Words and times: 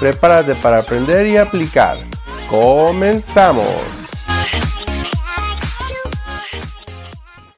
Prepárate 0.00 0.54
para 0.56 0.78
aprender 0.80 1.26
y 1.26 1.36
aplicar. 1.36 1.96
¡Comenzamos! 2.50 3.64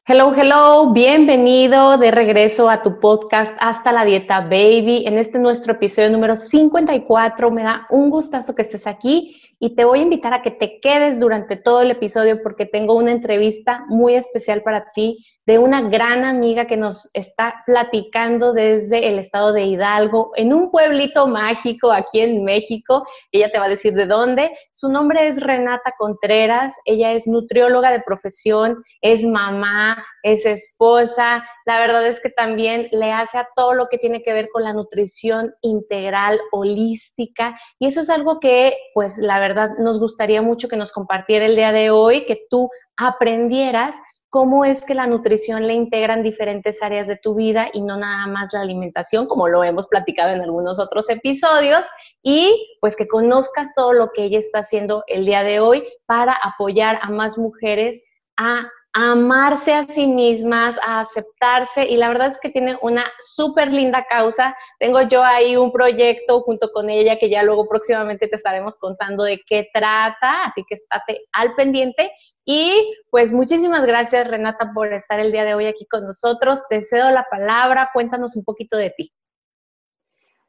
Hello, 0.06 0.32
hello, 0.36 0.92
bienvenido 0.92 1.98
de 1.98 2.12
regreso 2.12 2.70
a 2.70 2.82
tu 2.82 3.00
podcast 3.00 3.56
Hasta 3.58 3.90
la 3.90 4.04
Dieta 4.04 4.42
Baby. 4.42 5.04
En 5.06 5.18
este 5.18 5.38
nuestro 5.38 5.72
episodio 5.72 6.10
número 6.10 6.36
54 6.36 7.50
me 7.50 7.64
da 7.64 7.86
un 7.90 8.10
gustazo 8.10 8.54
que 8.54 8.62
estés 8.62 8.86
aquí 8.86 9.36
y 9.58 9.74
te 9.74 9.84
voy 9.84 10.00
a 10.00 10.02
invitar 10.02 10.34
a 10.34 10.42
que 10.42 10.50
te 10.50 10.80
quedes 10.80 11.18
durante 11.18 11.56
todo 11.56 11.80
el 11.80 11.90
episodio 11.90 12.42
porque 12.42 12.66
tengo 12.66 12.94
una 12.94 13.12
entrevista 13.12 13.84
muy 13.88 14.14
especial 14.14 14.62
para 14.62 14.90
ti 14.92 15.24
de 15.46 15.58
una 15.58 15.80
gran 15.80 16.24
amiga 16.24 16.66
que 16.66 16.76
nos 16.76 17.08
está 17.14 17.62
platicando 17.66 18.52
desde 18.52 19.08
el 19.08 19.18
estado 19.18 19.52
de 19.52 19.64
Hidalgo, 19.64 20.32
en 20.36 20.52
un 20.52 20.70
pueblito 20.70 21.26
mágico 21.26 21.90
aquí 21.90 22.20
en 22.20 22.44
México. 22.44 23.06
Ella 23.32 23.50
te 23.50 23.58
va 23.58 23.64
a 23.64 23.70
decir 23.70 23.94
de 23.94 24.06
dónde. 24.06 24.50
Su 24.72 24.90
nombre 24.90 25.26
es 25.26 25.40
Renata 25.40 25.94
Contreras, 25.96 26.76
ella 26.84 27.12
es 27.12 27.26
nutrióloga 27.26 27.90
de 27.92 28.00
profesión, 28.00 28.82
es 29.00 29.24
mamá, 29.24 30.04
es 30.26 30.44
esposa. 30.44 31.46
La 31.66 31.78
verdad 31.78 32.04
es 32.04 32.20
que 32.20 32.30
también 32.30 32.88
le 32.90 33.12
hace 33.12 33.38
a 33.38 33.48
todo 33.54 33.74
lo 33.74 33.86
que 33.86 33.96
tiene 33.96 34.24
que 34.24 34.32
ver 34.32 34.48
con 34.52 34.64
la 34.64 34.72
nutrición 34.72 35.54
integral, 35.62 36.40
holística. 36.50 37.56
Y 37.78 37.86
eso 37.86 38.00
es 38.00 38.10
algo 38.10 38.40
que, 38.40 38.76
pues, 38.92 39.18
la 39.18 39.38
verdad, 39.38 39.70
nos 39.78 40.00
gustaría 40.00 40.42
mucho 40.42 40.68
que 40.68 40.76
nos 40.76 40.90
compartiera 40.90 41.46
el 41.46 41.54
día 41.54 41.70
de 41.70 41.90
hoy, 41.90 42.26
que 42.26 42.40
tú 42.50 42.68
aprendieras 42.96 43.94
cómo 44.28 44.64
es 44.64 44.84
que 44.84 44.96
la 44.96 45.06
nutrición 45.06 45.66
le 45.68 45.74
integra 45.74 46.14
en 46.14 46.24
diferentes 46.24 46.82
áreas 46.82 47.06
de 47.06 47.16
tu 47.16 47.36
vida 47.36 47.68
y 47.72 47.80
no 47.80 47.96
nada 47.96 48.26
más 48.26 48.48
la 48.52 48.62
alimentación, 48.62 49.26
como 49.26 49.46
lo 49.46 49.62
hemos 49.62 49.86
platicado 49.86 50.34
en 50.34 50.42
algunos 50.42 50.80
otros 50.80 51.08
episodios, 51.08 51.86
y 52.20 52.76
pues 52.80 52.96
que 52.96 53.06
conozcas 53.06 53.74
todo 53.76 53.92
lo 53.92 54.10
que 54.10 54.24
ella 54.24 54.40
está 54.40 54.58
haciendo 54.58 55.04
el 55.06 55.24
día 55.24 55.44
de 55.44 55.60
hoy 55.60 55.84
para 56.04 56.32
apoyar 56.32 56.98
a 57.00 57.10
más 57.10 57.38
mujeres 57.38 58.02
a 58.36 58.68
amarse 58.98 59.74
a 59.74 59.84
sí 59.84 60.06
mismas, 60.06 60.78
a 60.82 61.00
aceptarse 61.00 61.84
y 61.84 61.98
la 61.98 62.08
verdad 62.08 62.30
es 62.30 62.40
que 62.40 62.48
tiene 62.48 62.78
una 62.80 63.04
súper 63.20 63.70
linda 63.70 64.06
causa. 64.08 64.56
Tengo 64.78 65.02
yo 65.02 65.22
ahí 65.22 65.54
un 65.54 65.70
proyecto 65.70 66.40
junto 66.40 66.72
con 66.72 66.88
ella 66.88 67.18
que 67.18 67.28
ya 67.28 67.42
luego 67.42 67.68
próximamente 67.68 68.26
te 68.26 68.36
estaremos 68.36 68.78
contando 68.78 69.24
de 69.24 69.42
qué 69.46 69.68
trata, 69.70 70.44
así 70.44 70.64
que 70.66 70.76
estate 70.76 71.26
al 71.32 71.54
pendiente. 71.54 72.10
Y 72.46 72.90
pues 73.10 73.34
muchísimas 73.34 73.84
gracias 73.84 74.28
Renata 74.28 74.70
por 74.74 74.90
estar 74.94 75.20
el 75.20 75.30
día 75.30 75.44
de 75.44 75.54
hoy 75.54 75.66
aquí 75.66 75.84
con 75.84 76.06
nosotros. 76.06 76.62
Te 76.70 76.82
cedo 76.82 77.10
la 77.10 77.26
palabra, 77.30 77.90
cuéntanos 77.92 78.34
un 78.34 78.44
poquito 78.44 78.78
de 78.78 78.94
ti. 78.96 79.12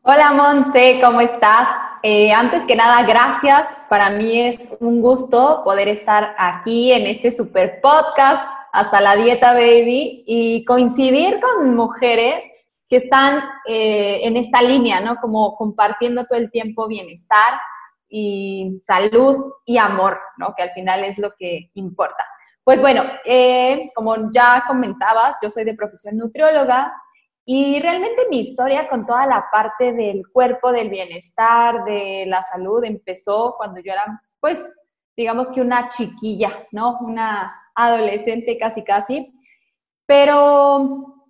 Hola 0.09 0.31
Monse, 0.31 1.01
¿cómo 1.03 1.19
estás? 1.19 1.67
Eh, 2.01 2.31
antes 2.31 2.61
que 2.61 2.77
nada, 2.77 3.05
gracias. 3.05 3.67
Para 3.89 4.09
mí 4.09 4.39
es 4.39 4.73
un 4.79 5.01
gusto 5.01 5.63
poder 5.65 5.89
estar 5.89 6.33
aquí 6.37 6.93
en 6.93 7.07
este 7.07 7.29
super 7.29 7.81
podcast, 7.81 8.41
hasta 8.71 9.01
la 9.01 9.17
dieta 9.17 9.51
baby, 9.51 10.23
y 10.25 10.63
coincidir 10.63 11.41
con 11.41 11.75
mujeres 11.75 12.41
que 12.87 12.95
están 12.95 13.43
eh, 13.67 14.21
en 14.23 14.37
esta 14.37 14.61
línea, 14.61 15.01
¿no? 15.01 15.17
Como 15.17 15.57
compartiendo 15.57 16.23
todo 16.23 16.39
el 16.39 16.51
tiempo 16.51 16.87
bienestar 16.87 17.59
y 18.07 18.77
salud 18.79 19.55
y 19.65 19.77
amor, 19.77 20.21
¿no? 20.37 20.53
Que 20.55 20.63
al 20.63 20.71
final 20.71 21.03
es 21.03 21.17
lo 21.17 21.33
que 21.37 21.69
importa. 21.73 22.25
Pues 22.63 22.79
bueno, 22.79 23.03
eh, 23.25 23.91
como 23.93 24.31
ya 24.31 24.63
comentabas, 24.65 25.35
yo 25.41 25.49
soy 25.49 25.65
de 25.65 25.73
profesión 25.73 26.15
nutrióloga, 26.15 26.93
y 27.49 27.79
realmente 27.79 28.27
mi 28.29 28.41
historia 28.41 28.89
con 28.89 29.05
toda 29.05 29.25
la 29.25 29.47
parte 29.49 29.93
del 29.93 30.23
cuerpo, 30.33 30.73
del 30.73 30.89
bienestar, 30.89 31.85
de 31.85 32.25
la 32.27 32.43
salud, 32.43 32.83
empezó 32.83 33.55
cuando 33.55 33.79
yo 33.79 33.93
era, 33.93 34.21
pues, 34.41 34.59
digamos 35.15 35.49
que 35.53 35.61
una 35.61 35.87
chiquilla, 35.87 36.67
¿no? 36.73 36.97
Una 36.99 37.57
adolescente 37.73 38.57
casi, 38.57 38.83
casi. 38.83 39.33
Pero 40.05 41.23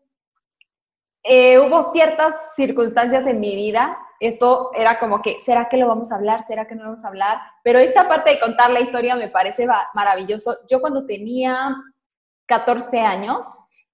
eh, 1.21 1.59
hubo 1.59 1.91
ciertas 1.93 2.55
circunstancias 2.55 3.27
en 3.27 3.39
mi 3.39 3.55
vida. 3.55 3.95
Esto 4.19 4.71
era 4.73 4.97
como 4.97 5.21
que, 5.21 5.37
¿será 5.37 5.69
que 5.69 5.77
lo 5.77 5.87
vamos 5.87 6.11
a 6.11 6.15
hablar? 6.15 6.41
¿Será 6.47 6.65
que 6.65 6.73
no 6.73 6.81
lo 6.81 6.89
vamos 6.89 7.05
a 7.05 7.09
hablar? 7.09 7.41
Pero 7.63 7.77
esta 7.77 8.07
parte 8.07 8.31
de 8.31 8.39
contar 8.39 8.71
la 8.71 8.79
historia 8.79 9.15
me 9.15 9.27
parece 9.27 9.67
maravilloso. 9.93 10.57
Yo 10.67 10.81
cuando 10.81 11.05
tenía 11.05 11.75
14 12.47 13.01
años, 13.01 13.45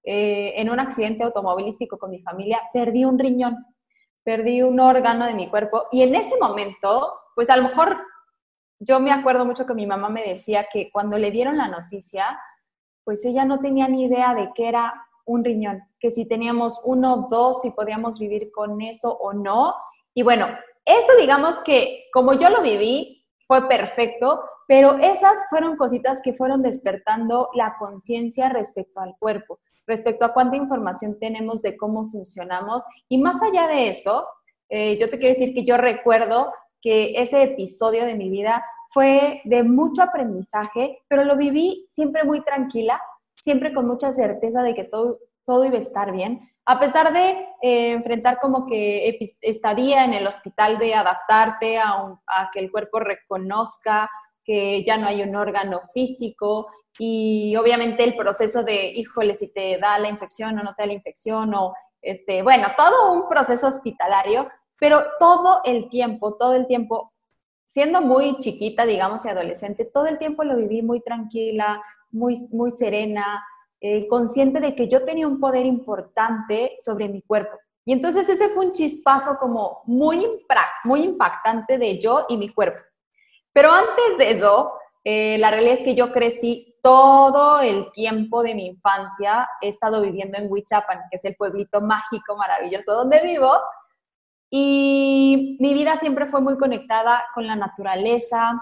eh, 0.04 0.54
en 0.58 0.70
un 0.70 0.80
accidente 0.80 1.24
automovilístico 1.24 1.98
con 1.98 2.12
mi 2.12 2.22
familia, 2.22 2.62
perdí 2.74 3.06
un 3.06 3.18
riñón, 3.18 3.58
perdí 4.24 4.62
un 4.62 4.80
órgano 4.80 5.26
de 5.26 5.34
mi 5.34 5.50
cuerpo 5.50 5.88
y 5.92 6.04
en 6.04 6.16
ese 6.16 6.38
momento, 6.40 7.14
pues 7.36 7.50
a 7.50 7.58
lo 7.58 7.64
mejor 7.64 7.98
yo 8.80 9.00
me 9.00 9.12
acuerdo 9.12 9.46
mucho 9.46 9.66
que 9.66 9.74
mi 9.74 9.88
mamá 9.88 10.10
me 10.10 10.24
decía 10.24 10.68
que 10.72 10.92
cuando 10.92 11.18
le 11.18 11.32
dieron 11.32 11.58
la 11.58 11.68
noticia, 11.68 12.40
pues 13.04 13.24
ella 13.26 13.46
no 13.46 13.60
tenía 13.60 13.88
ni 13.88 14.04
idea 14.04 14.34
de 14.34 14.52
qué 14.54 14.68
era 14.68 14.94
un 15.26 15.44
riñón, 15.44 15.84
que 16.00 16.12
si 16.12 16.26
teníamos 16.26 16.82
uno, 16.84 17.28
dos, 17.30 17.62
si 17.62 17.72
podíamos 17.72 18.20
vivir 18.20 18.52
con 18.52 18.82
eso 18.82 19.12
o 19.12 19.34
no. 19.34 19.74
Y 20.14 20.24
bueno, 20.24 20.48
eso 20.86 21.08
digamos 21.20 21.58
que 21.60 22.06
como 22.14 22.34
yo 22.34 22.50
lo 22.50 22.62
viví, 22.62 23.26
fue 23.48 23.68
perfecto, 23.68 24.44
pero 24.68 24.98
esas 24.98 25.46
fueron 25.50 25.78
cositas 25.78 26.22
que 26.24 26.34
fueron 26.34 26.62
despertando 26.62 27.50
la 27.54 27.76
conciencia 27.78 28.50
respecto 28.50 29.00
al 29.00 29.16
cuerpo 29.18 29.60
respecto 29.88 30.26
a 30.26 30.34
cuánta 30.34 30.58
información 30.58 31.18
tenemos 31.20 31.62
de 31.62 31.78
cómo 31.78 32.08
funcionamos. 32.08 32.84
Y 33.10 33.18
más 33.18 33.42
allá 33.42 33.68
de 33.68 33.90
eso, 33.90 34.28
eh, 34.70 34.98
yo 34.98 35.10
te 35.10 35.18
quiero 35.18 35.34
decir 35.34 35.54
que 35.54 35.66
yo 35.66 35.78
recuerdo 35.78 36.54
que 36.82 37.22
ese 37.22 37.44
episodio 37.44 38.06
de 38.06 38.16
mi 38.16 38.30
vida 38.30 38.66
fue 38.90 39.42
de 39.46 39.64
mucho 39.64 40.04
aprendizaje, 40.04 41.00
pero 41.08 41.24
lo 41.24 41.36
viví 41.36 41.88
siempre 41.90 42.24
muy 42.24 42.42
tranquila, 42.42 43.02
siempre 43.36 43.74
con 43.74 43.88
mucha 43.88 44.12
certeza 44.12 44.62
de 44.62 44.76
que 44.76 44.84
todo, 44.84 45.20
todo 45.46 45.66
iba 45.66 45.78
a 45.78 45.82
estar 45.82 46.12
bien. 46.12 46.50
A 46.66 46.80
pesar 46.80 47.12
de 47.12 47.48
eh, 47.62 47.92
enfrentar 47.92 48.40
como 48.40 48.66
que 48.66 49.18
estadía 49.42 50.06
en 50.06 50.14
el 50.14 50.26
hospital 50.26 50.78
de 50.78 50.94
adaptarte 50.94 51.78
a, 51.78 52.18
a 52.28 52.50
que 52.54 52.60
el 52.60 52.72
cuerpo 52.72 53.00
reconozca 53.00 54.10
que 54.44 54.84
ya 54.84 54.98
no 54.98 55.08
hay 55.08 55.22
un 55.22 55.36
órgano 55.36 55.82
físico 55.94 56.68
y 57.00 57.56
obviamente 57.56 58.04
el 58.04 58.16
proceso 58.16 58.64
de, 58.64 58.92
híjole, 58.92 59.36
si 59.36 59.48
te 59.48 59.78
da 59.80 59.98
la 60.00 60.10
infección 60.10 60.58
o 60.60 60.64
no 60.64 60.76
te 60.76 60.84
da 60.84 60.88
la 60.88 60.94
infección, 60.94 61.54
o 61.56 61.74
este, 62.02 62.44
bueno, 62.44 62.68
todo 62.78 63.14
un 63.14 63.28
proceso 63.28 63.68
hospitalario, 63.68 64.50
pero 64.80 65.04
todo 65.20 65.62
el 65.66 65.90
tiempo, 65.90 66.36
todo 66.36 66.54
el 66.54 66.68
tiempo, 66.68 67.14
siendo 67.66 68.02
muy 68.02 68.38
chiquita, 68.38 68.86
digamos, 68.86 69.26
y 69.26 69.30
adolescente, 69.30 69.86
todo 69.86 70.06
el 70.08 70.20
tiempo 70.20 70.44
lo 70.44 70.56
viví 70.58 70.82
muy 70.82 71.02
tranquila, 71.02 71.82
muy, 72.12 72.36
muy 72.52 72.70
serena, 72.70 73.44
eh, 73.82 74.08
consciente 74.08 74.60
de 74.60 74.76
que 74.76 74.88
yo 74.88 75.04
tenía 75.04 75.28
un 75.28 75.40
poder 75.40 75.66
importante 75.66 76.76
sobre 76.80 77.10
mi 77.10 77.22
cuerpo. 77.22 77.58
Y 77.86 77.92
entonces 77.92 78.30
ese 78.30 78.50
fue 78.50 78.68
un 78.68 78.72
chispazo 78.72 79.38
como 79.40 79.82
muy, 79.86 80.26
muy 80.86 81.02
impactante 81.02 81.78
de 81.78 82.00
yo 82.00 82.26
y 82.30 82.38
mi 82.38 82.50
cuerpo. 82.50 82.80
Pero 83.54 83.72
antes 83.72 84.18
de 84.18 84.32
eso, 84.32 84.74
eh, 85.04 85.38
la 85.38 85.52
realidad 85.52 85.76
es 85.76 85.86
que 85.86 85.96
yo 85.96 86.12
crecí 86.12 86.76
todo 86.82 87.62
el 87.62 87.92
tiempo 87.94 88.44
de 88.44 88.56
mi 88.56 88.66
infancia 88.68 89.48
he 89.62 89.70
estado 89.70 90.02
viviendo 90.02 90.38
en 90.38 90.52
Huichapan, 90.52 91.00
que 91.10 91.16
es 91.16 91.26
el 91.26 91.36
pueblito 91.36 91.80
mágico, 91.80 92.36
maravilloso 92.36 92.94
donde 92.94 93.22
vivo. 93.22 93.52
Y 94.50 95.58
mi 95.62 95.74
vida 95.74 95.96
siempre 95.96 96.26
fue 96.26 96.42
muy 96.42 96.58
conectada 96.58 97.24
con 97.34 97.48
la 97.48 97.56
naturaleza, 97.56 98.62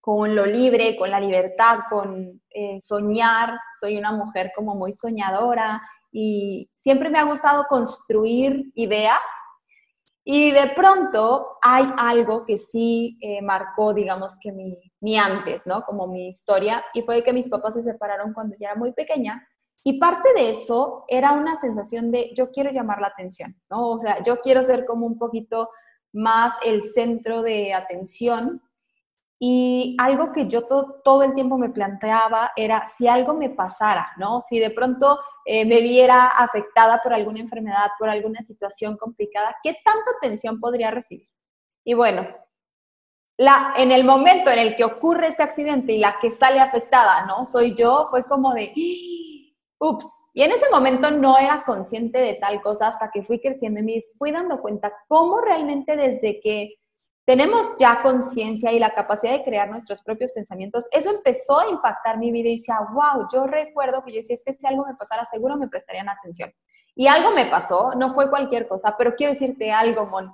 con 0.00 0.34
lo 0.34 0.44
libre, 0.44 0.96
con 0.96 1.10
la 1.10 1.20
libertad, 1.20 1.80
con 1.88 2.42
eh, 2.50 2.78
soñar. 2.80 3.58
Soy 3.80 3.96
una 3.96 4.12
mujer 4.12 4.52
como 4.54 4.74
muy 4.74 4.92
soñadora 4.92 5.80
y 6.10 6.70
siempre 6.74 7.08
me 7.08 7.18
ha 7.18 7.24
gustado 7.24 7.64
construir 7.68 8.70
ideas 8.74 9.22
y 10.24 10.52
de 10.52 10.68
pronto 10.76 11.58
hay 11.60 11.84
algo 11.96 12.44
que 12.46 12.56
sí 12.56 13.18
eh, 13.20 13.42
marcó, 13.42 13.92
digamos, 13.92 14.38
que 14.40 14.52
mi, 14.52 14.78
mi, 15.00 15.18
antes, 15.18 15.66
¿no? 15.66 15.82
Como 15.82 16.06
mi 16.06 16.28
historia, 16.28 16.84
y 16.94 17.02
fue 17.02 17.24
que 17.24 17.32
mis 17.32 17.48
papás 17.48 17.74
se 17.74 17.82
separaron 17.82 18.32
cuando 18.32 18.54
yo 18.54 18.66
era 18.66 18.76
muy 18.76 18.92
pequeña. 18.92 19.46
Y 19.84 19.98
parte 19.98 20.32
de 20.34 20.50
eso 20.50 21.04
era 21.08 21.32
una 21.32 21.56
sensación 21.56 22.12
de 22.12 22.30
yo 22.36 22.52
quiero 22.52 22.70
llamar 22.70 23.00
la 23.00 23.08
atención, 23.08 23.56
¿no? 23.68 23.90
O 23.90 24.00
sea, 24.00 24.22
yo 24.22 24.40
quiero 24.40 24.62
ser 24.62 24.84
como 24.86 25.06
un 25.06 25.18
poquito 25.18 25.70
más 26.12 26.54
el 26.64 26.84
centro 26.84 27.42
de 27.42 27.74
atención. 27.74 28.62
Y 29.44 29.96
algo 29.98 30.32
que 30.32 30.46
yo 30.46 30.62
todo 31.02 31.24
el 31.24 31.34
tiempo 31.34 31.58
me 31.58 31.68
planteaba 31.68 32.52
era 32.54 32.86
si 32.86 33.08
algo 33.08 33.34
me 33.34 33.50
pasara, 33.50 34.12
¿no? 34.16 34.40
Si 34.40 34.60
de 34.60 34.70
pronto 34.70 35.18
eh, 35.44 35.64
me 35.64 35.80
viera 35.80 36.28
afectada 36.28 37.00
por 37.02 37.12
alguna 37.12 37.40
enfermedad, 37.40 37.88
por 37.98 38.08
alguna 38.08 38.44
situación 38.44 38.96
complicada, 38.96 39.56
¿qué 39.60 39.76
tanta 39.84 40.12
atención 40.16 40.60
podría 40.60 40.92
recibir? 40.92 41.28
Y 41.82 41.94
bueno, 41.94 42.24
la, 43.36 43.74
en 43.76 43.90
el 43.90 44.04
momento 44.04 44.48
en 44.48 44.60
el 44.60 44.76
que 44.76 44.84
ocurre 44.84 45.26
este 45.26 45.42
accidente 45.42 45.92
y 45.92 45.98
la 45.98 46.20
que 46.20 46.30
sale 46.30 46.60
afectada, 46.60 47.26
¿no? 47.26 47.44
Soy 47.44 47.74
yo, 47.74 48.06
fue 48.10 48.22
como 48.22 48.54
de, 48.54 48.72
ups. 49.80 50.30
Y 50.34 50.42
en 50.42 50.52
ese 50.52 50.70
momento 50.70 51.10
no 51.10 51.36
era 51.36 51.64
consciente 51.64 52.20
de 52.20 52.34
tal 52.34 52.62
cosa 52.62 52.86
hasta 52.86 53.10
que 53.10 53.24
fui 53.24 53.40
creciendo 53.40 53.80
y 53.80 53.82
me 53.82 54.04
fui 54.16 54.30
dando 54.30 54.60
cuenta 54.62 54.92
cómo 55.08 55.40
realmente 55.40 55.96
desde 55.96 56.38
que 56.40 56.76
tenemos 57.24 57.76
ya 57.78 58.02
conciencia 58.02 58.72
y 58.72 58.78
la 58.78 58.94
capacidad 58.94 59.32
de 59.32 59.44
crear 59.44 59.70
nuestros 59.70 60.02
propios 60.02 60.32
pensamientos, 60.32 60.88
eso 60.90 61.10
empezó 61.10 61.60
a 61.60 61.68
impactar 61.68 62.18
mi 62.18 62.32
vida 62.32 62.48
y 62.48 62.56
decía, 62.56 62.78
wow, 62.92 63.28
yo 63.32 63.46
recuerdo 63.46 64.02
que 64.04 64.12
yo 64.12 64.16
decía, 64.16 64.34
es 64.34 64.42
que 64.44 64.52
si 64.52 64.66
algo 64.66 64.84
me 64.84 64.94
pasara, 64.94 65.24
seguro 65.24 65.56
me 65.56 65.68
prestarían 65.68 66.08
atención. 66.08 66.52
Y 66.94 67.06
algo 67.06 67.30
me 67.30 67.46
pasó, 67.46 67.92
no 67.96 68.12
fue 68.12 68.28
cualquier 68.28 68.66
cosa, 68.66 68.96
pero 68.98 69.14
quiero 69.14 69.32
decirte 69.32 69.72
algo, 69.72 70.06
Mon. 70.06 70.32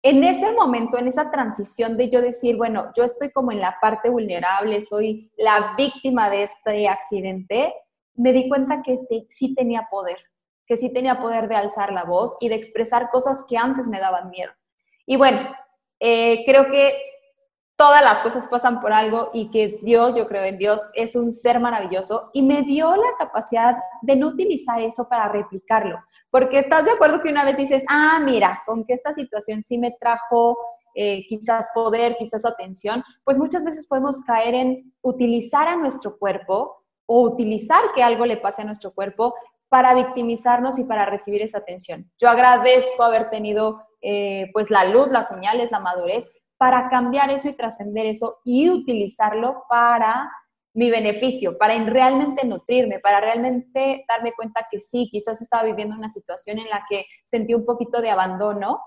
En 0.00 0.22
ese 0.22 0.52
momento, 0.52 0.96
en 0.96 1.08
esa 1.08 1.28
transición 1.30 1.96
de 1.96 2.08
yo 2.08 2.22
decir, 2.22 2.56
bueno, 2.56 2.92
yo 2.96 3.02
estoy 3.02 3.32
como 3.32 3.50
en 3.50 3.60
la 3.60 3.78
parte 3.80 4.08
vulnerable, 4.08 4.80
soy 4.80 5.32
la 5.36 5.74
víctima 5.76 6.30
de 6.30 6.44
este 6.44 6.88
accidente, 6.88 7.74
me 8.14 8.32
di 8.32 8.48
cuenta 8.48 8.82
que 8.82 8.96
sí 9.28 9.54
tenía 9.56 9.88
poder, 9.90 10.18
que 10.66 10.76
sí 10.76 10.92
tenía 10.92 11.20
poder 11.20 11.48
de 11.48 11.56
alzar 11.56 11.92
la 11.92 12.04
voz 12.04 12.36
y 12.40 12.48
de 12.48 12.54
expresar 12.54 13.10
cosas 13.10 13.44
que 13.48 13.58
antes 13.58 13.88
me 13.88 13.98
daban 13.98 14.30
miedo. 14.30 14.52
Y 15.04 15.16
bueno, 15.16 15.40
eh, 16.00 16.42
creo 16.44 16.70
que 16.70 16.94
todas 17.78 18.02
las 18.02 18.18
cosas 18.18 18.48
pasan 18.48 18.80
por 18.80 18.92
algo 18.92 19.30
y 19.32 19.52
que 19.52 19.78
Dios, 19.82 20.16
yo 20.16 20.26
creo 20.26 20.42
en 20.42 20.58
Dios, 20.58 20.80
es 20.94 21.14
un 21.14 21.32
ser 21.32 21.60
maravilloso 21.60 22.30
y 22.32 22.42
me 22.42 22.62
dio 22.62 22.96
la 22.96 23.16
capacidad 23.16 23.76
de 24.02 24.16
no 24.16 24.28
utilizar 24.28 24.80
eso 24.82 25.08
para 25.08 25.28
replicarlo. 25.28 25.98
Porque 26.28 26.58
estás 26.58 26.84
de 26.84 26.90
acuerdo 26.90 27.22
que 27.22 27.30
una 27.30 27.44
vez 27.44 27.56
dices, 27.56 27.84
ah, 27.88 28.20
mira, 28.24 28.62
con 28.66 28.84
que 28.84 28.94
esta 28.94 29.14
situación 29.14 29.62
sí 29.62 29.78
me 29.78 29.92
trajo 29.92 30.58
eh, 30.94 31.24
quizás 31.28 31.70
poder, 31.72 32.16
quizás 32.18 32.44
atención, 32.44 33.04
pues 33.22 33.38
muchas 33.38 33.64
veces 33.64 33.86
podemos 33.86 34.22
caer 34.22 34.54
en 34.56 34.92
utilizar 35.00 35.68
a 35.68 35.76
nuestro 35.76 36.18
cuerpo 36.18 36.84
o 37.06 37.22
utilizar 37.22 37.80
que 37.94 38.02
algo 38.02 38.26
le 38.26 38.38
pase 38.38 38.62
a 38.62 38.64
nuestro 38.64 38.92
cuerpo 38.92 39.34
para 39.68 39.94
victimizarnos 39.94 40.80
y 40.80 40.84
para 40.84 41.06
recibir 41.06 41.42
esa 41.42 41.58
atención. 41.58 42.10
Yo 42.18 42.28
agradezco 42.28 43.04
haber 43.04 43.30
tenido 43.30 43.82
eh, 44.00 44.50
pues 44.52 44.70
la 44.70 44.84
luz, 44.84 45.08
las 45.08 45.28
señales, 45.28 45.70
la 45.70 45.80
madurez, 45.80 46.28
para 46.56 46.88
cambiar 46.88 47.30
eso 47.30 47.48
y 47.48 47.56
trascender 47.56 48.06
eso 48.06 48.38
y 48.44 48.68
utilizarlo 48.68 49.64
para 49.68 50.30
mi 50.74 50.90
beneficio, 50.90 51.58
para 51.58 51.76
realmente 51.84 52.46
nutrirme, 52.46 53.00
para 53.00 53.20
realmente 53.20 54.04
darme 54.08 54.32
cuenta 54.32 54.66
que 54.70 54.78
sí, 54.78 55.08
quizás 55.10 55.40
estaba 55.42 55.64
viviendo 55.64 55.94
una 55.94 56.08
situación 56.08 56.58
en 56.58 56.68
la 56.68 56.84
que 56.88 57.06
sentí 57.24 57.54
un 57.54 57.64
poquito 57.64 58.00
de 58.00 58.10
abandono, 58.10 58.80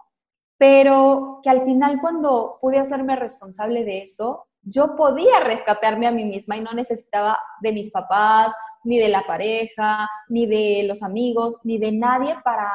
pero 0.57 1.39
que 1.43 1.49
al 1.49 1.63
final 1.63 1.99
cuando 1.99 2.53
pude 2.61 2.77
hacerme 2.77 3.15
responsable 3.15 3.83
de 3.83 4.03
eso, 4.03 4.47
yo 4.61 4.95
podía 4.95 5.39
rescatarme 5.39 6.07
a 6.07 6.11
mí 6.11 6.23
misma 6.23 6.55
y 6.55 6.61
no 6.61 6.71
necesitaba 6.71 7.37
de 7.61 7.71
mis 7.71 7.91
papás, 7.91 8.53
ni 8.83 8.97
de 8.97 9.09
la 9.09 9.23
pareja, 9.23 10.09
ni 10.29 10.45
de 10.45 10.83
los 10.87 11.03
amigos, 11.03 11.57
ni 11.63 11.77
de 11.77 11.91
nadie 11.91 12.35
para, 12.43 12.71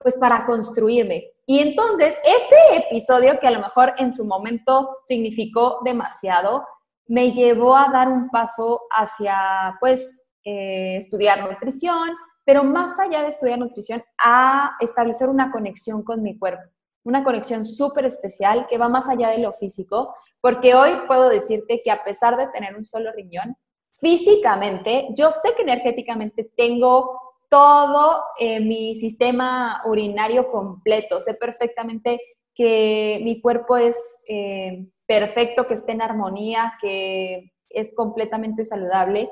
pues 0.00 0.16
para 0.16 0.46
construirme. 0.46 1.30
Y 1.46 1.60
entonces 1.60 2.14
ese 2.24 2.86
episodio 2.86 3.38
que 3.38 3.46
a 3.46 3.50
lo 3.50 3.60
mejor 3.60 3.94
en 3.98 4.14
su 4.14 4.24
momento 4.24 4.98
significó 5.06 5.80
demasiado, 5.84 6.66
me 7.06 7.32
llevó 7.32 7.76
a 7.76 7.90
dar 7.90 8.08
un 8.08 8.28
paso 8.30 8.82
hacia, 8.90 9.76
pues, 9.80 10.22
eh, 10.44 10.96
estudiar 10.96 11.42
nutrición, 11.42 12.10
pero 12.44 12.64
más 12.64 12.98
allá 12.98 13.22
de 13.22 13.28
estudiar 13.28 13.58
nutrición, 13.58 14.02
a 14.18 14.76
establecer 14.80 15.28
una 15.28 15.52
conexión 15.52 16.02
con 16.02 16.22
mi 16.22 16.38
cuerpo, 16.38 16.62
una 17.04 17.22
conexión 17.22 17.64
súper 17.64 18.06
especial 18.06 18.66
que 18.68 18.78
va 18.78 18.88
más 18.88 19.08
allá 19.08 19.30
de 19.30 19.38
lo 19.38 19.52
físico, 19.52 20.14
porque 20.40 20.74
hoy 20.74 20.92
puedo 21.06 21.28
decirte 21.28 21.82
que 21.84 21.90
a 21.90 22.02
pesar 22.02 22.36
de 22.36 22.46
tener 22.48 22.74
un 22.74 22.84
solo 22.84 23.12
riñón, 23.12 23.56
físicamente, 23.92 25.08
yo 25.14 25.30
sé 25.30 25.54
que 25.54 25.62
energéticamente 25.62 26.50
tengo 26.56 27.29
todo 27.50 28.24
eh, 28.38 28.60
mi 28.60 28.96
sistema 28.96 29.82
urinario 29.84 30.50
completo. 30.50 31.20
Sé 31.20 31.34
perfectamente 31.34 32.20
que 32.54 33.20
mi 33.22 33.40
cuerpo 33.40 33.76
es 33.76 33.96
eh, 34.28 34.86
perfecto, 35.06 35.66
que 35.66 35.74
esté 35.74 35.92
en 35.92 36.02
armonía, 36.02 36.74
que 36.80 37.52
es 37.68 37.94
completamente 37.94 38.64
saludable. 38.64 39.30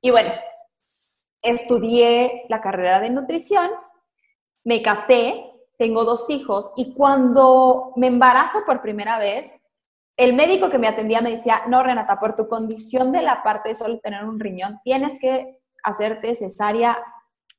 Y 0.00 0.10
bueno, 0.10 0.30
estudié 1.42 2.44
la 2.48 2.60
carrera 2.60 3.00
de 3.00 3.10
nutrición, 3.10 3.70
me 4.64 4.82
casé, 4.82 5.44
tengo 5.78 6.04
dos 6.04 6.28
hijos 6.28 6.72
y 6.76 6.94
cuando 6.94 7.92
me 7.96 8.06
embarazo 8.06 8.60
por 8.66 8.82
primera 8.82 9.18
vez, 9.18 9.54
el 10.16 10.34
médico 10.34 10.68
que 10.68 10.78
me 10.78 10.88
atendía 10.88 11.22
me 11.22 11.30
decía, 11.30 11.62
no, 11.68 11.82
Renata, 11.82 12.20
por 12.20 12.36
tu 12.36 12.46
condición 12.48 13.12
de 13.12 13.22
la 13.22 13.42
parte 13.42 13.70
de 13.70 13.74
solo 13.74 13.98
tener 14.00 14.24
un 14.24 14.38
riñón, 14.38 14.78
tienes 14.84 15.18
que 15.18 15.60
hacerte 15.82 16.34
cesárea 16.34 17.02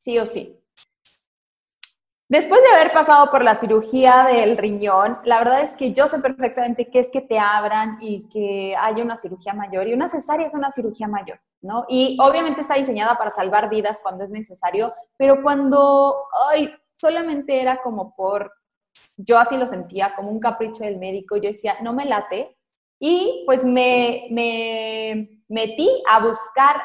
sí 0.01 0.17
o 0.17 0.25
sí. 0.25 0.57
Después 2.27 2.61
de 2.61 2.79
haber 2.79 2.93
pasado 2.93 3.29
por 3.29 3.43
la 3.43 3.55
cirugía 3.55 4.23
del 4.23 4.57
riñón, 4.57 5.19
la 5.25 5.39
verdad 5.39 5.61
es 5.61 5.71
que 5.71 5.91
yo 5.91 6.07
sé 6.07 6.19
perfectamente 6.19 6.89
qué 6.89 6.99
es 6.99 7.09
que 7.11 7.21
te 7.21 7.37
abran 7.37 7.97
y 7.99 8.27
que 8.29 8.73
haya 8.79 9.03
una 9.03 9.17
cirugía 9.17 9.53
mayor. 9.53 9.87
Y 9.87 9.93
una 9.93 10.07
cesárea 10.07 10.47
es 10.47 10.53
una 10.53 10.71
cirugía 10.71 11.09
mayor, 11.09 11.41
¿no? 11.61 11.85
Y 11.89 12.17
obviamente 12.21 12.61
está 12.61 12.75
diseñada 12.75 13.17
para 13.17 13.31
salvar 13.31 13.69
vidas 13.69 13.99
cuando 14.01 14.23
es 14.23 14.31
necesario, 14.31 14.93
pero 15.17 15.43
cuando, 15.43 16.15
ay, 16.49 16.73
solamente 16.93 17.61
era 17.61 17.81
como 17.81 18.15
por, 18.15 18.51
yo 19.17 19.37
así 19.37 19.57
lo 19.57 19.67
sentía, 19.67 20.15
como 20.15 20.31
un 20.31 20.39
capricho 20.39 20.85
del 20.85 20.97
médico, 20.97 21.35
yo 21.35 21.49
decía, 21.49 21.75
no 21.81 21.93
me 21.93 22.05
late. 22.05 22.57
Y 22.97 23.43
pues 23.45 23.65
me, 23.65 24.27
me 24.31 25.41
metí 25.49 25.89
a 26.09 26.19
buscar 26.19 26.81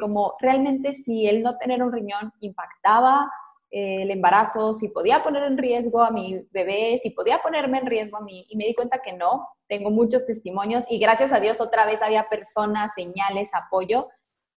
como 0.00 0.34
realmente 0.40 0.92
si 0.92 1.26
el 1.26 1.42
no 1.42 1.56
tener 1.58 1.82
un 1.82 1.92
riñón 1.92 2.32
impactaba 2.40 3.30
eh, 3.70 4.02
el 4.02 4.10
embarazo, 4.10 4.74
si 4.74 4.88
podía 4.88 5.22
poner 5.22 5.44
en 5.44 5.58
riesgo 5.58 6.00
a 6.00 6.10
mi 6.10 6.46
bebé, 6.50 6.98
si 7.02 7.10
podía 7.10 7.38
ponerme 7.38 7.78
en 7.78 7.86
riesgo 7.86 8.16
a 8.16 8.22
mí. 8.22 8.46
Y 8.48 8.56
me 8.56 8.64
di 8.64 8.74
cuenta 8.74 8.98
que 9.04 9.12
no. 9.12 9.48
Tengo 9.68 9.90
muchos 9.90 10.24
testimonios 10.24 10.84
y 10.88 10.98
gracias 10.98 11.32
a 11.32 11.40
Dios 11.40 11.60
otra 11.60 11.84
vez 11.84 12.00
había 12.00 12.28
personas, 12.28 12.92
señales, 12.94 13.50
apoyo 13.52 14.08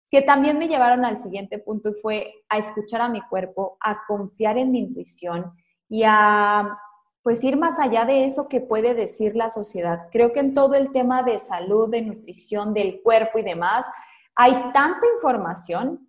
que 0.09 0.21
también 0.21 0.57
me 0.57 0.67
llevaron 0.67 1.05
al 1.05 1.17
siguiente 1.17 1.59
punto 1.59 1.89
y 1.89 2.01
fue 2.01 2.33
a 2.49 2.57
escuchar 2.57 3.01
a 3.01 3.09
mi 3.09 3.21
cuerpo, 3.21 3.77
a 3.81 4.05
confiar 4.07 4.57
en 4.57 4.71
mi 4.71 4.79
intuición 4.79 5.51
y 5.89 6.03
a 6.05 6.77
pues 7.23 7.43
ir 7.43 7.57
más 7.57 7.77
allá 7.77 8.05
de 8.05 8.23
eso 8.23 8.47
que 8.47 8.61
puede 8.61 8.93
decir 8.93 9.35
la 9.35 9.49
sociedad. 9.49 10.07
Creo 10.11 10.31
que 10.31 10.39
en 10.39 10.53
todo 10.53 10.75
el 10.75 10.93
tema 10.93 11.23
de 11.23 11.39
salud, 11.39 11.89
de 11.89 12.01
nutrición, 12.01 12.73
del 12.73 13.01
cuerpo 13.01 13.37
y 13.37 13.43
demás, 13.43 13.85
hay 14.37 14.71
tanta 14.71 15.05
información 15.15 16.07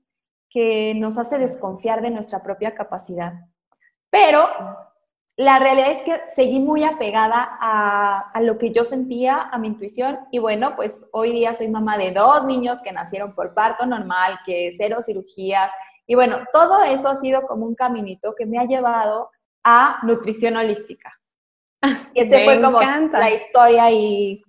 que 0.51 0.93
nos 0.95 1.17
hace 1.17 1.39
desconfiar 1.39 2.03
de 2.03 2.11
nuestra 2.11 2.43
propia 2.43 2.75
capacidad. 2.75 3.33
Pero 4.11 4.47
la 5.37 5.59
realidad 5.59 5.91
es 5.91 6.03
que 6.03 6.21
seguí 6.29 6.61
muy 6.61 6.85
apegada 6.85 7.59
a, 7.61 8.41
lo 8.43 8.59
que 8.59 8.71
yo 8.71 8.85
sentía, 8.85 9.43
a 9.43 9.59
mi 9.59 9.69
intuición. 9.69 10.19
Y 10.31 10.41
bueno, 10.41 10.77
pues 10.77 11.09
hoy 11.13 11.33
día 11.33 11.55
soy 11.55 11.69
mamá 11.69 11.97
de 11.97 12.13
dos 12.13 12.45
niños 12.45 12.83
que 12.83 12.93
nacieron 12.93 13.35
por 13.35 13.55
parto 13.55 13.87
normal, 13.87 14.41
que 14.45 14.71
cero 14.77 14.99
cirugías. 15.01 15.73
Y 16.07 16.15
bueno, 16.15 16.39
todo 16.53 16.83
eso 16.85 17.09
ha 17.09 17.17
sido 17.17 17.47
como 17.47 17.65
un 17.65 17.75
caminito 17.75 18.35
que 18.37 18.47
me 18.47 18.59
ha 18.59 18.65
llevado 18.65 19.31
a 19.65 20.01
nutrición 20.03 20.57
holística. 20.57 21.13
Que 22.13 22.29
se 22.29 22.45
fue 22.45 22.61
como 22.61 22.81
la 22.81 23.31
historia 23.31 23.91
y 23.91 24.43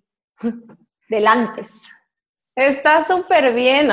del 1.09 1.27
antes. 1.27 1.83
Está 2.59 3.01
súper 3.03 3.53
bien. 3.53 3.89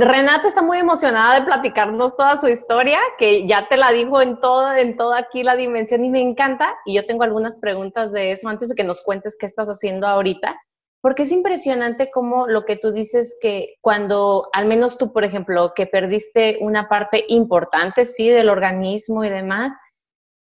Renata 0.00 0.46
está 0.46 0.62
muy 0.62 0.78
emocionada 0.78 1.40
de 1.40 1.46
platicarnos 1.46 2.16
toda 2.16 2.40
su 2.40 2.46
historia, 2.46 3.00
que 3.18 3.44
ya 3.48 3.66
te 3.66 3.76
la 3.76 3.90
dijo 3.90 4.22
en 4.22 4.38
todo, 4.40 4.72
en 4.72 4.96
toda 4.96 5.18
aquí 5.18 5.42
la 5.42 5.56
dimensión 5.56 6.04
y 6.04 6.10
me 6.10 6.20
encanta. 6.20 6.76
Y 6.84 6.94
yo 6.94 7.06
tengo 7.06 7.24
algunas 7.24 7.56
preguntas 7.56 8.12
de 8.12 8.30
eso 8.30 8.48
antes 8.48 8.68
de 8.68 8.76
que 8.76 8.84
nos 8.84 9.02
cuentes 9.02 9.36
qué 9.36 9.46
estás 9.46 9.66
haciendo 9.66 10.06
ahorita, 10.06 10.56
porque 11.00 11.24
es 11.24 11.32
impresionante 11.32 12.12
como 12.12 12.46
lo 12.46 12.64
que 12.64 12.76
tú 12.76 12.92
dices 12.92 13.36
que 13.42 13.74
cuando, 13.80 14.48
al 14.52 14.66
menos 14.66 14.96
tú, 14.96 15.12
por 15.12 15.24
ejemplo, 15.24 15.72
que 15.74 15.88
perdiste 15.88 16.58
una 16.60 16.88
parte 16.88 17.24
importante, 17.26 18.06
sí, 18.06 18.28
del 18.28 18.48
organismo 18.48 19.24
y 19.24 19.28
demás, 19.28 19.72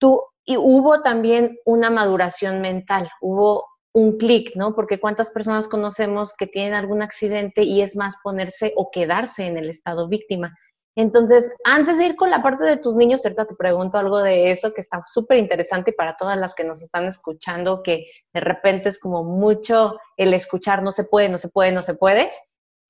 tú, 0.00 0.21
y 0.45 0.57
hubo 0.57 1.00
también 1.02 1.57
una 1.64 1.90
maduración 1.90 2.61
mental, 2.61 3.09
hubo 3.21 3.69
un 3.95 4.17
clic, 4.17 4.57
¿no? 4.57 4.75
Porque 4.75 5.01
cuántas 5.01 5.31
personas 5.31 5.69
conocemos 5.69 6.35
que 6.37 6.47
tienen 6.47 6.75
algún 6.75 7.03
accidente 7.03 7.63
y 7.63 7.83
es 7.83 7.97
más 7.97 8.17
ponerse 8.23 8.73
o 8.77 8.91
quedarse 8.91 9.47
en 9.47 9.59
el 9.59 9.69
estado 9.69 10.09
víctima. 10.09 10.57
Entonces, 10.95 11.51
antes 11.65 11.97
de 11.97 12.07
ir 12.07 12.17
con 12.17 12.31
la 12.31 12.43
parte 12.43 12.65
de 12.65 12.77
tus 12.77 12.97
niños, 12.97 13.23
cierto, 13.23 13.47
te 13.47 13.55
pregunto 13.55 13.97
algo 13.97 14.19
de 14.19 14.51
eso 14.51 14.75
que 14.75 14.83
está 14.83 15.03
súper 15.07 15.39
interesante 15.39 15.93
para 15.93 16.17
todas 16.17 16.39
las 16.39 16.55
que 16.55 16.65
nos 16.65 16.83
están 16.83 17.07
escuchando, 17.07 17.83
que 17.83 18.07
de 18.35 18.41
repente 18.41 18.91
es 18.91 19.01
como 19.01 19.25
mucho 19.25 19.97
el 20.17 20.35
escuchar, 20.35 20.83
no 20.83 20.93
se 20.93 21.05
puede, 21.05 21.31
no 21.31 21.39
se 21.39 21.49
puede, 21.49 21.73
no 21.73 21.83
se 21.83 21.95
puede. 21.95 22.31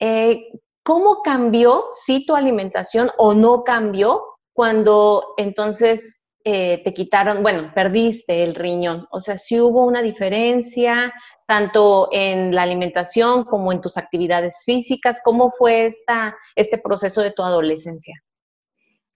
Eh, 0.00 0.48
¿Cómo 0.84 1.22
cambió, 1.22 1.86
si 1.92 2.26
tu 2.26 2.34
alimentación 2.34 3.10
o 3.18 3.34
no 3.34 3.62
cambió 3.62 4.24
cuando 4.52 5.34
entonces 5.36 6.21
eh, 6.44 6.82
te 6.82 6.92
quitaron, 6.92 7.42
bueno, 7.42 7.72
perdiste 7.74 8.42
el 8.42 8.54
riñón? 8.54 9.06
O 9.10 9.20
sea, 9.20 9.36
si 9.36 9.60
hubo 9.60 9.84
una 9.84 10.02
diferencia 10.02 11.12
tanto 11.52 12.08
en 12.12 12.54
la 12.54 12.62
alimentación 12.62 13.44
como 13.44 13.72
en 13.72 13.82
tus 13.82 13.98
actividades 13.98 14.62
físicas. 14.64 15.20
¿Cómo 15.22 15.50
fue 15.50 15.84
esta, 15.84 16.34
este 16.56 16.78
proceso 16.78 17.20
de 17.20 17.32
tu 17.32 17.42
adolescencia? 17.42 18.22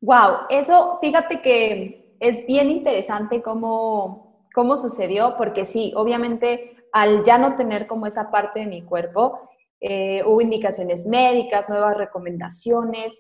Wow, 0.03 0.47
eso 0.51 0.99
fíjate 1.01 1.41
que 1.41 2.15
es 2.21 2.47
bien 2.47 2.69
interesante 2.69 3.41
cómo, 3.41 4.47
cómo 4.55 4.77
sucedió, 4.77 5.35
porque 5.39 5.65
sí, 5.65 5.95
obviamente 5.97 6.77
al 6.93 7.25
ya 7.25 7.39
no 7.39 7.57
tener 7.57 7.87
como 7.87 8.07
esa 8.07 8.31
parte 8.31 8.61
de 8.61 8.67
mi 8.67 8.83
cuerpo, 8.83 9.49
eh, 9.81 10.23
hubo 10.27 10.43
indicaciones 10.43 11.07
médicas, 11.07 11.71
nuevas 11.71 11.97
recomendaciones, 11.97 13.19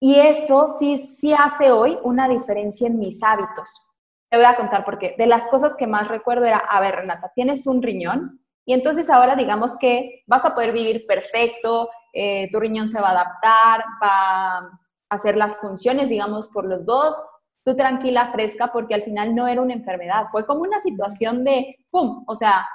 y 0.00 0.14
eso 0.18 0.66
sí, 0.78 0.96
sí 0.96 1.32
hace 1.32 1.70
hoy 1.70 1.98
una 2.02 2.26
diferencia 2.26 2.86
en 2.86 2.98
mis 2.98 3.22
hábitos. 3.22 3.86
Te 4.30 4.38
voy 4.38 4.46
a 4.46 4.56
contar 4.56 4.84
porque 4.84 5.14
de 5.18 5.26
las 5.26 5.46
cosas 5.48 5.76
que 5.76 5.86
más 5.86 6.08
recuerdo 6.08 6.46
era, 6.46 6.56
a 6.56 6.80
ver, 6.80 6.96
Renata, 6.96 7.30
tienes 7.34 7.66
un 7.66 7.82
riñón 7.82 8.40
y 8.64 8.72
entonces 8.72 9.10
ahora 9.10 9.36
digamos 9.36 9.76
que 9.76 10.22
vas 10.26 10.44
a 10.44 10.54
poder 10.54 10.72
vivir 10.72 11.04
perfecto, 11.06 11.90
eh, 12.12 12.48
tu 12.50 12.58
riñón 12.58 12.88
se 12.88 13.00
va 13.00 13.08
a 13.08 13.12
adaptar, 13.12 13.84
va 14.02 14.58
a 14.58 14.70
hacer 15.10 15.36
las 15.36 15.58
funciones, 15.58 16.08
digamos, 16.08 16.48
por 16.48 16.64
los 16.64 16.86
dos, 16.86 17.22
tú 17.64 17.76
tranquila, 17.76 18.30
fresca, 18.32 18.72
porque 18.72 18.94
al 18.94 19.02
final 19.02 19.34
no 19.34 19.48
era 19.48 19.60
una 19.60 19.74
enfermedad, 19.74 20.28
fue 20.30 20.46
como 20.46 20.62
una 20.62 20.80
situación 20.80 21.44
de, 21.44 21.76
¡pum! 21.90 22.24
O 22.26 22.36
sea, 22.36 22.66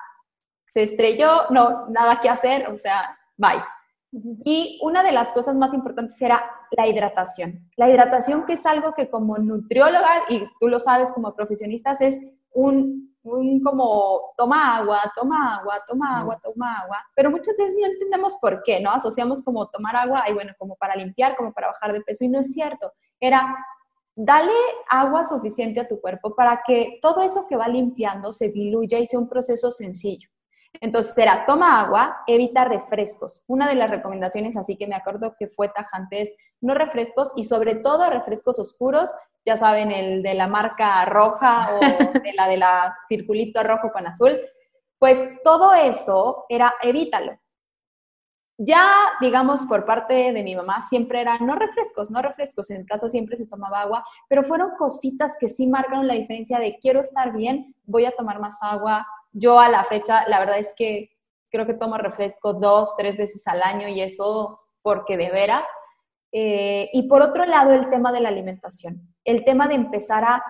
se 0.65 0.83
estrelló, 0.83 1.45
no, 1.49 1.87
nada 1.89 2.19
que 2.19 2.29
hacer, 2.29 2.67
o 2.69 2.77
sea, 2.77 3.17
bye. 3.37 3.63
Y 4.43 4.79
una 4.83 5.03
de 5.03 5.11
las 5.11 5.29
cosas 5.29 5.55
más 5.55 5.73
importantes 5.73 6.21
era 6.21 6.43
la 6.75 6.87
hidratación. 6.87 7.69
La 7.75 7.89
hidratación 7.89 8.45
que 8.45 8.53
es 8.53 8.65
algo 8.65 8.93
que 8.93 9.09
como 9.09 9.37
nutrióloga, 9.37 10.09
y 10.29 10.43
tú 10.59 10.67
lo 10.67 10.79
sabes 10.79 11.11
como 11.11 11.35
profesionistas, 11.35 12.01
es 12.01 12.19
un, 12.53 13.15
un 13.23 13.61
como 13.61 14.33
toma 14.37 14.77
agua, 14.77 14.99
toma 15.15 15.57
agua, 15.57 15.81
toma 15.87 16.19
agua, 16.19 16.39
toma 16.41 16.81
agua, 16.81 17.05
pero 17.15 17.31
muchas 17.31 17.57
veces 17.57 17.75
no 17.79 17.87
entendemos 17.87 18.37
por 18.41 18.61
qué, 18.63 18.79
¿no? 18.79 18.91
Asociamos 18.91 19.43
como 19.43 19.67
tomar 19.69 19.95
agua, 19.95 20.23
y 20.29 20.33
bueno, 20.33 20.53
como 20.57 20.75
para 20.75 20.95
limpiar, 20.95 21.35
como 21.35 21.53
para 21.53 21.67
bajar 21.67 21.93
de 21.93 22.01
peso, 22.01 22.25
y 22.25 22.29
no 22.29 22.39
es 22.39 22.53
cierto. 22.53 22.91
Era 23.19 23.55
dale 24.15 24.53
agua 24.89 25.25
suficiente 25.25 25.81
a 25.81 25.87
tu 25.87 25.99
cuerpo 25.99 26.33
para 26.35 26.61
que 26.65 26.99
todo 27.01 27.21
eso 27.21 27.45
que 27.47 27.57
va 27.57 27.67
limpiando 27.67 28.31
se 28.31 28.49
diluya 28.49 28.97
y 28.99 29.07
sea 29.07 29.19
un 29.19 29.27
proceso 29.27 29.71
sencillo. 29.71 30.29
Entonces 30.81 31.17
era, 31.17 31.45
toma 31.45 31.79
agua, 31.79 32.17
evita 32.27 32.65
refrescos. 32.65 33.43
Una 33.47 33.67
de 33.67 33.75
las 33.75 33.89
recomendaciones, 33.89 34.57
así 34.57 34.77
que 34.77 34.87
me 34.87 34.95
acuerdo 34.95 35.35
que 35.37 35.47
fue 35.47 35.69
tajante, 35.69 36.21
es 36.21 36.35
no 36.61 36.73
refrescos 36.73 37.31
y 37.35 37.45
sobre 37.45 37.75
todo 37.75 38.09
refrescos 38.09 38.59
oscuros, 38.59 39.11
ya 39.45 39.57
saben, 39.57 39.91
el 39.91 40.23
de 40.23 40.33
la 40.33 40.47
marca 40.47 41.05
roja 41.05 41.69
o 41.75 41.79
de 42.23 42.33
la 42.33 42.47
de 42.47 42.57
la 42.57 42.97
circulito 43.07 43.61
rojo 43.63 43.91
con 43.91 44.07
azul. 44.07 44.39
Pues 44.97 45.41
todo 45.43 45.73
eso 45.73 46.45
era, 46.49 46.73
evítalo. 46.81 47.37
Ya, 48.57 48.87
digamos, 49.19 49.65
por 49.65 49.85
parte 49.85 50.31
de 50.31 50.43
mi 50.43 50.55
mamá, 50.55 50.81
siempre 50.81 51.19
era 51.19 51.37
no 51.39 51.55
refrescos, 51.55 52.09
no 52.09 52.21
refrescos. 52.21 52.71
En 52.71 52.85
casa 52.85 53.09
siempre 53.09 53.35
se 53.35 53.45
tomaba 53.45 53.81
agua, 53.81 54.05
pero 54.29 54.43
fueron 54.43 54.71
cositas 54.77 55.33
que 55.39 55.49
sí 55.49 55.67
marcaron 55.67 56.07
la 56.07 56.13
diferencia 56.13 56.57
de 56.57 56.77
quiero 56.79 57.01
estar 57.01 57.33
bien, 57.33 57.75
voy 57.83 58.05
a 58.05 58.11
tomar 58.11 58.39
más 58.39 58.57
agua, 58.61 59.05
yo 59.35 59.59
a 59.59 59.69
la 59.69 59.83
fecha, 59.83 60.27
la 60.29 60.39
verdad 60.39 60.57
es 60.57 60.73
que 60.77 61.09
creo 61.51 61.67
que 61.67 61.73
tomo 61.73 61.97
refresco 61.97 62.53
dos, 62.53 62.95
tres 62.97 63.17
veces 63.17 63.45
al 63.47 63.61
año 63.61 63.89
y 63.89 64.01
eso 64.01 64.57
porque 64.81 65.17
de 65.17 65.29
veras. 65.29 65.67
Eh, 66.31 66.89
y 66.93 67.07
por 67.07 67.21
otro 67.21 67.45
lado, 67.45 67.71
el 67.71 67.89
tema 67.89 68.11
de 68.11 68.21
la 68.21 68.29
alimentación, 68.29 69.13
el 69.25 69.43
tema 69.43 69.67
de 69.67 69.75
empezar 69.75 70.23
a 70.23 70.43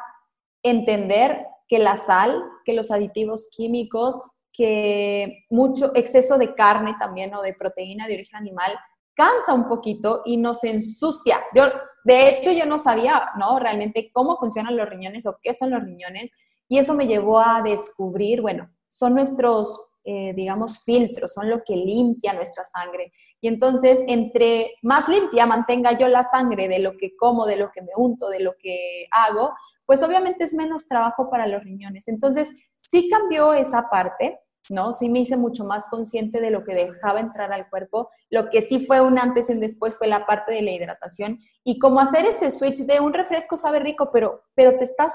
entender 0.64 1.46
que 1.68 1.80
la 1.80 1.98
sal, 1.98 2.44
que 2.64 2.74
los 2.74 2.92
aditivos 2.92 3.50
químicos, 3.56 4.22
que 4.54 5.46
mucho 5.50 5.92
exceso 5.96 6.38
de 6.38 6.54
carne 6.54 6.96
también 7.00 7.34
o 7.34 7.42
de 7.42 7.54
proteína 7.54 8.08
de 8.08 8.16
origen 8.16 8.38
animal 8.38 8.78
cansa 9.16 9.54
un 9.54 9.68
poquito 9.68 10.22
y 10.26 10.38
nos 10.38 10.64
ensucia. 10.64 11.42
Yo, 11.56 11.66
de 12.04 12.30
hecho, 12.30 12.52
yo 12.52 12.66
no 12.66 12.78
sabía, 12.78 13.32
¿no? 13.40 13.58
Realmente 13.60 14.12
cómo 14.14 14.38
funcionan 14.38 14.78
los 14.78 14.88
riñones 14.88 15.26
o 15.26 15.40
qué 15.42 15.54
son 15.54 15.72
los 15.72 15.84
riñones 15.84 16.34
y 16.68 16.78
eso 16.78 16.94
me 16.94 17.08
llevó 17.08 17.40
a 17.40 17.62
descubrir, 17.64 18.42
bueno, 18.42 18.70
son 18.96 19.14
nuestros, 19.14 19.88
eh, 20.06 20.34
digamos, 20.34 20.84
filtros, 20.84 21.34
son 21.34 21.50
lo 21.50 21.64
que 21.66 21.76
limpia 21.76 22.32
nuestra 22.32 22.64
sangre. 22.64 23.12
Y 23.42 23.50
entonces, 23.50 24.02
entre 24.08 24.72
más 24.84 25.10
limpia 25.10 25.46
mantenga 25.46 25.98
yo 25.98 26.08
la 26.08 26.24
sangre 26.24 26.70
de 26.70 26.80
lo 26.80 26.96
que 26.96 27.14
como, 27.18 27.46
de 27.46 27.58
lo 27.58 27.72
que 27.74 27.82
me 27.82 27.92
unto, 27.98 28.30
de 28.30 28.40
lo 28.40 28.54
que 28.58 29.06
hago, 29.12 29.54
pues 29.86 30.02
obviamente 30.02 30.46
es 30.46 30.54
menos 30.54 30.88
trabajo 30.88 31.30
para 31.30 31.46
los 31.46 31.62
riñones. 31.62 32.08
Entonces, 32.08 32.56
sí 32.78 33.10
cambió 33.10 33.54
esa 33.54 33.90
parte, 33.90 34.40
¿no? 34.70 34.94
Sí 34.94 35.10
me 35.10 35.20
hice 35.20 35.36
mucho 35.36 35.66
más 35.66 35.90
consciente 35.90 36.40
de 36.40 36.50
lo 36.50 36.64
que 36.64 36.74
dejaba 36.74 37.20
entrar 37.20 37.52
al 37.52 37.70
cuerpo. 37.70 38.10
Lo 38.30 38.50
que 38.50 38.62
sí 38.62 38.86
fue 38.86 39.02
un 39.02 39.20
antes 39.20 39.50
y 39.50 39.54
un 39.54 39.60
después 39.60 39.98
fue 39.98 40.08
la 40.08 40.26
parte 40.26 40.54
de 40.54 40.62
la 40.62 40.72
hidratación 40.72 41.40
y 41.66 41.80
cómo 41.80 42.00
hacer 42.00 42.26
ese 42.26 42.50
switch 42.50 42.86
de 42.86 43.02
un 43.02 43.14
refresco 43.14 43.58
sabe 43.58 43.80
rico, 43.80 44.10
pero, 44.14 44.42
pero 44.56 44.78
te 44.78 44.86
estás 44.86 45.14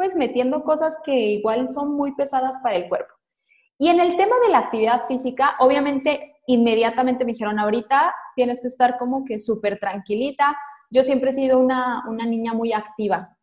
pues 0.00 0.16
metiendo 0.16 0.64
cosas 0.64 0.96
que 1.04 1.14
igual 1.14 1.68
son 1.68 1.94
muy 1.94 2.14
pesadas 2.14 2.56
para 2.62 2.76
el 2.76 2.88
cuerpo. 2.88 3.12
Y 3.76 3.88
en 3.88 4.00
el 4.00 4.16
tema 4.16 4.34
de 4.42 4.50
la 4.50 4.60
actividad 4.60 5.04
física, 5.06 5.56
obviamente 5.58 6.38
inmediatamente 6.46 7.26
me 7.26 7.32
dijeron, 7.32 7.58
ahorita 7.58 8.14
tienes 8.34 8.62
que 8.62 8.68
estar 8.68 8.96
como 8.96 9.26
que 9.26 9.38
súper 9.38 9.78
tranquilita. 9.78 10.56
Yo 10.88 11.02
siempre 11.02 11.28
he 11.28 11.32
sido 11.34 11.58
una, 11.58 12.02
niña 12.26 12.54
muy 12.54 12.72
activa. 12.72 13.36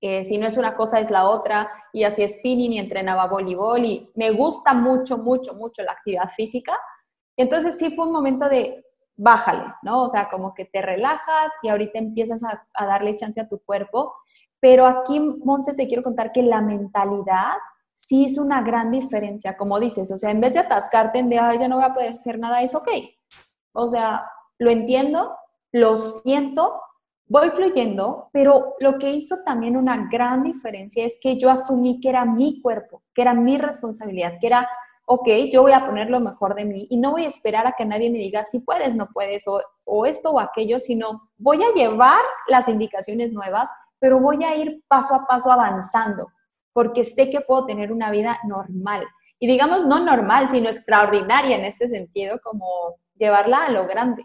Eh, 0.00 0.24
si 0.24 0.38
no 0.38 0.48
es 0.48 0.56
una 0.56 0.74
cosa, 0.74 0.98
es 0.98 1.08
la 1.08 1.28
otra. 1.28 1.70
Y 1.92 2.02
así 2.02 2.26
spinning 2.26 2.72
y 2.72 2.78
entrenaba 2.80 3.28
voleibol 3.28 3.84
y 3.84 4.10
me 4.16 4.32
gusta 4.32 4.74
mucho, 4.74 5.18
mucho, 5.18 5.54
mucho 5.54 5.84
la 5.84 5.92
actividad 5.92 6.30
física. 6.30 6.76
Entonces 7.36 7.78
sí 7.78 7.94
fue 7.94 8.06
un 8.06 8.12
momento 8.12 8.48
de 8.48 8.84
bájale, 9.14 9.72
¿no? 9.82 10.02
O 10.02 10.08
sea, 10.08 10.28
como 10.30 10.52
que 10.52 10.64
te 10.64 10.82
relajas 10.82 11.52
y 11.62 11.68
ahorita 11.68 12.00
empiezas 12.00 12.42
a, 12.42 12.66
a 12.74 12.86
darle 12.86 13.14
chance 13.14 13.40
a 13.40 13.48
tu 13.48 13.60
cuerpo 13.60 14.16
pero 14.60 14.86
aquí, 14.86 15.18
Monse, 15.18 15.74
te 15.74 15.88
quiero 15.88 16.02
contar 16.02 16.32
que 16.32 16.42
la 16.42 16.60
mentalidad 16.60 17.54
sí 17.94 18.24
es 18.24 18.38
una 18.38 18.62
gran 18.62 18.90
diferencia, 18.90 19.56
como 19.56 19.80
dices, 19.80 20.10
o 20.10 20.18
sea, 20.18 20.30
en 20.30 20.40
vez 20.40 20.54
de 20.54 20.60
atascarte 20.60 21.18
en 21.18 21.28
de, 21.28 21.38
ay, 21.38 21.58
ya 21.58 21.68
no 21.68 21.76
voy 21.76 21.84
a 21.84 21.94
poder 21.94 22.12
hacer 22.12 22.38
nada, 22.38 22.62
es 22.62 22.74
ok. 22.74 22.88
O 23.72 23.88
sea, 23.88 24.24
lo 24.58 24.70
entiendo, 24.70 25.36
lo 25.72 25.96
siento, 25.96 26.80
voy 27.26 27.50
fluyendo, 27.50 28.28
pero 28.32 28.74
lo 28.80 28.98
que 28.98 29.10
hizo 29.10 29.36
también 29.44 29.76
una 29.76 30.08
gran 30.10 30.42
diferencia 30.42 31.04
es 31.04 31.18
que 31.20 31.38
yo 31.38 31.50
asumí 31.50 32.00
que 32.00 32.08
era 32.08 32.24
mi 32.24 32.60
cuerpo, 32.60 33.02
que 33.14 33.22
era 33.22 33.34
mi 33.34 33.56
responsabilidad, 33.58 34.38
que 34.40 34.46
era, 34.46 34.68
ok, 35.06 35.28
yo 35.52 35.62
voy 35.62 35.72
a 35.72 35.86
poner 35.86 36.10
lo 36.10 36.20
mejor 36.20 36.54
de 36.54 36.64
mí 36.64 36.86
y 36.90 36.96
no 36.96 37.12
voy 37.12 37.24
a 37.24 37.28
esperar 37.28 37.66
a 37.66 37.72
que 37.72 37.84
nadie 37.84 38.10
me 38.10 38.18
diga 38.18 38.44
si 38.44 38.60
puedes, 38.60 38.94
no 38.94 39.08
puedes, 39.08 39.46
o, 39.46 39.60
o 39.86 40.06
esto 40.06 40.30
o 40.30 40.40
aquello, 40.40 40.78
sino 40.78 41.30
voy 41.38 41.62
a 41.62 41.74
llevar 41.74 42.22
las 42.48 42.66
indicaciones 42.68 43.32
nuevas 43.32 43.70
pero 44.00 44.18
voy 44.18 44.42
a 44.42 44.56
ir 44.56 44.82
paso 44.88 45.14
a 45.14 45.26
paso 45.26 45.52
avanzando, 45.52 46.32
porque 46.72 47.04
sé 47.04 47.30
que 47.30 47.42
puedo 47.42 47.66
tener 47.66 47.92
una 47.92 48.10
vida 48.10 48.40
normal. 48.44 49.06
Y 49.38 49.46
digamos, 49.46 49.86
no 49.86 50.00
normal, 50.00 50.48
sino 50.48 50.68
extraordinaria 50.68 51.56
en 51.56 51.64
este 51.64 51.88
sentido, 51.88 52.40
como 52.42 52.96
llevarla 53.14 53.66
a 53.66 53.70
lo 53.70 53.86
grande. 53.86 54.22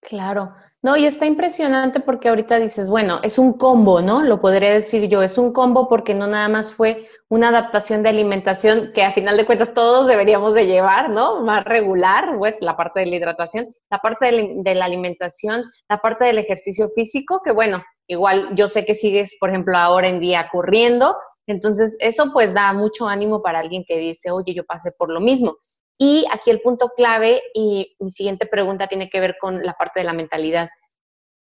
Claro, 0.00 0.54
no, 0.80 0.96
y 0.96 1.06
está 1.06 1.26
impresionante 1.26 1.98
porque 1.98 2.28
ahorita 2.28 2.60
dices, 2.60 2.88
bueno, 2.88 3.18
es 3.24 3.38
un 3.38 3.54
combo, 3.54 4.00
¿no? 4.00 4.22
Lo 4.22 4.40
podría 4.40 4.72
decir 4.72 5.08
yo, 5.08 5.22
es 5.22 5.36
un 5.36 5.52
combo 5.52 5.88
porque 5.88 6.14
no 6.14 6.28
nada 6.28 6.48
más 6.48 6.72
fue 6.72 7.08
una 7.28 7.48
adaptación 7.48 8.04
de 8.04 8.10
alimentación 8.10 8.92
que 8.94 9.02
a 9.02 9.12
final 9.12 9.36
de 9.36 9.44
cuentas 9.44 9.74
todos 9.74 10.06
deberíamos 10.06 10.54
de 10.54 10.66
llevar, 10.66 11.10
¿no? 11.10 11.42
Más 11.42 11.64
regular, 11.64 12.36
pues 12.38 12.58
la 12.60 12.76
parte 12.76 13.00
de 13.00 13.06
la 13.06 13.16
hidratación, 13.16 13.74
la 13.90 13.98
parte 13.98 14.30
de 14.30 14.74
la 14.76 14.84
alimentación, 14.84 15.64
la 15.88 15.98
parte 15.98 16.26
del 16.26 16.38
ejercicio 16.38 16.88
físico, 16.90 17.40
que 17.44 17.50
bueno, 17.50 17.82
igual 18.06 18.50
yo 18.54 18.68
sé 18.68 18.84
que 18.84 18.94
sigues, 18.94 19.36
por 19.40 19.50
ejemplo, 19.50 19.76
ahora 19.76 20.08
en 20.08 20.20
día 20.20 20.48
corriendo, 20.52 21.16
entonces 21.48 21.96
eso 21.98 22.30
pues 22.32 22.54
da 22.54 22.72
mucho 22.72 23.08
ánimo 23.08 23.42
para 23.42 23.58
alguien 23.58 23.84
que 23.84 23.98
dice, 23.98 24.30
oye, 24.30 24.54
yo 24.54 24.64
pasé 24.64 24.92
por 24.92 25.10
lo 25.10 25.20
mismo. 25.20 25.56
Y 25.98 26.26
aquí 26.30 26.50
el 26.50 26.60
punto 26.60 26.92
clave 26.96 27.42
y 27.54 27.96
mi 27.98 28.10
siguiente 28.10 28.46
pregunta 28.46 28.86
tiene 28.86 29.10
que 29.10 29.20
ver 29.20 29.36
con 29.40 29.62
la 29.62 29.74
parte 29.74 30.00
de 30.00 30.06
la 30.06 30.12
mentalidad. 30.12 30.68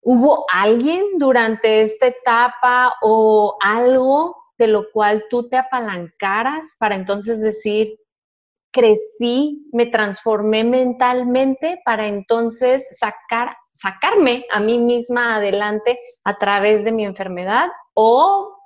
¿Hubo 0.02 0.46
alguien 0.52 1.18
durante 1.18 1.82
esta 1.82 2.08
etapa 2.08 2.94
o 3.02 3.58
algo 3.60 4.38
de 4.58 4.68
lo 4.68 4.92
cual 4.94 5.26
tú 5.30 5.50
te 5.50 5.58
apalancaras 5.58 6.76
para 6.80 6.96
entonces 6.96 7.42
decir, 7.42 8.00
crecí, 8.72 9.68
me 9.74 9.88
transformé 9.88 10.64
mentalmente 10.64 11.82
para 11.84 12.08
entonces 12.08 12.88
sacar 12.98 13.56
sacarme 13.76 14.46
a 14.52 14.60
mí 14.62 14.80
misma 14.80 15.36
adelante 15.36 16.00
a 16.24 16.38
través 16.38 16.86
de 16.86 16.94
mi 16.94 17.04
enfermedad 17.04 17.70
o, 17.94 18.58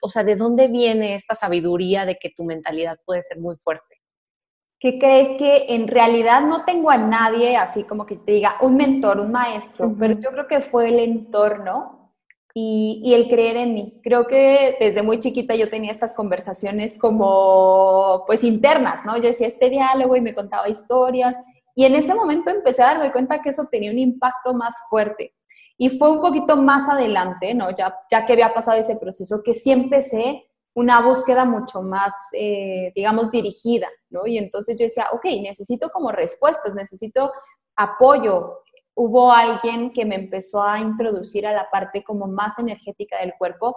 o 0.00 0.08
sea, 0.08 0.24
¿de 0.24 0.36
dónde 0.36 0.68
viene 0.68 1.14
esta 1.14 1.34
sabiduría 1.34 2.06
de 2.06 2.16
que 2.16 2.30
tu 2.30 2.44
mentalidad 2.44 2.98
puede 3.04 3.22
ser 3.22 3.38
muy 3.40 3.56
fuerte? 3.56 3.93
¿Qué 4.78 4.98
crees 4.98 5.38
que 5.38 5.66
en 5.74 5.88
realidad 5.88 6.42
no 6.42 6.64
tengo 6.64 6.90
a 6.90 6.98
nadie 6.98 7.56
así 7.56 7.84
como 7.84 8.04
que 8.04 8.16
te 8.16 8.32
diga 8.32 8.56
un 8.60 8.76
mentor, 8.76 9.20
un 9.20 9.32
maestro, 9.32 9.94
pero 9.98 10.14
yo 10.20 10.30
creo 10.30 10.46
que 10.46 10.60
fue 10.60 10.88
el 10.88 10.98
entorno 10.98 12.12
y, 12.52 13.00
y, 13.04 13.14
el 13.14 13.28
creer 13.28 13.56
en 13.56 13.74
mí. 13.74 14.00
Creo 14.02 14.26
que 14.26 14.76
desde 14.78 15.02
muy 15.02 15.18
chiquita 15.18 15.54
yo 15.56 15.68
tenía 15.68 15.90
estas 15.90 16.14
conversaciones 16.14 16.98
como 16.98 18.24
pues 18.26 18.44
internas, 18.44 19.04
¿no? 19.04 19.16
Yo 19.16 19.24
decía 19.24 19.48
este 19.48 19.70
diálogo 19.70 20.14
y 20.16 20.20
me 20.20 20.34
contaba 20.34 20.68
historias 20.68 21.36
y 21.74 21.84
en 21.84 21.96
ese 21.96 22.14
momento 22.14 22.50
empecé 22.50 22.82
a 22.82 22.94
darme 22.94 23.10
cuenta 23.10 23.42
que 23.42 23.50
eso 23.50 23.66
tenía 23.70 23.90
un 23.90 23.98
impacto 23.98 24.54
más 24.54 24.74
fuerte. 24.88 25.34
Y 25.76 25.90
fue 25.90 26.10
un 26.10 26.20
poquito 26.20 26.56
más 26.56 26.88
adelante, 26.88 27.52
¿no? 27.52 27.74
Ya, 27.74 27.94
ya 28.10 28.24
que 28.24 28.34
había 28.34 28.54
pasado 28.54 28.78
ese 28.78 28.96
proceso, 28.96 29.42
que 29.42 29.54
sí 29.54 29.72
empecé 29.72 30.44
una 30.74 31.00
búsqueda 31.00 31.44
mucho 31.44 31.82
más, 31.82 32.12
eh, 32.32 32.92
digamos, 32.94 33.30
dirigida, 33.30 33.88
¿no? 34.10 34.26
Y 34.26 34.38
entonces 34.38 34.76
yo 34.76 34.84
decía, 34.84 35.08
ok, 35.12 35.24
necesito 35.40 35.88
como 35.90 36.10
respuestas, 36.10 36.74
necesito 36.74 37.32
apoyo. 37.76 38.62
Hubo 38.94 39.32
alguien 39.32 39.92
que 39.92 40.04
me 40.04 40.16
empezó 40.16 40.62
a 40.62 40.80
introducir 40.80 41.46
a 41.46 41.52
la 41.52 41.70
parte 41.70 42.02
como 42.02 42.26
más 42.26 42.58
energética 42.58 43.18
del 43.20 43.34
cuerpo. 43.38 43.76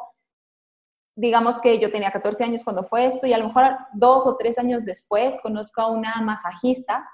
Digamos 1.16 1.60
que 1.62 1.80
yo 1.80 1.92
tenía 1.92 2.12
14 2.12 2.44
años 2.44 2.63
cuando 2.63 2.84
fue 2.84 3.06
esto 3.06 3.27
y 3.27 3.34
a 3.34 3.38
lo 3.38 3.48
mejor 3.48 3.77
dos 3.94 4.25
o 4.25 4.36
tres 4.36 4.58
años 4.58 4.84
después 4.84 5.39
conozco 5.42 5.82
a 5.82 5.92
una 5.92 6.22
masajista 6.22 7.08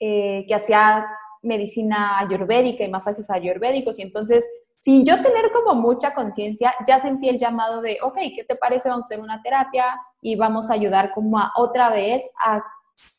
eh, 0.00 0.44
que 0.46 0.54
hacía 0.54 1.06
medicina 1.42 2.18
ayurvédica 2.18 2.84
y 2.84 2.90
masajes 2.90 3.30
ayurvédicos 3.30 3.98
y 3.98 4.02
entonces 4.02 4.44
sin 4.82 5.04
yo 5.04 5.16
tener 5.22 5.50
como 5.52 5.74
mucha 5.80 6.14
conciencia, 6.14 6.72
ya 6.86 7.00
sentí 7.00 7.28
el 7.28 7.38
llamado 7.38 7.82
de, 7.82 7.98
ok, 8.02 8.16
¿qué 8.36 8.44
te 8.46 8.54
parece? 8.54 8.88
Vamos 8.88 9.04
a 9.04 9.06
hacer 9.06 9.20
una 9.20 9.42
terapia 9.42 9.84
y 10.22 10.36
vamos 10.36 10.70
a 10.70 10.74
ayudar 10.74 11.12
como 11.12 11.38
a 11.38 11.52
otra 11.56 11.90
vez 11.90 12.22
a 12.44 12.62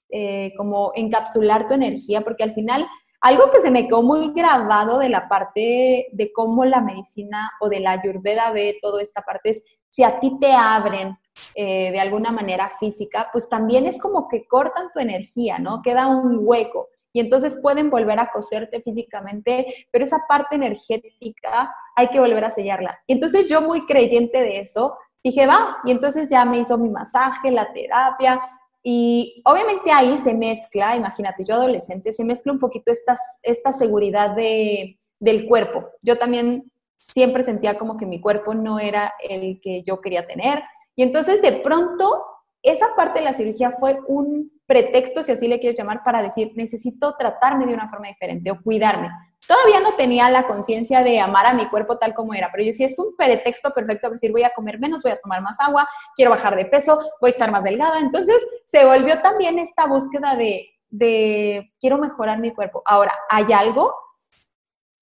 eh, 0.10 0.54
como 0.58 0.92
encapsular 0.96 1.68
tu 1.68 1.74
energía, 1.74 2.22
porque 2.22 2.44
al 2.44 2.54
final 2.54 2.88
algo 3.22 3.52
que 3.52 3.60
se 3.62 3.70
me 3.70 3.88
quedó 3.88 4.02
muy 4.02 4.32
grabado 4.34 4.98
de 4.98 5.10
la 5.10 5.28
parte 5.28 6.08
de 6.12 6.32
cómo 6.34 6.64
la 6.64 6.82
medicina 6.82 7.52
o 7.60 7.68
de 7.68 7.82
la 7.82 7.92
ayurveda 7.92 8.52
ve 8.52 8.78
toda 8.82 9.02
esta 9.02 9.22
parte 9.22 9.50
es, 9.50 9.66
si 9.90 10.04
a 10.04 10.20
ti 10.20 10.38
te 10.40 10.54
abren 10.54 11.18
eh, 11.54 11.92
de 11.92 12.00
alguna 12.00 12.32
manera 12.32 12.72
física, 12.80 13.28
pues 13.32 13.50
también 13.50 13.86
es 13.86 14.00
como 14.00 14.28
que 14.28 14.48
cortan 14.48 14.90
tu 14.94 15.00
energía, 15.00 15.60
¿no? 15.60 15.82
Queda 15.82 16.08
un 16.08 16.40
hueco. 16.42 16.88
Y 17.12 17.20
entonces 17.20 17.60
pueden 17.62 17.90
volver 17.90 18.20
a 18.20 18.32
coserte 18.32 18.82
físicamente, 18.82 19.88
pero 19.92 20.06
esa 20.06 20.26
parte 20.28 20.56
energética 20.56 21.74
hay 21.96 22.08
que 22.08 22.20
volver 22.20 22.46
a 22.46 22.50
sellarla. 22.50 23.00
Y 23.08 23.14
entonces 23.14 23.48
yo 23.50 23.62
muy 23.62 23.86
creyente 23.86 24.40
de 24.42 24.60
eso, 24.60 24.98
dije, 25.24 25.48
va, 25.48 25.78
y 25.86 25.92
entonces 25.92 26.30
ya 26.30 26.46
me 26.46 26.60
hizo 26.60 26.78
mi 26.78 26.90
masaje, 26.90 27.52
la 27.52 27.72
terapia, 27.74 28.40
y 28.82 29.42
obviamente 29.46 29.92
ahí 29.92 30.18
se 30.18 30.34
mezcla, 30.34 30.96
imagínate, 30.96 31.44
yo 31.44 31.56
adolescente, 31.56 32.12
se 32.12 32.24
mezcla 32.24 32.54
un 32.54 32.60
poquito 32.60 32.92
esta, 32.92 33.18
esta 33.44 33.74
seguridad 33.74 34.36
de, 34.36 34.98
del 35.20 35.48
cuerpo. 35.48 35.90
Yo 36.02 36.18
también 36.18 36.72
siempre 36.98 37.44
sentía 37.44 37.78
como 37.78 37.98
que 37.98 38.06
mi 38.06 38.22
cuerpo 38.22 38.54
no 38.54 38.80
era 38.80 39.14
el 39.22 39.60
que 39.62 39.84
yo 39.84 40.00
quería 40.00 40.28
tener, 40.28 40.64
y 40.96 41.04
entonces 41.04 41.42
de 41.42 41.54
pronto 41.54 42.24
esa 42.62 42.94
parte 42.96 43.20
de 43.20 43.26
la 43.26 43.34
cirugía 43.34 43.72
fue 43.72 44.00
un 44.08 44.52
pretexto, 44.70 45.24
si 45.24 45.32
así 45.32 45.48
le 45.48 45.60
quieres 45.60 45.78
llamar, 45.78 46.04
para 46.04 46.22
decir, 46.22 46.52
necesito 46.56 47.16
tratarme 47.18 47.66
de 47.66 47.74
una 47.74 47.90
forma 47.90 48.08
diferente 48.08 48.52
o 48.52 48.62
cuidarme. 48.62 49.10
Todavía 49.48 49.80
no 49.80 49.96
tenía 49.96 50.30
la 50.30 50.44
conciencia 50.44 51.02
de 51.02 51.20
amar 51.20 51.48
a 51.48 51.56
mi 51.56 51.68
cuerpo 51.70 51.98
tal 51.98 52.14
como 52.14 52.36
era, 52.36 52.50
pero 52.52 52.64
yo 52.64 52.72
sí 52.72 52.84
es 52.84 53.00
un 53.00 53.16
pretexto 53.18 53.72
perfecto 53.74 54.04
para 54.04 54.14
decir, 54.14 54.32
voy 54.32 54.44
a 54.44 54.52
comer 54.52 54.80
menos, 54.80 55.02
voy 55.02 55.12
a 55.12 55.20
tomar 55.20 55.42
más 55.42 55.60
agua, 55.60 55.90
quiero 56.16 56.30
bajar 56.30 56.56
de 56.56 56.66
peso, 56.66 57.00
voy 57.20 57.30
a 57.30 57.34
estar 57.34 57.50
más 57.50 57.64
delgada. 57.64 58.00
Entonces 58.00 58.36
se 58.64 58.86
volvió 58.86 59.20
también 59.24 59.58
esta 59.58 59.88
búsqueda 59.88 60.36
de, 60.36 60.70
de 60.92 61.74
quiero 61.80 61.98
mejorar 61.98 62.38
mi 62.38 62.54
cuerpo. 62.54 62.84
Ahora, 62.86 63.14
hay 63.28 63.52
algo 63.52 63.96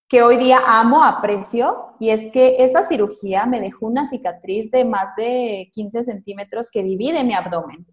que 0.08 0.24
hoy 0.24 0.38
día 0.38 0.62
amo, 0.66 1.04
aprecio, 1.04 1.88
y 2.00 2.12
es 2.12 2.32
que 2.32 2.56
esa 2.60 2.84
cirugía 2.84 3.46
me 3.46 3.60
dejó 3.60 3.88
una 3.88 4.08
cicatriz 4.08 4.72
de 4.72 4.86
más 4.86 5.14
de 5.18 5.70
15 5.74 6.06
centímetros 6.06 6.72
que 6.72 6.84
divide 6.84 7.26
mi 7.26 7.34
abdomen. 7.34 7.86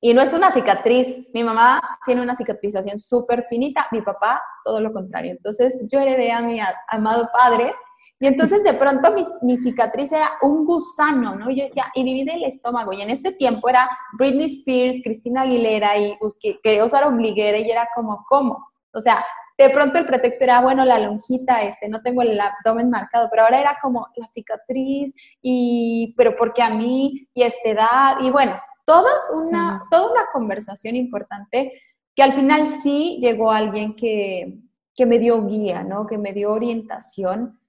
Y 0.00 0.14
no 0.14 0.22
es 0.22 0.32
una 0.32 0.50
cicatriz, 0.52 1.26
mi 1.34 1.42
mamá 1.42 1.80
tiene 2.06 2.22
una 2.22 2.36
cicatrización 2.36 2.98
súper 2.98 3.46
finita, 3.48 3.88
mi 3.90 4.00
papá 4.00 4.40
todo 4.64 4.80
lo 4.80 4.92
contrario. 4.92 5.32
Entonces 5.32 5.84
yo 5.90 5.98
heredé 5.98 6.30
a 6.30 6.40
mi 6.40 6.60
amado 6.88 7.28
padre 7.32 7.72
y 8.20 8.26
entonces 8.26 8.64
de 8.64 8.74
pronto 8.74 9.12
mi, 9.42 9.56
cicatriz 9.56 10.12
era 10.12 10.30
un 10.42 10.64
gusano, 10.64 11.36
¿no? 11.36 11.50
Y 11.50 11.56
yo 11.56 11.62
decía, 11.64 11.86
y 11.94 12.04
divide 12.04 12.34
el 12.34 12.44
estómago. 12.44 12.92
Y 12.92 13.02
en 13.02 13.10
ese 13.10 13.32
tiempo 13.32 13.68
era 13.68 13.88
Britney 14.18 14.46
Spears, 14.46 14.98
Cristina 15.04 15.42
Aguilera 15.42 15.96
y 15.98 16.16
pues, 16.18 16.36
que 16.40 16.58
quería 16.62 16.84
usar 16.84 17.04
ombliguera 17.04 17.58
y 17.58 17.70
era 17.70 17.88
como, 17.94 18.24
¿cómo? 18.28 18.70
O 18.92 19.00
sea, 19.00 19.24
de 19.56 19.70
pronto 19.70 19.98
el 19.98 20.06
pretexto 20.06 20.44
era, 20.44 20.60
bueno, 20.60 20.84
la 20.84 20.98
lonjita, 20.98 21.62
este, 21.62 21.88
no 21.88 22.00
tengo 22.02 22.22
el 22.22 22.38
abdomen 22.40 22.90
marcado, 22.90 23.28
pero 23.30 23.42
ahora 23.42 23.60
era 23.60 23.78
como 23.82 24.06
la 24.16 24.28
cicatriz, 24.28 25.14
y, 25.42 26.14
pero 26.16 26.36
porque 26.36 26.62
a 26.62 26.70
mí, 26.70 27.28
y 27.34 27.42
esta 27.42 27.68
edad, 27.68 28.16
y 28.20 28.30
bueno, 28.30 28.60
todas 28.88 29.30
una, 29.34 29.84
toda 29.90 30.10
una 30.10 30.26
conversación 30.32 30.96
importante 30.96 31.74
que 32.16 32.22
al 32.22 32.32
final 32.32 32.66
sí 32.66 33.18
llegó 33.20 33.50
alguien 33.50 33.94
que, 33.94 34.60
que 34.94 35.04
me 35.04 35.18
dio 35.18 35.44
guía, 35.46 35.84
¿no? 35.84 36.06
Que 36.06 36.16
me 36.16 36.32
dio 36.32 36.52
orientación 36.52 37.60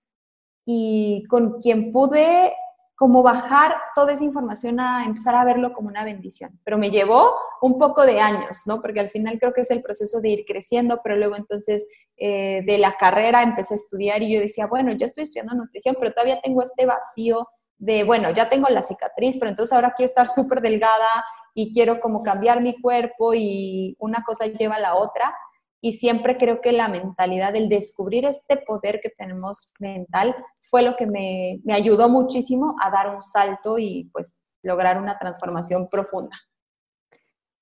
y 0.66 1.26
con 1.28 1.60
quien 1.60 1.92
pude 1.92 2.54
como 2.96 3.22
bajar 3.22 3.76
toda 3.96 4.14
esa 4.14 4.24
información 4.24 4.80
a 4.80 5.06
empezar 5.06 5.36
a 5.36 5.44
verlo 5.44 5.74
como 5.74 5.90
una 5.90 6.06
bendición. 6.06 6.58
Pero 6.64 6.78
me 6.78 6.90
llevó 6.90 7.36
un 7.62 7.78
poco 7.78 8.06
de 8.06 8.22
años, 8.22 8.62
¿no? 8.66 8.82
Porque 8.82 9.02
al 9.02 9.10
final 9.10 9.40
creo 9.40 9.52
que 9.52 9.62
es 9.62 9.72
el 9.72 9.82
proceso 9.82 10.22
de 10.22 10.30
ir 10.30 10.46
creciendo, 10.46 11.02
pero 11.04 11.18
luego 11.18 11.36
entonces 11.36 11.86
eh, 12.16 12.64
de 12.66 12.78
la 12.78 12.96
carrera 12.96 13.44
empecé 13.44 13.74
a 13.74 13.76
estudiar 13.76 14.24
y 14.24 14.34
yo 14.34 14.40
decía, 14.40 14.68
bueno, 14.68 14.94
ya 14.94 15.06
estoy 15.06 15.26
estudiando 15.26 15.54
nutrición, 15.54 15.98
pero 16.00 16.14
todavía 16.14 16.40
tengo 16.42 16.62
este 16.62 16.86
vacío 16.86 17.50
de, 17.80 18.04
bueno, 18.04 18.30
ya 18.32 18.50
tengo 18.50 18.70
la 18.70 18.82
cicatriz, 18.82 19.38
pero 19.40 19.50
entonces 19.50 19.74
ahora 19.74 19.94
quiero 19.96 20.08
estar 20.08 20.28
súper 20.28 20.62
delgada 20.62 21.08
y 21.54 21.74
quiero 21.74 22.00
como 22.00 22.22
cambiar 22.22 22.62
mi 22.62 22.80
cuerpo 22.80 23.34
y 23.34 23.96
una 24.00 24.24
cosa 24.24 24.46
lleva 24.46 24.76
a 24.76 24.80
la 24.80 24.96
otra 24.96 25.34
y 25.82 25.94
siempre 25.94 26.38
creo 26.38 26.60
que 26.62 26.74
la 26.74 26.90
mentalidad, 26.90 27.56
el 27.56 27.70
descubrir 27.70 28.26
este 28.26 28.58
poder 28.58 29.00
que 29.02 29.10
tenemos 29.10 29.72
mental, 29.80 30.36
fue 30.62 30.82
lo 30.82 30.96
que 30.98 31.08
me, 31.08 31.62
me 31.64 31.74
ayudó 31.74 32.10
muchísimo 32.10 32.76
a 32.84 32.92
dar 32.92 33.16
un 33.16 33.22
salto 33.22 33.80
y 33.80 34.10
pues 34.12 34.38
lograr 34.62 35.02
una 35.02 35.18
transformación 35.18 35.88
profunda. 35.88 36.38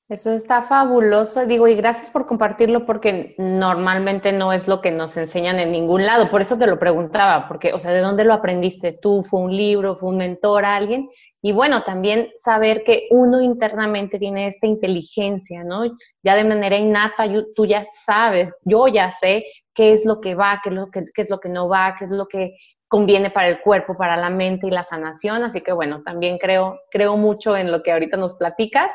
Eso 0.09 0.31
está 0.31 0.61
fabuloso, 0.61 1.45
digo, 1.45 1.67
y 1.67 1.75
gracias 1.75 2.09
por 2.09 2.27
compartirlo 2.27 2.85
porque 2.85 3.35
normalmente 3.37 4.31
no 4.31 4.53
es 4.53 4.65
lo 4.65 4.79
que 4.79 4.89
nos 4.89 5.17
enseñan 5.17 5.59
en 5.59 5.73
ningún 5.73 6.05
lado, 6.05 6.31
por 6.31 6.39
eso 6.39 6.57
te 6.57 6.65
lo 6.65 6.79
preguntaba, 6.79 7.49
porque, 7.49 7.73
o 7.73 7.79
sea, 7.79 7.91
¿de 7.91 7.99
dónde 7.99 8.23
lo 8.23 8.33
aprendiste 8.33 8.93
tú? 8.93 9.21
¿Fue 9.21 9.41
un 9.41 9.53
libro? 9.53 9.97
¿Fue 9.97 10.07
un 10.07 10.17
mentor, 10.17 10.63
alguien? 10.63 11.09
Y 11.41 11.51
bueno, 11.51 11.83
también 11.83 12.29
saber 12.35 12.85
que 12.85 13.07
uno 13.11 13.41
internamente 13.41 14.17
tiene 14.17 14.47
esta 14.47 14.65
inteligencia, 14.65 15.65
¿no? 15.65 15.81
Ya 16.23 16.35
de 16.35 16.45
manera 16.45 16.77
innata, 16.77 17.25
tú 17.53 17.65
ya 17.65 17.85
sabes, 17.89 18.53
yo 18.63 18.87
ya 18.87 19.11
sé 19.11 19.43
qué 19.75 19.91
es 19.91 20.05
lo 20.05 20.21
que 20.21 20.35
va, 20.35 20.61
qué 20.63 20.69
es 20.69 20.75
lo 20.75 20.89
que, 20.89 21.03
qué 21.13 21.21
es 21.23 21.29
lo 21.29 21.41
que 21.41 21.49
no 21.49 21.67
va, 21.67 21.95
qué 21.99 22.05
es 22.05 22.11
lo 22.11 22.27
que 22.27 22.55
conviene 22.87 23.29
para 23.29 23.49
el 23.49 23.59
cuerpo, 23.59 23.97
para 23.97 24.15
la 24.15 24.29
mente 24.29 24.67
y 24.67 24.71
la 24.71 24.83
sanación, 24.83 25.43
así 25.43 25.59
que 25.59 25.73
bueno, 25.73 26.01
también 26.03 26.37
creo, 26.37 26.79
creo 26.89 27.17
mucho 27.17 27.57
en 27.57 27.73
lo 27.73 27.83
que 27.83 27.91
ahorita 27.91 28.15
nos 28.15 28.35
platicas 28.35 28.93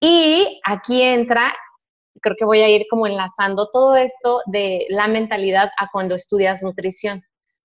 y 0.00 0.60
aquí 0.64 1.02
entra, 1.02 1.54
creo 2.20 2.36
que 2.38 2.44
voy 2.44 2.60
a 2.60 2.68
ir 2.68 2.86
como 2.90 3.06
enlazando 3.06 3.68
todo 3.70 3.96
esto 3.96 4.40
de 4.46 4.86
la 4.90 5.08
mentalidad 5.08 5.70
a 5.78 5.88
cuando 5.90 6.14
estudias 6.14 6.62
nutrición. 6.62 7.22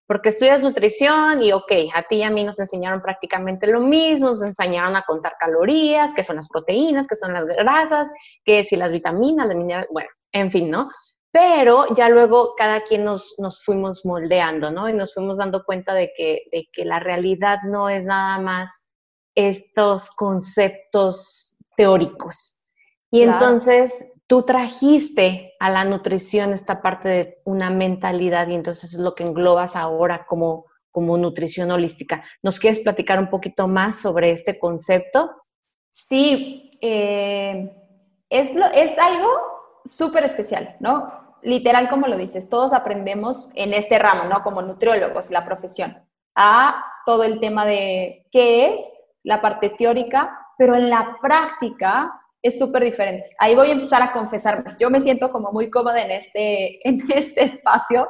Porque 0.08 0.30
estudias 0.30 0.62
nutrición 0.62 1.42
y, 1.42 1.54
ok, 1.54 1.72
a 1.94 2.04
ti 2.04 2.18
y 2.18 2.24
a 2.24 2.30
mí 2.30 2.44
nos 2.44 2.60
enseñaron 2.60 3.02
prácticamente 3.02 3.68
lo 3.68 3.80
mismo, 3.80 4.28
nos 4.28 4.44
enseñaron 4.44 4.96
a 4.98 5.04
contar 5.04 5.36
calorías, 5.40 6.14
qué 6.14 6.24
son 6.24 6.36
las 6.36 6.50
proteínas, 6.50 7.08
qué 7.08 7.16
son 7.16 7.32
las 7.32 7.46
grasas, 7.46 8.12
qué 8.44 8.64
si 8.64 8.76
las 8.76 8.92
vitaminas, 8.92 9.48
las 9.48 9.56
minerales, 9.56 9.90
bueno, 9.92 10.10
en 10.34 10.52
fin, 10.52 10.70
¿no? 10.70 10.90
Pero 11.32 11.86
ya 11.96 12.10
luego 12.10 12.56
cada 12.58 12.82
quien 12.82 13.06
nos, 13.06 13.36
nos 13.38 13.64
fuimos 13.64 14.06
moldeando, 14.06 14.70
¿no? 14.70 14.90
Y 14.90 14.94
nos 14.94 15.14
fuimos 15.14 15.38
dando 15.38 15.64
cuenta 15.64 15.94
de 15.94 16.12
que, 16.14 16.42
de 16.52 16.68
que 16.74 16.84
la 16.84 17.00
realidad 17.00 17.60
no 17.66 17.88
es 17.88 18.04
nada 18.04 18.38
más 18.40 18.90
estos 19.34 20.12
conceptos 20.12 21.51
teóricos. 21.76 22.58
Y 23.10 23.22
entonces 23.24 24.12
tú 24.28 24.44
trajiste 24.44 25.54
a 25.60 25.70
la 25.70 25.84
nutrición 25.84 26.54
esta 26.54 26.82
parte 26.82 27.10
de 27.10 27.42
una 27.44 27.70
mentalidad 27.70 28.48
y 28.48 28.56
entonces 28.56 28.94
es 28.94 29.00
lo 29.00 29.16
que 29.16 29.24
englobas 29.24 29.76
ahora 29.76 30.26
como, 30.26 30.66
como 30.92 31.18
nutrición 31.18 31.72
holística. 31.72 32.24
¿Nos 32.42 32.60
quieres 32.60 32.80
platicar 32.80 33.20
un 33.20 33.30
poquito 33.30 33.68
más 33.68 33.98
sobre 33.98 34.32
este 34.32 34.58
concepto? 34.58 35.30
Sí, 35.92 36.72
eh, 36.82 37.76
es, 38.30 38.52
es 38.74 38.98
algo 38.98 39.30
súper 39.84 40.24
especial, 40.24 40.78
¿no? 40.80 41.22
literal 41.44 41.90
como 41.90 42.08
lo 42.08 42.18
dices, 42.18 42.50
todos 42.50 42.74
aprendemos 42.74 43.48
en 43.56 43.74
este 43.74 43.98
ramo, 44.00 44.26
¿no? 44.26 44.44
Como 44.44 44.62
nutriólogos, 44.62 45.32
la 45.32 45.46
profesión, 45.46 45.98
a 46.36 46.86
todo 47.06 47.24
el 47.24 47.40
tema 47.40 47.66
de 47.66 48.28
qué 48.32 48.74
es 48.74 48.82
la 49.24 49.42
parte 49.42 49.70
teórica, 49.70 50.41
pero 50.62 50.76
en 50.76 50.92
la 50.92 51.18
práctica 51.20 52.22
es 52.40 52.60
súper 52.60 52.84
diferente. 52.84 53.36
Ahí 53.40 53.56
voy 53.56 53.70
a 53.70 53.72
empezar 53.72 54.00
a 54.04 54.14
confesarme. 54.14 54.76
Yo 54.80 54.92
me 54.92 55.00
siento 55.00 55.32
como 55.32 55.52
muy 55.52 55.72
cómoda 55.72 56.00
en 56.04 56.12
este, 56.12 56.88
en 56.88 57.04
este 57.12 57.46
espacio. 57.46 58.08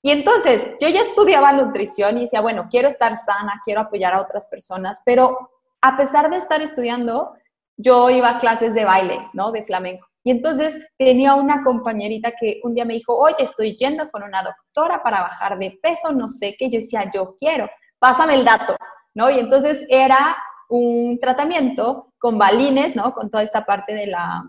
Y 0.00 0.10
entonces, 0.10 0.68
yo 0.80 0.88
ya 0.88 1.02
estudiaba 1.02 1.52
nutrición 1.52 2.16
y 2.16 2.22
decía, 2.22 2.40
bueno, 2.40 2.68
quiero 2.70 2.88
estar 2.88 3.14
sana, 3.18 3.60
quiero 3.62 3.82
apoyar 3.82 4.14
a 4.14 4.22
otras 4.22 4.46
personas, 4.46 5.02
pero 5.04 5.50
a 5.82 5.94
pesar 5.98 6.30
de 6.30 6.38
estar 6.38 6.62
estudiando, 6.62 7.34
yo 7.76 8.08
iba 8.08 8.30
a 8.30 8.38
clases 8.38 8.72
de 8.72 8.86
baile, 8.86 9.28
¿no? 9.34 9.52
De 9.52 9.62
flamenco. 9.62 10.06
Y 10.24 10.30
entonces 10.30 10.80
tenía 10.96 11.34
una 11.34 11.62
compañerita 11.62 12.32
que 12.40 12.62
un 12.64 12.72
día 12.72 12.86
me 12.86 12.94
dijo, 12.94 13.14
oye, 13.14 13.36
estoy 13.40 13.76
yendo 13.76 14.10
con 14.10 14.22
una 14.22 14.42
doctora 14.42 15.02
para 15.02 15.20
bajar 15.20 15.58
de 15.58 15.78
peso, 15.82 16.10
no 16.10 16.26
sé 16.26 16.56
qué. 16.58 16.70
Yo 16.70 16.80
decía, 16.80 17.10
yo 17.12 17.36
quiero, 17.38 17.68
pásame 17.98 18.36
el 18.36 18.46
dato, 18.46 18.76
¿no? 19.12 19.28
Y 19.28 19.38
entonces 19.40 19.84
era 19.90 20.38
un 20.72 21.18
tratamiento 21.20 22.14
con 22.18 22.38
balines, 22.38 22.96
¿no? 22.96 23.12
Con 23.12 23.30
toda 23.30 23.42
esta 23.42 23.66
parte 23.66 23.94
de 23.94 24.06
la, 24.06 24.48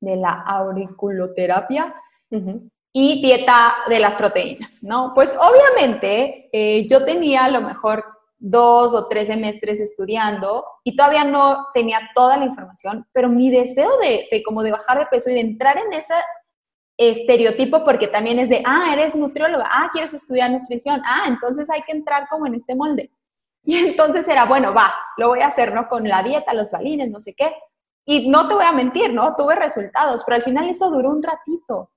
de 0.00 0.16
la 0.16 0.42
auriculoterapia 0.42 1.94
y 2.92 3.22
dieta 3.22 3.76
de 3.88 3.98
las 3.98 4.14
proteínas, 4.14 4.82
¿no? 4.82 5.12
Pues 5.14 5.34
obviamente 5.40 6.50
eh, 6.52 6.86
yo 6.86 7.04
tenía 7.04 7.46
a 7.46 7.50
lo 7.50 7.62
mejor 7.62 8.04
dos 8.38 8.94
o 8.94 9.08
tres 9.08 9.28
semestres 9.28 9.80
estudiando 9.80 10.66
y 10.84 10.94
todavía 10.94 11.24
no 11.24 11.68
tenía 11.72 11.98
toda 12.14 12.36
la 12.36 12.44
información, 12.44 13.06
pero 13.12 13.30
mi 13.30 13.50
deseo 13.50 13.98
de, 13.98 14.28
de, 14.30 14.42
como 14.42 14.62
de 14.62 14.72
bajar 14.72 14.98
de 14.98 15.06
peso 15.06 15.30
y 15.30 15.34
de 15.34 15.40
entrar 15.40 15.78
en 15.78 15.94
ese 15.94 16.14
estereotipo, 16.98 17.84
porque 17.84 18.08
también 18.08 18.38
es 18.38 18.50
de, 18.50 18.62
ah, 18.66 18.90
eres 18.92 19.14
nutrióloga, 19.14 19.66
ah, 19.70 19.88
quieres 19.92 20.12
estudiar 20.12 20.50
nutrición, 20.50 21.00
ah, 21.06 21.24
entonces 21.26 21.70
hay 21.70 21.80
que 21.82 21.92
entrar 21.92 22.28
como 22.28 22.46
en 22.46 22.54
este 22.54 22.74
molde. 22.74 23.10
Y 23.68 23.76
entonces 23.76 24.26
era, 24.28 24.44
bueno, 24.44 24.72
va, 24.72 24.94
lo 25.16 25.28
voy 25.28 25.40
a 25.40 25.48
hacer, 25.48 25.74
¿no? 25.74 25.88
Con 25.88 26.08
la 26.08 26.22
dieta, 26.22 26.54
los 26.54 26.70
balines, 26.70 27.10
no 27.10 27.18
sé 27.18 27.34
qué. 27.34 27.52
Y 28.04 28.28
no 28.28 28.46
te 28.46 28.54
voy 28.54 28.64
a 28.64 28.72
mentir, 28.72 29.12
¿no? 29.12 29.34
Tuve 29.34 29.56
resultados, 29.56 30.22
pero 30.24 30.36
al 30.36 30.42
final 30.42 30.68
eso 30.68 30.88
duró 30.88 31.10
un 31.10 31.22
ratito. 31.22 31.90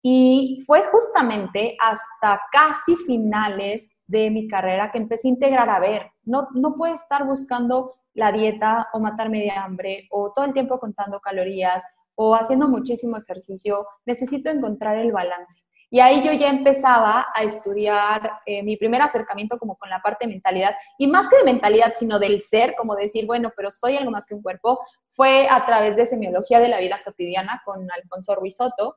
Y 0.00 0.62
fue 0.64 0.84
justamente 0.92 1.76
hasta 1.80 2.40
casi 2.52 2.94
finales 2.94 3.96
de 4.06 4.30
mi 4.30 4.46
carrera 4.46 4.92
que 4.92 4.98
empecé 4.98 5.26
a 5.26 5.32
integrar, 5.32 5.68
a 5.68 5.80
ver, 5.80 6.12
no, 6.22 6.48
no 6.54 6.76
puedo 6.76 6.94
estar 6.94 7.26
buscando 7.26 7.96
la 8.14 8.30
dieta 8.30 8.88
o 8.92 9.00
matarme 9.00 9.40
de 9.40 9.50
hambre 9.50 10.06
o 10.10 10.32
todo 10.32 10.44
el 10.44 10.52
tiempo 10.52 10.78
contando 10.78 11.18
calorías 11.20 11.84
o 12.14 12.34
haciendo 12.34 12.68
muchísimo 12.68 13.16
ejercicio, 13.16 13.86
necesito 14.06 14.50
encontrar 14.50 14.96
el 14.98 15.12
balance. 15.12 15.62
Y 15.90 16.00
ahí 16.00 16.22
yo 16.22 16.32
ya 16.32 16.48
empezaba 16.48 17.28
a 17.34 17.42
estudiar 17.42 18.40
eh, 18.44 18.62
mi 18.62 18.76
primer 18.76 19.00
acercamiento 19.00 19.58
como 19.58 19.76
con 19.76 19.88
la 19.88 20.00
parte 20.02 20.26
de 20.26 20.32
mentalidad, 20.32 20.74
y 20.98 21.06
más 21.06 21.28
que 21.28 21.38
de 21.38 21.44
mentalidad, 21.44 21.94
sino 21.96 22.18
del 22.18 22.42
ser, 22.42 22.74
como 22.76 22.94
decir, 22.94 23.26
bueno, 23.26 23.52
pero 23.56 23.70
soy 23.70 23.96
algo 23.96 24.10
más 24.10 24.26
que 24.26 24.34
un 24.34 24.42
cuerpo, 24.42 24.80
fue 25.10 25.48
a 25.48 25.64
través 25.64 25.96
de 25.96 26.04
semiología 26.04 26.60
de 26.60 26.68
la 26.68 26.80
vida 26.80 27.00
cotidiana 27.02 27.62
con 27.64 27.90
Alfonso 27.90 28.34
Ruizotto, 28.34 28.96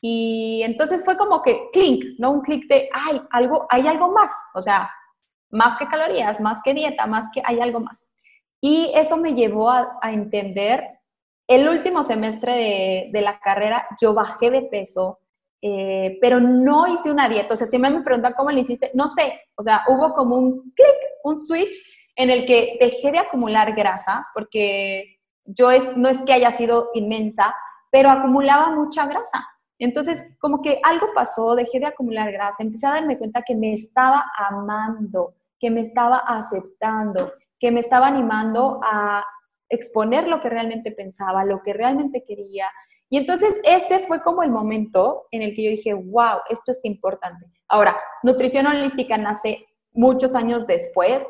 y 0.00 0.62
entonces 0.62 1.04
fue 1.04 1.16
como 1.16 1.42
que 1.42 1.70
clink, 1.72 2.04
¿no? 2.18 2.30
Un 2.30 2.42
clic 2.42 2.68
de, 2.68 2.88
ay, 2.92 3.20
algo, 3.30 3.66
hay 3.68 3.88
algo 3.88 4.12
más, 4.12 4.30
o 4.54 4.62
sea, 4.62 4.90
más 5.50 5.76
que 5.78 5.88
calorías, 5.88 6.40
más 6.40 6.58
que 6.62 6.74
dieta, 6.74 7.06
más 7.06 7.26
que 7.32 7.42
hay 7.44 7.60
algo 7.60 7.80
más. 7.80 8.08
Y 8.60 8.92
eso 8.94 9.16
me 9.16 9.34
llevó 9.34 9.70
a, 9.70 9.98
entender, 10.04 10.84
el 11.48 11.68
último 11.68 12.02
semestre 12.02 12.52
de, 12.52 13.10
de, 13.12 13.20
la 13.22 13.40
carrera 13.40 13.88
yo 14.00 14.14
bajé 14.14 14.50
de 14.50 14.62
peso, 14.62 15.20
eh, 15.60 16.18
pero 16.20 16.40
no 16.40 16.86
hice 16.86 17.10
una 17.10 17.28
dieta. 17.28 17.54
O 17.54 17.56
sea, 17.56 17.66
si 17.66 17.78
me 17.78 18.02
preguntan 18.02 18.34
cómo 18.36 18.50
lo 18.50 18.58
hiciste, 18.58 18.90
no 18.94 19.08
sé, 19.08 19.40
o 19.56 19.62
sea, 19.62 19.82
hubo 19.88 20.14
como 20.14 20.36
un 20.36 20.72
clic, 20.74 20.96
un 21.24 21.38
switch 21.38 21.74
en 22.16 22.30
el 22.30 22.46
que 22.46 22.76
dejé 22.80 23.12
de 23.12 23.18
acumular 23.18 23.74
grasa, 23.74 24.26
porque 24.34 25.18
yo 25.44 25.70
es, 25.70 25.96
no 25.96 26.08
es 26.08 26.18
que 26.22 26.32
haya 26.32 26.50
sido 26.50 26.90
inmensa, 26.94 27.54
pero 27.90 28.10
acumulaba 28.10 28.70
mucha 28.72 29.06
grasa. 29.06 29.46
Entonces, 29.78 30.36
como 30.40 30.60
que 30.60 30.80
algo 30.82 31.08
pasó, 31.14 31.54
dejé 31.54 31.78
de 31.78 31.86
acumular 31.86 32.30
grasa, 32.32 32.62
empecé 32.62 32.86
a 32.86 32.94
darme 32.94 33.18
cuenta 33.18 33.42
que 33.42 33.54
me 33.54 33.72
estaba 33.72 34.24
amando, 34.36 35.34
que 35.58 35.70
me 35.70 35.80
estaba 35.80 36.18
aceptando, 36.18 37.32
que 37.58 37.70
me 37.70 37.80
estaba 37.80 38.08
animando 38.08 38.80
a 38.82 39.24
exponer 39.68 40.26
lo 40.26 40.40
que 40.40 40.48
realmente 40.48 40.92
pensaba, 40.92 41.44
lo 41.44 41.62
que 41.62 41.72
realmente 41.72 42.24
quería. 42.24 42.66
Y 43.10 43.16
entonces 43.16 43.60
ese 43.64 44.00
fue 44.00 44.22
como 44.22 44.42
el 44.42 44.50
momento 44.50 45.26
en 45.30 45.42
el 45.42 45.54
que 45.54 45.64
yo 45.64 45.70
dije, 45.70 45.94
wow, 45.94 46.40
esto 46.50 46.70
es 46.70 46.80
importante. 46.84 47.46
Ahora, 47.68 47.96
nutrición 48.22 48.66
holística 48.66 49.16
nace 49.16 49.66
muchos 49.92 50.34
años 50.34 50.66
después, 50.66 51.24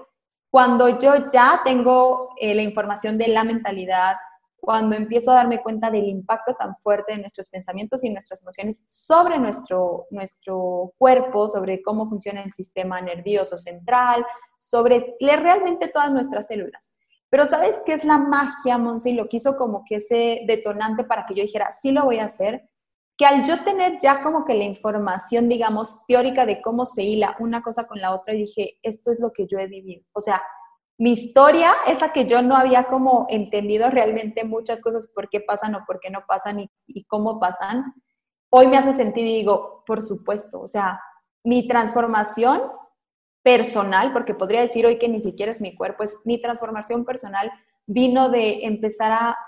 cuando 0.51 0.99
yo 0.99 1.27
ya 1.33 1.61
tengo 1.65 2.31
eh, 2.41 2.55
la 2.55 2.63
información 2.63 3.19
de 3.19 3.29
la 3.29 3.45
mentalidad, 3.45 4.17
cuando 4.61 4.97
empiezo 4.97 5.31
a 5.31 5.37
darme 5.37 5.63
cuenta 5.63 5.91
del 5.91 6.09
impacto 6.09 6.55
tan 6.55 6.77
fuerte 6.79 7.13
de 7.13 7.19
nuestros 7.19 7.49
pensamientos 7.49 8.03
y 8.03 8.11
nuestras 8.11 8.43
emociones 8.43 8.83
sobre 8.87 9.39
nuestro, 9.39 10.07
nuestro 10.11 10.93
cuerpo, 10.99 11.49
sobre 11.49 11.81
cómo 11.81 12.09
funciona 12.09 12.43
el 12.43 12.53
sistema 12.53 13.01
nervioso 13.01 13.57
central, 13.57 14.27
sobre 14.59 15.15
realmente 15.21 15.89
todas 15.89 16.11
nuestras 16.11 16.49
células. 16.49 16.98
Pero 17.31 17.47
¿sabes 17.47 17.83
qué 17.85 17.93
es 17.93 18.05
la 18.05 18.19
magia, 18.19 18.79
Monse? 18.79 19.11
Y 19.11 19.15
lo 19.15 19.29
quiso 19.29 19.57
como 19.57 19.85
que 19.85 19.97
ese 19.97 20.43
detonante 20.47 21.05
para 21.05 21.27
que 21.27 21.35
yo 21.35 21.43
dijera, 21.43 21.71
sí 21.71 21.93
lo 21.93 22.05
voy 22.05 22.19
a 22.19 22.25
hacer, 22.25 22.69
que 23.17 23.27
al 23.27 23.45
yo 23.45 23.65
tener 23.65 23.99
ya 24.01 24.23
como 24.23 24.45
que 24.45 24.55
la 24.55 24.65
información, 24.65 25.49
digamos, 25.49 26.07
teórica 26.07 26.47
de 26.47 26.63
cómo 26.63 26.87
se 26.87 27.03
hila 27.03 27.37
una 27.41 27.63
cosa 27.63 27.87
con 27.87 28.01
la 28.01 28.15
otra, 28.15 28.33
dije, 28.33 28.79
esto 28.83 29.11
es 29.11 29.21
lo 29.21 29.33
que 29.33 29.47
yo 29.47 29.59
he 29.59 29.67
vivido. 29.67 30.05
O 30.13 30.21
sea, 30.21 30.41
mi 30.99 31.13
historia, 31.13 31.73
esa 31.87 32.13
que 32.13 32.27
yo 32.27 32.43
no 32.43 32.57
había 32.57 32.85
como 32.85 33.27
entendido 33.29 33.91
realmente 33.91 34.45
muchas 34.45 34.81
cosas, 34.83 35.11
por 35.15 35.29
qué 35.29 35.41
pasan 35.41 35.75
o 35.75 35.85
por 35.87 36.01
qué 36.01 36.11
no 36.11 36.25
pasan 36.27 36.61
y, 36.61 36.71
y 36.87 37.05
cómo 37.05 37.39
pasan, 37.41 37.93
hoy 38.51 38.69
me 38.69 38.79
hace 38.79 38.93
sentido 38.95 39.27
y 39.27 39.35
digo, 39.35 39.83
por 39.87 40.01
supuesto, 40.01 40.61
o 40.61 40.69
sea, 40.69 41.01
mi 41.45 41.69
transformación 41.69 42.63
personal, 43.43 44.13
porque 44.13 44.35
podría 44.35 44.61
decir 44.61 44.87
hoy 44.87 44.99
que 44.99 45.09
ni 45.09 45.21
siquiera 45.21 45.53
es 45.53 45.61
mi 45.61 45.75
cuerpo, 45.75 46.05
es 46.05 46.19
mi 46.25 46.41
transformación 46.41 47.05
personal, 47.05 47.51
vino 47.87 48.29
de 48.29 48.65
empezar 48.65 49.13
a 49.13 49.39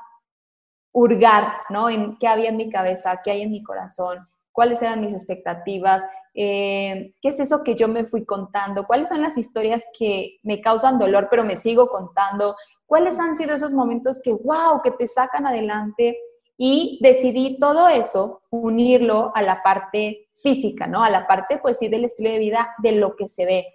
hurgar, 0.93 1.53
¿no? 1.69 1.89
En 1.89 2.17
qué 2.19 2.27
había 2.27 2.51
en 2.51 2.57
mi 2.57 2.71
cabeza, 2.71 3.21
qué 3.25 3.33
hay 3.33 3.43
en 3.43 3.51
mi 3.51 3.63
corazón, 3.63 4.27
cuáles 4.53 4.83
eran 4.83 5.01
mis 5.01 5.15
expectativas, 5.15 6.03
eh, 6.35 7.15
qué 7.21 7.29
es 7.29 7.41
eso 7.41 7.63
que 7.65 7.75
yo 7.75 7.89
me 7.89 8.05
fui 8.05 8.25
contando, 8.25 8.87
cuáles 8.87 9.09
son 9.09 9.23
las 9.23 9.37
historias 9.37 9.83
que 9.99 10.39
me 10.43 10.61
causan 10.61 10.99
dolor, 10.99 11.29
pero 11.31 11.45
me 11.45 11.57
sigo 11.57 11.89
contando, 11.89 12.57
cuáles 12.87 13.19
han 13.19 13.37
sido 13.37 13.55
esos 13.55 13.73
momentos 13.73 14.21
que, 14.23 14.33
wow, 14.33 14.81
que 14.83 14.91
te 14.93 15.07
sacan 15.07 15.47
adelante. 15.47 16.19
Y 16.57 16.99
decidí 17.03 17.59
todo 17.59 17.89
eso, 17.89 18.41
unirlo 18.51 19.33
a 19.35 19.43
la 19.43 19.63
parte 19.63 20.29
física, 20.43 20.87
¿no? 20.87 21.03
A 21.03 21.09
la 21.09 21.27
parte, 21.27 21.59
pues 21.59 21.79
sí, 21.79 21.89
del 21.89 22.05
estilo 22.05 22.31
de 22.31 22.39
vida, 22.39 22.75
de 22.83 22.93
lo 22.93 23.17
que 23.17 23.29
se 23.29 23.47
ve, 23.47 23.67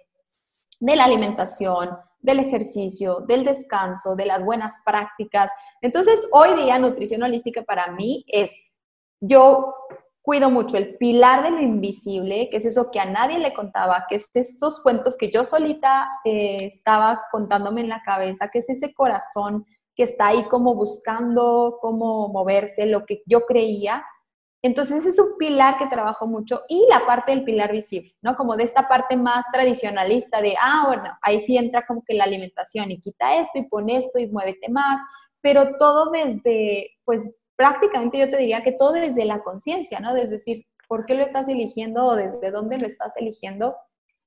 de 0.80 0.96
la 0.96 1.04
alimentación, 1.04 1.90
del 2.20 2.40
ejercicio, 2.40 3.20
del 3.20 3.44
descanso, 3.44 4.16
de 4.16 4.26
las 4.26 4.44
buenas 4.44 4.82
prácticas. 4.84 5.50
Entonces, 5.80 6.26
hoy 6.32 6.54
día 6.54 6.78
nutrición 6.78 7.22
holística 7.22 7.62
para 7.62 7.92
mí 7.92 8.24
es, 8.28 8.52
yo 9.20 9.74
cuido 10.22 10.50
mucho 10.50 10.76
el 10.76 10.96
pilar 10.96 11.44
de 11.44 11.52
lo 11.52 11.60
invisible, 11.60 12.48
que 12.50 12.56
es 12.56 12.66
eso 12.66 12.90
que 12.90 12.98
a 12.98 13.04
nadie 13.04 13.38
le 13.38 13.54
contaba, 13.54 14.06
que 14.08 14.16
es 14.16 14.28
esos 14.34 14.82
cuentos 14.82 15.16
que 15.16 15.30
yo 15.30 15.44
solita 15.44 16.08
eh, 16.24 16.58
estaba 16.62 17.22
contándome 17.30 17.82
en 17.82 17.88
la 17.88 18.02
cabeza, 18.02 18.48
que 18.48 18.58
es 18.58 18.68
ese 18.68 18.92
corazón 18.92 19.64
que 19.94 20.02
está 20.02 20.26
ahí 20.26 20.42
como 20.44 20.74
buscando 20.74 21.78
cómo 21.80 22.28
moverse, 22.28 22.86
lo 22.86 23.06
que 23.06 23.22
yo 23.24 23.46
creía. 23.46 24.04
Entonces 24.62 24.98
ese 24.98 25.10
es 25.10 25.18
un 25.18 25.36
pilar 25.38 25.78
que 25.78 25.86
trabajo 25.86 26.26
mucho 26.26 26.62
y 26.68 26.86
la 26.88 27.06
parte 27.06 27.32
del 27.32 27.44
pilar 27.44 27.72
visible, 27.72 28.14
¿no? 28.22 28.36
Como 28.36 28.56
de 28.56 28.64
esta 28.64 28.88
parte 28.88 29.16
más 29.16 29.44
tradicionalista 29.52 30.40
de, 30.40 30.56
ah, 30.60 30.84
bueno, 30.86 31.16
ahí 31.22 31.40
sí 31.40 31.56
entra 31.56 31.86
como 31.86 32.02
que 32.04 32.14
la 32.14 32.24
alimentación 32.24 32.90
y 32.90 33.00
quita 33.00 33.36
esto 33.36 33.58
y 33.58 33.68
pone 33.68 33.96
esto 33.96 34.18
y 34.18 34.26
muévete 34.26 34.68
más, 34.68 35.00
pero 35.40 35.76
todo 35.78 36.10
desde, 36.10 36.90
pues, 37.04 37.36
prácticamente 37.54 38.18
yo 38.18 38.30
te 38.30 38.36
diría 38.36 38.62
que 38.62 38.72
todo 38.72 38.92
desde 38.92 39.24
la 39.24 39.42
conciencia, 39.42 40.00
¿no? 40.00 40.14
Es 40.16 40.30
decir, 40.30 40.66
¿por 40.88 41.06
qué 41.06 41.14
lo 41.14 41.24
estás 41.24 41.48
eligiendo 41.48 42.04
o 42.04 42.16
desde 42.16 42.50
dónde 42.50 42.78
lo 42.78 42.86
estás 42.86 43.16
eligiendo? 43.16 43.76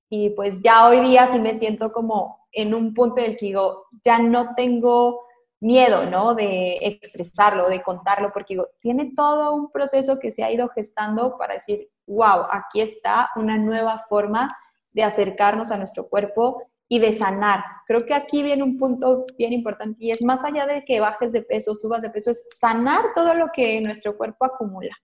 Y 0.09 0.31
pues 0.31 0.61
ya 0.61 0.87
hoy 0.87 1.01
día 1.01 1.27
sí 1.27 1.39
me 1.39 1.57
siento 1.57 1.91
como 1.91 2.47
en 2.51 2.73
un 2.73 2.93
punto 2.93 3.19
en 3.19 3.31
el 3.31 3.37
que 3.37 3.47
digo, 3.47 3.85
ya 4.03 4.19
no 4.19 4.55
tengo 4.55 5.21
miedo, 5.60 6.06
¿no? 6.06 6.36
De 6.36 6.78
expresarlo, 6.82 7.69
de 7.69 7.82
contarlo, 7.82 8.32
porque 8.34 8.54
digo, 8.54 8.67
tiene 8.80 9.12
todo 9.15 9.54
un 9.54 9.72
proceso 9.72 10.19
que 10.19 10.32
se 10.32 10.43
ha 10.43 10.52
ido 10.52 10.69
gestando 10.69 11.38
para 11.38 11.56
decir, 11.56 11.89
wow, 12.08 12.45
aquí 12.50 12.82
está 12.82 13.30
una 13.36 13.58
nueva 13.58 13.98
forma 14.10 14.56
de 14.91 15.04
acercarnos 15.04 15.72
a 15.72 15.78
nuestro 15.78 16.08
cuerpo 16.08 16.63
y 16.88 17.00
de 17.00 17.13
sanar. 17.13 17.63
Creo 17.86 18.06
que 18.06 18.13
aquí 18.13 18.41
viene 18.41 18.63
un 18.63 18.78
punto 18.78 19.26
bien 19.38 19.54
importante 19.54 19.98
y 20.00 20.12
es 20.12 20.22
más 20.24 20.43
allá 20.43 20.65
de 20.65 20.84
que 20.84 21.00
bajes 21.00 21.32
de 21.32 21.43
peso, 21.43 21.76
subas 21.76 22.02
de 22.02 22.10
peso, 22.10 22.32
es 22.32 22.50
sanar 22.58 23.13
todo 23.13 23.34
lo 23.36 23.50
que 23.54 23.80
nuestro 23.82 24.17
cuerpo 24.17 24.45
acumula. 24.45 24.95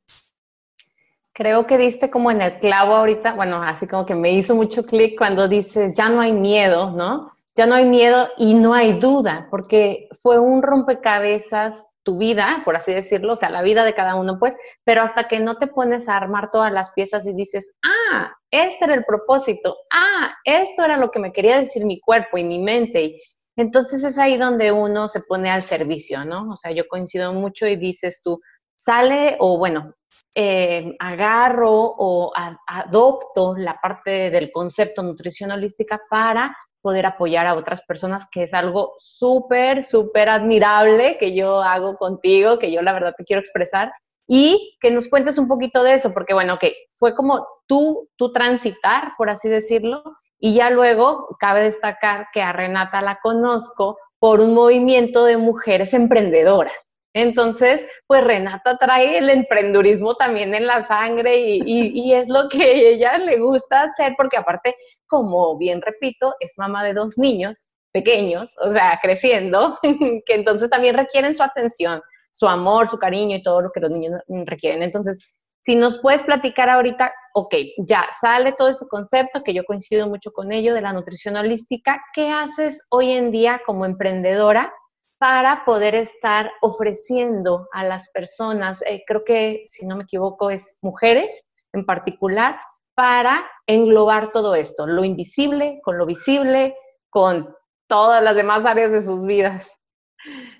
Creo 1.31 1.67
que 1.67 1.77
diste 1.77 2.09
como 2.09 2.31
en 2.31 2.41
el 2.41 2.59
clavo 2.59 2.95
ahorita, 2.95 3.33
bueno, 3.33 3.61
así 3.61 3.87
como 3.87 4.05
que 4.05 4.15
me 4.15 4.31
hizo 4.31 4.55
mucho 4.55 4.83
clic 4.83 5.17
cuando 5.17 5.47
dices, 5.47 5.93
ya 5.95 6.09
no 6.09 6.21
hay 6.21 6.31
miedo, 6.31 6.91
¿no? 6.91 7.34
Ya 7.55 7.65
no 7.65 7.75
hay 7.75 7.85
miedo 7.85 8.29
y 8.37 8.53
no 8.53 8.73
hay 8.73 8.99
duda, 8.99 9.47
porque 9.49 10.09
fue 10.21 10.39
un 10.39 10.61
rompecabezas 10.61 11.95
tu 12.03 12.17
vida, 12.17 12.61
por 12.63 12.75
así 12.75 12.93
decirlo, 12.93 13.33
o 13.33 13.35
sea, 13.35 13.49
la 13.49 13.63
vida 13.63 13.83
de 13.83 13.95
cada 13.95 14.15
uno, 14.15 14.37
pues, 14.39 14.55
pero 14.83 15.01
hasta 15.01 15.27
que 15.27 15.39
no 15.39 15.57
te 15.57 15.67
pones 15.67 16.07
a 16.07 16.15
armar 16.15 16.51
todas 16.51 16.71
las 16.71 16.91
piezas 16.91 17.25
y 17.25 17.33
dices, 17.33 17.75
ah, 17.83 18.31
este 18.51 18.85
era 18.85 18.93
el 18.93 19.05
propósito, 19.05 19.75
ah, 19.91 20.35
esto 20.43 20.83
era 20.83 20.97
lo 20.97 21.09
que 21.09 21.19
me 21.19 21.33
quería 21.33 21.57
decir 21.57 21.83
mi 21.83 21.99
cuerpo 21.99 22.37
y 22.37 22.43
mi 22.43 22.59
mente. 22.59 23.01
Y 23.01 23.21
entonces 23.55 24.03
es 24.03 24.19
ahí 24.19 24.37
donde 24.37 24.71
uno 24.71 25.07
se 25.07 25.21
pone 25.21 25.49
al 25.49 25.63
servicio, 25.63 26.23
¿no? 26.25 26.51
O 26.51 26.55
sea, 26.55 26.71
yo 26.71 26.87
coincido 26.87 27.33
mucho 27.33 27.65
y 27.65 27.75
dices 27.75 28.21
tú, 28.23 28.39
sale 28.75 29.37
o 29.39 29.57
bueno, 29.57 29.95
eh, 30.35 30.95
agarro 30.99 31.71
o 31.71 32.31
adopto 32.67 33.55
la 33.57 33.79
parte 33.81 34.29
del 34.29 34.51
concepto 34.51 35.01
nutrición 35.01 35.51
holística 35.51 35.99
para 36.09 36.55
poder 36.85 37.07
apoyar 37.07 37.47
a 37.47 37.55
otras 37.55 37.81
personas, 37.81 38.27
que 38.31 38.43
es 38.43 38.53
algo 38.53 38.93
súper, 38.97 39.83
súper 39.83 40.29
admirable 40.29 41.17
que 41.17 41.35
yo 41.35 41.63
hago 41.63 41.97
contigo, 41.97 42.59
que 42.59 42.71
yo 42.71 42.83
la 42.83 42.93
verdad 42.93 43.15
te 43.17 43.25
quiero 43.25 43.39
expresar, 43.39 43.91
y 44.27 44.77
que 44.79 44.91
nos 44.91 45.09
cuentes 45.09 45.39
un 45.39 45.47
poquito 45.47 45.81
de 45.81 45.95
eso, 45.95 46.13
porque 46.13 46.35
bueno, 46.35 46.59
que 46.59 46.75
fue 46.93 47.15
como 47.15 47.47
tú, 47.65 48.07
tú 48.17 48.31
transitar, 48.31 49.13
por 49.17 49.31
así 49.31 49.49
decirlo, 49.49 50.03
y 50.37 50.53
ya 50.53 50.69
luego 50.69 51.35
cabe 51.39 51.63
destacar 51.63 52.27
que 52.31 52.43
a 52.43 52.53
Renata 52.53 53.01
la 53.01 53.17
conozco 53.19 53.97
por 54.19 54.39
un 54.39 54.53
movimiento 54.53 55.25
de 55.25 55.37
mujeres 55.37 55.91
emprendedoras. 55.95 56.93
Entonces, 57.15 57.87
pues 58.07 58.25
Renata 58.25 58.77
trae 58.77 59.19
el 59.19 59.29
emprendurismo 59.29 60.15
también 60.15 60.53
en 60.53 60.67
la 60.67 60.81
sangre 60.81 61.37
y, 61.37 62.11
es 62.11 62.27
lo 62.27 62.49
que 62.49 62.89
ella 62.89 63.17
le 63.17 63.39
gusta 63.39 63.83
hacer, 63.83 64.15
porque 64.17 64.35
aparte, 64.35 64.75
como 65.07 65.57
bien 65.57 65.81
repito, 65.81 66.35
es 66.41 66.51
mamá 66.57 66.83
de 66.83 66.93
dos 66.93 67.17
niños 67.17 67.69
pequeños, 67.93 68.55
o 68.61 68.69
sea, 68.69 68.99
creciendo, 69.01 69.79
que 70.25 70.35
entonces 70.35 70.69
también 70.69 70.97
requieren 70.97 71.33
su 71.33 71.41
atención, 71.41 72.01
su 72.33 72.49
amor, 72.49 72.89
su 72.89 72.99
cariño 72.99 73.37
y 73.37 73.43
todo 73.43 73.61
lo 73.61 73.71
que 73.71 73.79
los 73.79 73.91
niños 73.91 74.19
requieren. 74.45 74.83
Entonces, 74.83 75.39
si 75.61 75.77
nos 75.77 75.99
puedes 75.99 76.23
platicar 76.23 76.69
ahorita, 76.69 77.13
ok, 77.33 77.55
ya 77.87 78.09
sale 78.19 78.51
todo 78.51 78.67
este 78.67 78.87
concepto 78.87 79.41
que 79.41 79.53
yo 79.53 79.63
coincido 79.63 80.09
mucho 80.09 80.33
con 80.33 80.51
ello 80.51 80.73
de 80.73 80.81
la 80.81 80.91
nutrición 80.91 81.37
holística, 81.37 82.03
¿qué 82.13 82.29
haces 82.29 82.85
hoy 82.89 83.11
en 83.11 83.31
día 83.31 83.61
como 83.65 83.85
emprendedora? 83.85 84.73
Para 85.17 85.63
poder 85.65 85.95
estar 85.95 86.51
ofreciendo 86.61 87.67
a 87.71 87.83
las 87.83 88.09
personas, 88.11 88.81
eh, 88.83 89.03
creo 89.07 89.23
que 89.23 89.63
si 89.65 89.85
no 89.85 89.95
me 89.95 90.03
equivoco 90.03 90.49
es 90.49 90.77
mujeres 90.81 91.51
en 91.73 91.85
particular, 91.85 92.57
para 92.95 93.45
englobar 93.67 94.31
todo 94.31 94.55
esto, 94.55 94.87
lo 94.87 95.03
invisible 95.03 95.81
con 95.83 95.97
lo 95.97 96.05
visible, 96.05 96.75
con 97.09 97.53
todas 97.87 98.23
las 98.23 98.35
demás 98.35 98.65
áreas 98.65 98.91
de 98.91 99.03
sus 99.03 99.25
vidas. 99.25 99.79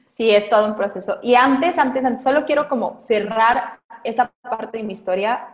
Sí, 0.08 0.32
es 0.32 0.50
todo 0.50 0.66
un 0.66 0.76
proceso. 0.76 1.20
Y 1.24 1.36
antes, 1.36 1.78
antes, 1.78 2.06
antes, 2.06 2.24
solo 2.24 2.46
quiero 2.46 2.70
como 2.70 3.00
cerrar 3.00 3.80
esa 4.04 4.32
parte 4.42 4.78
de 4.78 4.84
mi 4.84 4.94
historia. 4.94 5.48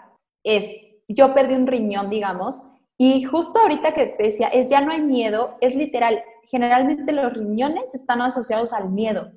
Es, 0.43 0.67
yo 1.07 1.33
perdí 1.33 1.55
un 1.55 1.67
riñón, 1.67 2.09
digamos, 2.09 2.61
y 2.97 3.23
justo 3.23 3.59
ahorita 3.59 3.93
que 3.93 4.07
te 4.07 4.23
decía, 4.23 4.49
es 4.49 4.69
ya 4.69 4.81
no 4.81 4.91
hay 4.91 5.01
miedo, 5.01 5.57
es 5.61 5.73
literal, 5.73 6.23
generalmente 6.51 7.13
los 7.13 7.33
riñones 7.33 7.95
están 7.95 8.21
asociados 8.21 8.73
al 8.73 8.89
miedo. 8.89 9.31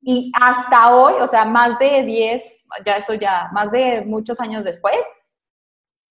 Y 0.00 0.32
hasta 0.40 0.94
hoy, 0.94 1.14
o 1.20 1.26
sea, 1.26 1.44
más 1.44 1.78
de 1.78 2.04
10, 2.04 2.60
ya 2.86 2.96
eso 2.96 3.14
ya, 3.14 3.50
más 3.52 3.70
de 3.72 4.06
muchos 4.06 4.40
años 4.40 4.64
después, 4.64 4.96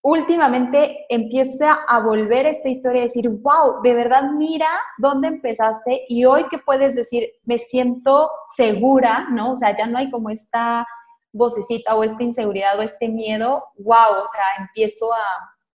últimamente 0.02 1.06
empieza 1.10 1.74
a 1.88 2.00
volver 2.00 2.46
esta 2.46 2.70
historia 2.70 3.02
y 3.02 3.06
decir, 3.06 3.30
wow, 3.30 3.82
de 3.82 3.94
verdad 3.94 4.32
mira 4.32 4.70
dónde 4.98 5.30
empezaste 5.30 6.06
y 6.08 6.26
hoy 6.26 6.48
que 6.50 6.60
puedes 6.60 6.96
decir, 6.96 7.30
me 7.44 7.58
siento 7.58 8.30
segura, 8.56 9.28
¿no? 9.32 9.54
O 9.54 9.56
sea, 9.56 9.76
ya 9.76 9.88
no 9.88 9.98
hay 9.98 10.12
como 10.12 10.30
esta 10.30 10.86
vocecita 11.32 11.96
o 11.96 12.04
esta 12.04 12.24
inseguridad 12.24 12.78
o 12.78 12.82
este 12.82 13.08
miedo, 13.08 13.64
wow, 13.78 14.24
o 14.24 14.28
sea, 14.28 14.44
empiezo 14.60 15.14
a, 15.14 15.20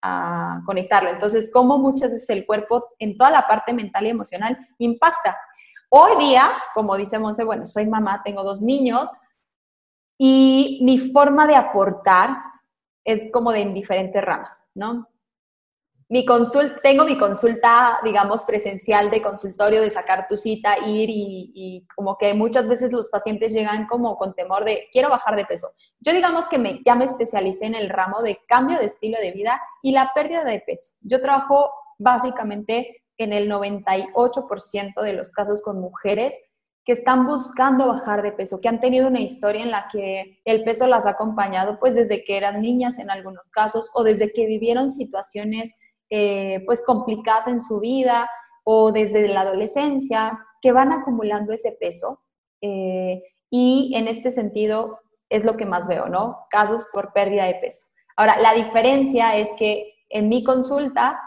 a 0.02 0.62
conectarlo. 0.66 1.10
Entonces, 1.10 1.50
cómo 1.54 1.78
muchas 1.78 2.12
veces 2.12 2.30
el 2.30 2.46
cuerpo 2.46 2.90
en 3.00 3.16
toda 3.16 3.32
la 3.32 3.48
parte 3.48 3.74
mental 3.74 4.06
y 4.06 4.10
emocional 4.10 4.58
impacta. 4.80 5.38
Hoy 5.90 6.18
día, 6.18 6.52
como 6.74 6.96
dice 6.96 7.20
Monse, 7.20 7.44
bueno, 7.44 7.66
soy 7.66 7.86
mamá, 7.86 8.22
tengo 8.24 8.44
dos 8.44 8.62
niños 8.62 9.10
y 10.18 10.80
mi 10.84 11.00
forma 11.00 11.48
de 11.48 11.56
aportar 11.56 12.38
es 13.04 13.32
como 13.32 13.52
de 13.52 13.62
en 13.62 13.74
diferentes 13.74 14.24
ramas, 14.24 14.68
¿no? 14.76 15.08
Mi 16.12 16.26
consulta, 16.26 16.78
tengo 16.84 17.06
mi 17.06 17.18
consulta, 17.18 18.02
digamos, 18.04 18.44
presencial 18.44 19.10
de 19.10 19.22
consultorio, 19.22 19.82
de 19.82 19.90
sacar 19.90 20.28
tu 20.28 20.36
cita, 20.36 20.76
ir 20.86 21.10
y, 21.10 21.88
como 21.96 22.18
que 22.18 22.34
muchas 22.34 22.68
veces 22.68 22.92
los 22.92 23.08
pacientes 23.10 23.54
llegan 23.54 23.88
como 23.88 24.18
con 24.18 24.34
temor 24.34 24.66
de, 24.66 24.90
quiero 24.92 25.10
bajar 25.10 25.38
de 25.38 25.46
peso. 25.46 25.70
Yo 26.02 26.12
digamos 26.12 26.48
que 26.50 26.58
me, 26.58 26.82
ya 26.86 26.96
me 26.96 27.06
especialicé 27.06 27.66
en 27.66 27.76
el 27.76 27.90
ramo 27.90 28.22
de 28.22 28.40
cambio 28.46 28.78
de 28.78 28.88
estilo 28.88 29.18
de 29.22 29.32
vida 29.32 29.62
y 29.82 29.94
la 29.94 30.12
pérdida 30.14 30.44
de 30.44 30.60
peso. 30.60 30.96
Yo 31.00 31.22
trabajo 31.22 31.72
básicamente 31.98 33.04
en 33.18 33.32
el 33.32 33.50
98% 33.50 35.02
de 35.02 35.14
los 35.14 35.32
casos 35.32 35.62
con 35.62 35.80
mujeres 35.80 36.34
que 36.84 36.92
están 36.92 37.26
buscando 37.26 37.88
bajar 37.88 38.22
de 38.22 38.34
peso, 38.34 38.60
que 38.62 38.68
han 38.68 38.82
tenido 38.82 39.08
una 39.08 39.22
historia 39.22 39.64
en 39.64 39.72
la 39.72 39.88
que 39.90 40.42
el 40.44 40.66
peso 40.66 40.88
las 40.88 41.06
ha 41.06 41.12
acompañado 41.12 41.80
pues 41.80 41.96
desde 41.96 42.26
que 42.26 42.36
eran 42.36 42.62
niñas 42.62 43.00
en 43.00 43.10
algunos 43.10 43.48
casos 43.48 43.90
o 43.94 44.04
desde 44.04 44.34
que 44.34 44.46
vivieron 44.46 44.90
situaciones 44.90 45.74
eh, 46.12 46.62
pues 46.66 46.84
complicadas 46.86 47.48
en 47.48 47.62
su 47.62 47.80
vida 47.80 48.30
o 48.66 48.92
desde 48.92 49.28
la 49.30 49.42
adolescencia, 49.42 50.38
que 50.62 50.72
van 50.72 50.92
acumulando 50.92 51.54
ese 51.54 51.72
peso. 51.72 52.22
Eh, 52.62 53.24
y 53.50 53.94
en 53.96 54.08
este 54.08 54.30
sentido 54.30 55.00
es 55.30 55.46
lo 55.46 55.56
que 55.56 55.66
más 55.66 55.88
veo, 55.88 56.10
¿no? 56.10 56.46
Casos 56.50 56.88
por 56.92 57.14
pérdida 57.14 57.46
de 57.46 57.56
peso. 57.56 57.88
Ahora, 58.18 58.38
la 58.38 58.54
diferencia 58.54 59.38
es 59.38 59.50
que 59.58 59.94
en 60.10 60.28
mi 60.28 60.44
consulta 60.44 61.18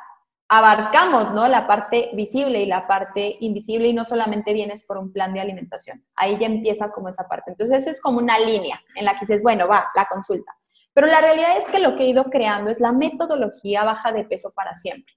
abarcamos, 0.48 1.32
¿no? 1.32 1.48
La 1.48 1.66
parte 1.66 2.10
visible 2.12 2.60
y 2.60 2.66
la 2.66 2.86
parte 2.86 3.38
invisible 3.40 3.88
y 3.88 3.94
no 3.94 4.04
solamente 4.04 4.52
vienes 4.52 4.84
por 4.86 4.98
un 4.98 5.12
plan 5.12 5.32
de 5.32 5.40
alimentación. 5.40 6.04
Ahí 6.14 6.38
ya 6.38 6.46
empieza 6.46 6.92
como 6.92 7.08
esa 7.08 7.26
parte. 7.26 7.52
Entonces 7.52 7.86
es 7.86 8.02
como 8.02 8.18
una 8.18 8.38
línea 8.38 8.80
en 8.94 9.06
la 9.06 9.14
que 9.14 9.20
dices, 9.20 9.42
bueno, 9.42 9.66
va, 9.66 9.88
la 9.96 10.04
consulta. 10.04 10.52
Pero 10.94 11.08
la 11.08 11.20
realidad 11.20 11.58
es 11.58 11.66
que 11.66 11.80
lo 11.80 11.96
que 11.96 12.04
he 12.04 12.08
ido 12.08 12.24
creando 12.24 12.70
es 12.70 12.80
la 12.80 12.92
metodología 12.92 13.84
baja 13.84 14.12
de 14.12 14.24
peso 14.24 14.52
para 14.54 14.74
siempre, 14.74 15.12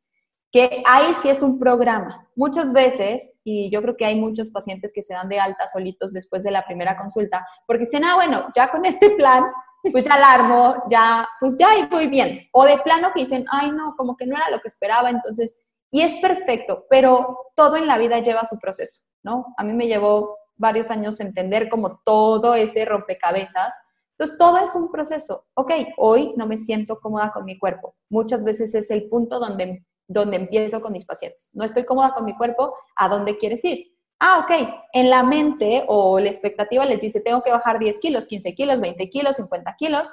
que 0.52 0.84
ahí 0.86 1.14
sí 1.22 1.30
es 1.30 1.44
un 1.44 1.60
programa. 1.60 2.28
Muchas 2.36 2.74
veces, 2.74 3.40
y 3.44 3.70
yo 3.70 3.82
creo 3.84 3.96
que 3.96 4.06
hay 4.06 4.20
muchos 4.20 4.50
pacientes 4.50 4.92
que 4.94 5.04
se 5.04 5.14
dan 5.14 5.30
de 5.30 5.40
alta 5.40 5.68
solitos 5.68 6.14
después 6.14 6.44
de 6.44 6.52
la 6.52 6.66
primera 6.66 6.98
consulta, 6.98 7.48
porque 7.68 7.86
dicen, 7.86 8.04
ah, 8.06 8.16
bueno, 8.16 8.48
ya 8.56 8.70
con 8.72 8.86
este 8.86 9.12
plan, 9.12 9.44
pues 9.92 10.06
ya 10.06 10.16
alarmo, 10.16 10.84
ya, 10.90 11.30
pues 11.40 11.58
ya 11.60 11.70
voy 11.90 12.08
bien. 12.08 12.48
O 12.52 12.66
de 12.66 12.80
plano 12.80 13.12
que 13.14 13.22
dicen, 13.22 13.46
ay, 13.52 13.72
no, 13.72 13.96
como 13.96 14.18
que 14.18 14.26
no 14.26 14.36
era 14.36 14.50
lo 14.50 14.60
que 14.60 14.68
esperaba, 14.68 15.12
entonces, 15.12 15.66
y 15.92 16.02
es 16.02 16.16
perfecto, 16.16 16.86
pero 16.90 17.52
todo 17.56 17.78
en 17.78 17.86
la 17.86 18.00
vida 18.00 18.20
lleva 18.20 18.46
su 18.46 18.60
proceso, 18.60 19.04
¿no? 19.24 19.54
A 19.58 19.64
mí 19.64 19.74
me 19.74 19.88
llevó 19.88 20.38
varios 20.56 20.90
años 20.90 21.20
entender 21.20 21.70
como 21.70 22.00
todo 22.04 22.56
ese 22.56 22.84
rompecabezas 22.84 23.74
entonces, 24.18 24.40
todo 24.40 24.58
es 24.58 24.74
un 24.74 24.90
proceso. 24.90 25.46
Ok, 25.54 25.72
hoy 25.98 26.34
no 26.38 26.48
me 26.48 26.58
siento 26.58 27.00
cómoda 27.00 27.32
con 27.32 27.46
mi 27.46 27.60
cuerpo. 27.60 27.94
Muchas 28.10 28.44
veces 28.44 28.74
es 28.74 28.90
el 28.90 29.08
punto 29.10 29.40
donde, 29.40 29.86
donde 30.08 30.38
empiezo 30.38 30.82
con 30.82 30.92
mis 30.94 31.06
pacientes. 31.06 31.52
No 31.54 31.64
estoy 31.64 31.86
cómoda 31.86 32.16
con 32.16 32.26
mi 32.26 32.36
cuerpo, 32.36 32.74
¿a 32.96 33.10
dónde 33.10 33.38
quieres 33.38 33.64
ir? 33.64 33.96
Ah, 34.20 34.40
ok, 34.40 34.70
en 34.94 35.12
la 35.12 35.22
mente 35.22 35.86
o 35.88 36.20
la 36.20 36.30
expectativa 36.30 36.84
les 36.86 37.00
dice, 37.00 37.22
tengo 37.22 37.44
que 37.44 37.52
bajar 37.52 37.78
10 37.78 38.00
kilos, 38.00 38.28
15 38.28 38.56
kilos, 38.56 38.82
20 38.82 39.08
kilos, 39.10 39.36
50 39.36 39.76
kilos. 39.78 40.12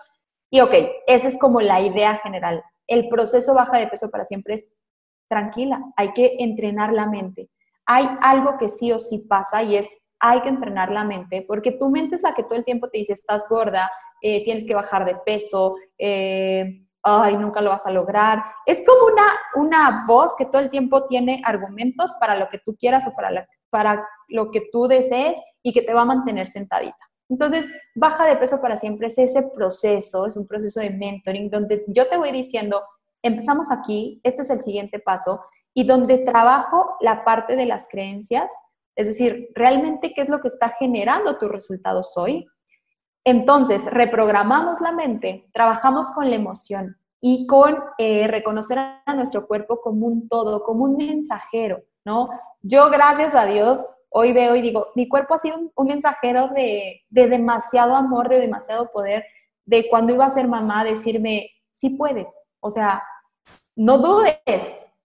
Y 0.50 0.60
ok, 0.60 0.74
esa 1.06 1.28
es 1.28 1.38
como 1.38 1.62
la 1.62 1.80
idea 1.80 2.18
general. 2.18 2.62
El 2.86 3.08
proceso 3.08 3.54
baja 3.54 3.78
de 3.78 3.86
peso 3.86 4.10
para 4.10 4.26
siempre 4.26 4.54
es 4.54 4.74
tranquila, 5.30 5.82
hay 5.96 6.12
que 6.12 6.36
entrenar 6.40 6.92
la 6.92 7.06
mente. 7.06 7.48
Hay 7.86 8.06
algo 8.20 8.58
que 8.58 8.68
sí 8.68 8.92
o 8.92 8.98
sí 8.98 9.20
pasa 9.20 9.62
y 9.62 9.76
es 9.76 9.88
hay 10.26 10.40
que 10.40 10.48
entrenar 10.48 10.90
la 10.90 11.04
mente, 11.04 11.44
porque 11.46 11.72
tu 11.72 11.90
mente 11.90 12.14
es 12.14 12.22
la 12.22 12.32
que 12.32 12.44
todo 12.44 12.54
el 12.54 12.64
tiempo 12.64 12.88
te 12.88 12.96
dice, 12.96 13.12
estás 13.12 13.46
gorda, 13.46 13.90
eh, 14.22 14.42
tienes 14.42 14.64
que 14.64 14.74
bajar 14.74 15.04
de 15.04 15.16
peso, 15.16 15.76
eh, 15.98 16.64
ay, 17.02 17.36
nunca 17.36 17.60
lo 17.60 17.68
vas 17.68 17.86
a 17.86 17.90
lograr. 17.90 18.42
Es 18.64 18.80
como 18.86 19.12
una, 19.12 19.26
una 19.56 20.04
voz 20.08 20.34
que 20.38 20.46
todo 20.46 20.62
el 20.62 20.70
tiempo 20.70 21.06
tiene 21.08 21.42
argumentos 21.44 22.16
para 22.18 22.36
lo 22.36 22.48
que 22.48 22.58
tú 22.58 22.74
quieras 22.74 23.06
o 23.06 23.14
para, 23.14 23.46
para 23.68 24.08
lo 24.28 24.50
que 24.50 24.62
tú 24.72 24.88
desees 24.88 25.38
y 25.62 25.74
que 25.74 25.82
te 25.82 25.92
va 25.92 26.00
a 26.00 26.06
mantener 26.06 26.46
sentadita. 26.46 26.96
Entonces, 27.28 27.68
baja 27.94 28.26
de 28.26 28.36
peso 28.36 28.62
para 28.62 28.78
siempre 28.78 29.08
es 29.08 29.18
ese 29.18 29.42
proceso, 29.54 30.26
es 30.26 30.38
un 30.38 30.46
proceso 30.46 30.80
de 30.80 30.88
mentoring 30.88 31.50
donde 31.50 31.84
yo 31.88 32.08
te 32.08 32.16
voy 32.16 32.32
diciendo, 32.32 32.82
empezamos 33.22 33.70
aquí, 33.70 34.22
este 34.22 34.40
es 34.40 34.48
el 34.48 34.62
siguiente 34.62 35.00
paso, 35.00 35.42
y 35.74 35.84
donde 35.84 36.16
trabajo 36.16 36.96
la 37.00 37.24
parte 37.24 37.56
de 37.56 37.66
las 37.66 37.88
creencias, 37.88 38.50
es 38.96 39.06
decir, 39.06 39.48
realmente 39.54 40.12
qué 40.14 40.22
es 40.22 40.28
lo 40.28 40.40
que 40.40 40.48
está 40.48 40.70
generando 40.70 41.38
tus 41.38 41.50
resultados 41.50 42.16
hoy. 42.16 42.46
Entonces, 43.24 43.86
reprogramamos 43.86 44.80
la 44.80 44.92
mente, 44.92 45.48
trabajamos 45.52 46.12
con 46.12 46.28
la 46.28 46.36
emoción 46.36 46.96
y 47.20 47.46
con 47.46 47.82
eh, 47.98 48.26
reconocer 48.26 48.78
a 48.78 49.14
nuestro 49.14 49.46
cuerpo 49.46 49.80
como 49.80 50.06
un 50.06 50.28
todo, 50.28 50.62
como 50.62 50.84
un 50.84 50.96
mensajero, 50.96 51.82
¿no? 52.04 52.28
Yo, 52.60 52.90
gracias 52.90 53.34
a 53.34 53.46
Dios, 53.46 53.84
hoy 54.10 54.32
veo 54.32 54.54
y 54.56 54.60
digo, 54.60 54.88
mi 54.94 55.08
cuerpo 55.08 55.34
ha 55.34 55.38
sido 55.38 55.58
un, 55.74 55.86
mensajero 55.86 56.48
de, 56.48 57.02
de, 57.08 57.28
demasiado 57.28 57.96
amor, 57.96 58.28
de 58.28 58.40
demasiado 58.40 58.92
poder, 58.92 59.24
de 59.64 59.88
cuando 59.88 60.12
iba 60.12 60.26
a 60.26 60.30
ser 60.30 60.46
mamá, 60.46 60.84
decirme, 60.84 61.50
sí 61.72 61.90
puedes, 61.90 62.44
o 62.60 62.70
sea, 62.70 63.02
no 63.74 63.98
dudes, 63.98 64.36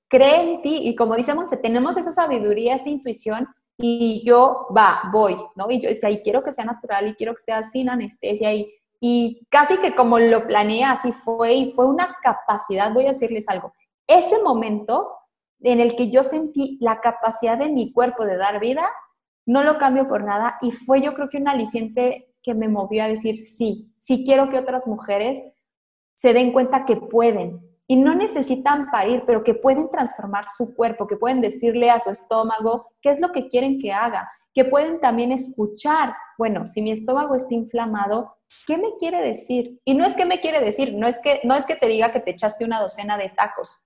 cree 0.09 0.41
en 0.41 0.61
ti 0.61 0.81
y 0.83 0.95
como 0.95 1.15
dice 1.15 1.33
Monse, 1.33 1.57
tenemos 1.57 1.95
esa 1.95 2.11
sabiduría, 2.11 2.75
esa 2.75 2.89
intuición 2.89 3.47
y 3.81 4.23
yo, 4.25 4.67
va, 4.75 5.03
voy, 5.11 5.37
¿no? 5.55 5.71
Y 5.71 5.79
yo 5.79 5.87
decía, 5.87 6.09
y 6.09 6.21
quiero 6.21 6.43
que 6.43 6.51
sea 6.51 6.65
natural 6.65 7.07
y 7.07 7.15
quiero 7.15 7.33
que 7.33 7.41
sea 7.41 7.63
sin 7.63 7.89
anestesia 7.89 8.53
y, 8.53 8.69
y 8.99 9.47
casi 9.49 9.77
que 9.77 9.95
como 9.95 10.19
lo 10.19 10.45
planeé, 10.45 10.83
así 10.83 11.13
fue 11.13 11.53
y 11.53 11.71
fue 11.71 11.85
una 11.85 12.17
capacidad, 12.21 12.93
voy 12.93 13.05
a 13.05 13.09
decirles 13.09 13.47
algo, 13.47 13.73
ese 14.05 14.41
momento 14.43 15.15
en 15.61 15.79
el 15.79 15.95
que 15.95 16.09
yo 16.09 16.23
sentí 16.23 16.77
la 16.81 16.99
capacidad 16.99 17.57
de 17.57 17.69
mi 17.69 17.93
cuerpo 17.93 18.25
de 18.25 18.35
dar 18.35 18.59
vida, 18.59 18.89
no 19.45 19.63
lo 19.63 19.77
cambio 19.77 20.07
por 20.09 20.25
nada 20.25 20.57
y 20.61 20.71
fue 20.71 21.01
yo 21.01 21.13
creo 21.13 21.29
que 21.29 21.37
un 21.37 21.47
aliciente 21.47 22.35
que 22.43 22.53
me 22.53 22.67
movió 22.67 23.03
a 23.03 23.07
decir, 23.07 23.39
sí, 23.39 23.93
sí 23.97 24.23
quiero 24.25 24.49
que 24.49 24.59
otras 24.59 24.87
mujeres 24.87 25.41
se 26.15 26.33
den 26.33 26.51
cuenta 26.51 26.85
que 26.85 26.97
pueden, 26.97 27.61
y 27.91 27.95
no 27.95 28.13
necesitan 28.13 28.91
parir, 28.91 29.23
pero 29.25 29.43
que 29.43 29.55
pueden 29.55 29.89
transformar 29.89 30.45
su 30.55 30.75
cuerpo, 30.75 31.07
que 31.07 31.17
pueden 31.17 31.41
decirle 31.41 31.89
a 31.89 31.99
su 31.99 32.11
estómago 32.11 32.85
qué 33.01 33.09
es 33.09 33.19
lo 33.19 33.31
que 33.31 33.47
quieren 33.47 33.79
que 33.79 33.91
haga, 33.91 34.29
que 34.53 34.63
pueden 34.63 35.01
también 35.01 35.31
escuchar, 35.31 36.13
bueno, 36.37 36.67
si 36.67 36.83
mi 36.83 36.91
estómago 36.91 37.33
está 37.33 37.51
inflamado, 37.55 38.37
¿qué 38.67 38.77
me 38.77 38.95
quiere 38.99 39.23
decir? 39.23 39.79
Y 39.85 39.95
no 39.95 40.05
es 40.05 40.13
que 40.13 40.27
me 40.27 40.39
quiere 40.39 40.61
decir, 40.61 40.93
no 40.93 41.07
es 41.07 41.19
que 41.19 41.41
no 41.43 41.55
es 41.55 41.65
que 41.65 41.75
te 41.75 41.87
diga 41.87 42.11
que 42.11 42.19
te 42.19 42.29
echaste 42.29 42.63
una 42.63 42.79
docena 42.79 43.17
de 43.17 43.29
tacos. 43.29 43.83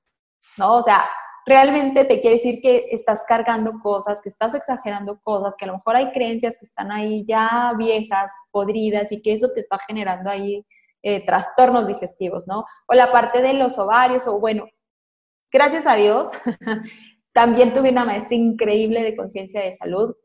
No, 0.57 0.73
o 0.73 0.83
sea, 0.83 1.05
realmente 1.45 2.03
te 2.03 2.19
quiere 2.19 2.35
decir 2.35 2.59
que 2.61 2.89
estás 2.91 3.23
cargando 3.25 3.71
cosas, 3.81 4.19
que 4.21 4.27
estás 4.27 4.53
exagerando 4.53 5.21
cosas, 5.21 5.55
que 5.57 5.63
a 5.63 5.69
lo 5.69 5.75
mejor 5.75 5.95
hay 5.95 6.11
creencias 6.11 6.57
que 6.59 6.65
están 6.65 6.91
ahí 6.91 7.23
ya 7.25 7.73
viejas, 7.77 8.33
podridas 8.51 9.13
y 9.13 9.21
que 9.21 9.31
eso 9.31 9.47
te 9.53 9.61
está 9.61 9.77
generando 9.87 10.29
ahí 10.29 10.65
eh, 11.03 11.25
trastornos 11.25 11.87
digestivos, 11.87 12.47
¿no? 12.47 12.65
O 12.87 12.93
la 12.93 13.11
parte 13.11 13.41
de 13.41 13.53
los 13.53 13.77
ovarios, 13.77 14.25
o 14.27 14.39
bueno, 14.39 14.67
gracias 15.51 15.85
a 15.85 15.95
Dios, 15.95 16.29
también 17.33 17.73
tuve 17.73 17.91
una 17.91 18.05
maestra 18.05 18.35
increíble 18.35 19.03
de 19.03 19.15
conciencia 19.15 19.61
de 19.61 19.73
salud 19.73 20.15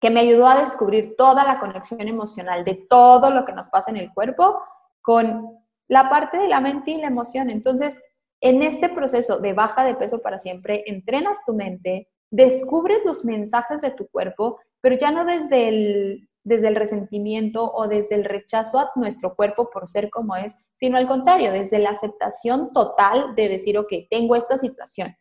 que 0.00 0.10
me 0.10 0.20
ayudó 0.20 0.46
a 0.46 0.60
descubrir 0.60 1.14
toda 1.16 1.44
la 1.44 1.58
conexión 1.58 2.06
emocional 2.06 2.64
de 2.64 2.74
todo 2.88 3.30
lo 3.30 3.44
que 3.44 3.52
nos 3.52 3.68
pasa 3.68 3.90
en 3.90 3.96
el 3.96 4.12
cuerpo 4.12 4.62
con 5.00 5.58
la 5.88 6.10
parte 6.10 6.36
de 6.36 6.48
la 6.48 6.60
mente 6.60 6.90
y 6.90 7.00
la 7.00 7.06
emoción. 7.06 7.48
Entonces, 7.48 8.02
en 8.40 8.62
este 8.62 8.88
proceso 8.88 9.38
de 9.38 9.54
baja 9.54 9.84
de 9.84 9.94
peso 9.94 10.20
para 10.20 10.38
siempre, 10.38 10.84
entrenas 10.86 11.44
tu 11.46 11.54
mente, 11.54 12.08
descubres 12.30 12.98
los 13.04 13.24
mensajes 13.24 13.80
de 13.80 13.92
tu 13.92 14.08
cuerpo, 14.08 14.60
pero 14.80 14.96
ya 14.96 15.10
no 15.10 15.24
desde 15.24 15.68
el 15.68 16.28
desde 16.46 16.68
el 16.68 16.76
resentimiento 16.76 17.72
o 17.72 17.88
desde 17.88 18.14
el 18.14 18.24
rechazo 18.24 18.78
a 18.78 18.92
nuestro 18.94 19.34
cuerpo 19.34 19.68
por 19.68 19.88
ser 19.88 20.10
como 20.10 20.36
es, 20.36 20.56
sino 20.74 20.96
al 20.96 21.08
contrario, 21.08 21.50
desde 21.50 21.80
la 21.80 21.90
aceptación 21.90 22.72
total 22.72 23.34
de 23.34 23.48
decir, 23.48 23.76
ok, 23.76 23.92
tengo 24.08 24.36
esta 24.36 24.56
situación, 24.56 25.16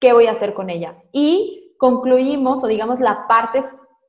¿qué 0.00 0.12
voy 0.12 0.26
a 0.26 0.32
hacer 0.32 0.54
con 0.54 0.70
ella? 0.70 1.00
Y 1.12 1.76
concluimos, 1.78 2.64
o 2.64 2.66
digamos, 2.66 2.98
la 2.98 3.28
parte 3.28 3.62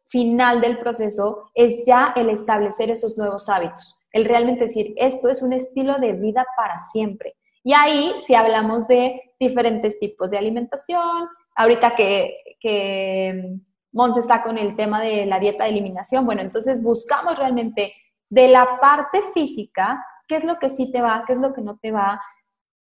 final 0.08 0.62
del 0.62 0.80
proceso 0.80 1.52
es 1.54 1.86
ya 1.86 2.12
el 2.16 2.32
establecer 2.32 2.90
esos 2.90 3.20
nuevos 3.20 3.48
hábitos, 3.48 3.96
el 4.12 4.26
realmente 4.26 4.64
decir, 4.64 4.96
esto 4.98 5.30
es 5.30 5.44
un 5.44 5.54
estilo 5.54 5.96
de 6.00 6.14
vida 6.14 6.44
para 6.58 6.80
siempre. 6.92 7.36
Y 7.64 7.74
ahí, 7.74 8.16
si 8.26 8.34
hablamos 8.34 8.88
de 8.88 9.36
diferentes 9.40 10.00
tipos 10.00 10.32
de 10.32 10.40
alimentación, 10.40 11.28
ahorita 11.56 11.96
que, 11.96 12.36
que 12.60 13.60
Monse 13.92 14.20
está 14.20 14.44
con 14.44 14.58
el 14.58 14.76
tema 14.76 15.02
de 15.02 15.26
la 15.26 15.40
dieta 15.40 15.64
de 15.64 15.72
eliminación. 15.72 16.26
Bueno, 16.26 16.42
entonces 16.42 16.82
buscamos 16.82 17.38
realmente 17.38 17.94
de 18.30 18.48
la 18.48 18.80
parte 18.80 19.22
física, 19.34 20.04
qué 20.28 20.38
es 20.38 20.44
lo 20.44 20.60
que 20.60 20.70
sí 20.70 20.92
te 20.92 21.02
va, 21.02 21.24
qué 21.26 21.34
es 21.34 21.40
lo 21.40 21.54
que 21.54 21.62
no 21.62 21.78
te 21.78 21.92
va. 21.92 22.22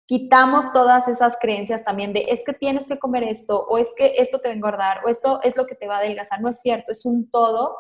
Quitamos 0.07 0.71
todas 0.73 1.07
esas 1.07 1.35
creencias 1.39 1.83
también 1.83 2.13
de 2.13 2.25
es 2.29 2.43
que 2.45 2.53
tienes 2.53 2.87
que 2.87 2.99
comer 2.99 3.23
esto, 3.23 3.65
o 3.67 3.77
es 3.77 3.91
que 3.95 4.15
esto 4.17 4.39
te 4.39 4.47
va 4.47 4.53
a 4.53 4.57
engordar, 4.57 5.05
o 5.05 5.09
esto 5.09 5.41
es 5.43 5.55
lo 5.55 5.65
que 5.65 5.75
te 5.75 5.87
va 5.87 5.95
a 5.95 5.99
adelgazar. 5.99 6.41
No 6.41 6.49
es 6.49 6.61
cierto, 6.61 6.91
es 6.91 7.05
un 7.05 7.29
todo, 7.29 7.77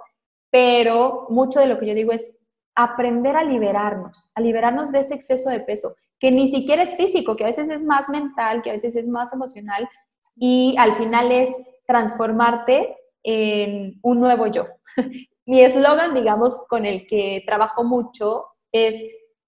pero 0.51 1.27
mucho 1.29 1.59
de 1.59 1.67
lo 1.67 1.77
que 1.77 1.87
yo 1.87 1.93
digo 1.93 2.11
es 2.11 2.31
aprender 2.75 3.35
a 3.35 3.43
liberarnos, 3.43 4.29
a 4.35 4.41
liberarnos 4.41 4.91
de 4.91 4.99
ese 4.99 5.15
exceso 5.15 5.49
de 5.49 5.61
peso, 5.61 5.95
que 6.19 6.31
ni 6.31 6.47
siquiera 6.47 6.83
es 6.83 6.95
físico, 6.95 7.35
que 7.35 7.43
a 7.43 7.47
veces 7.47 7.69
es 7.69 7.83
más 7.83 8.09
mental, 8.09 8.61
que 8.61 8.69
a 8.69 8.73
veces 8.73 8.95
es 8.95 9.07
más 9.07 9.33
emocional, 9.33 9.87
y 10.35 10.75
al 10.77 10.95
final 10.95 11.31
es 11.31 11.49
transformarte 11.87 12.95
en 13.25 13.99
un 14.03 14.19
nuevo 14.21 14.47
yo. 14.47 14.67
Mi 15.45 15.61
eslogan, 15.61 16.13
digamos, 16.13 16.65
con 16.69 16.85
el 16.85 17.05
que 17.07 17.43
trabajo 17.45 17.83
mucho 17.83 18.45
es 18.71 19.01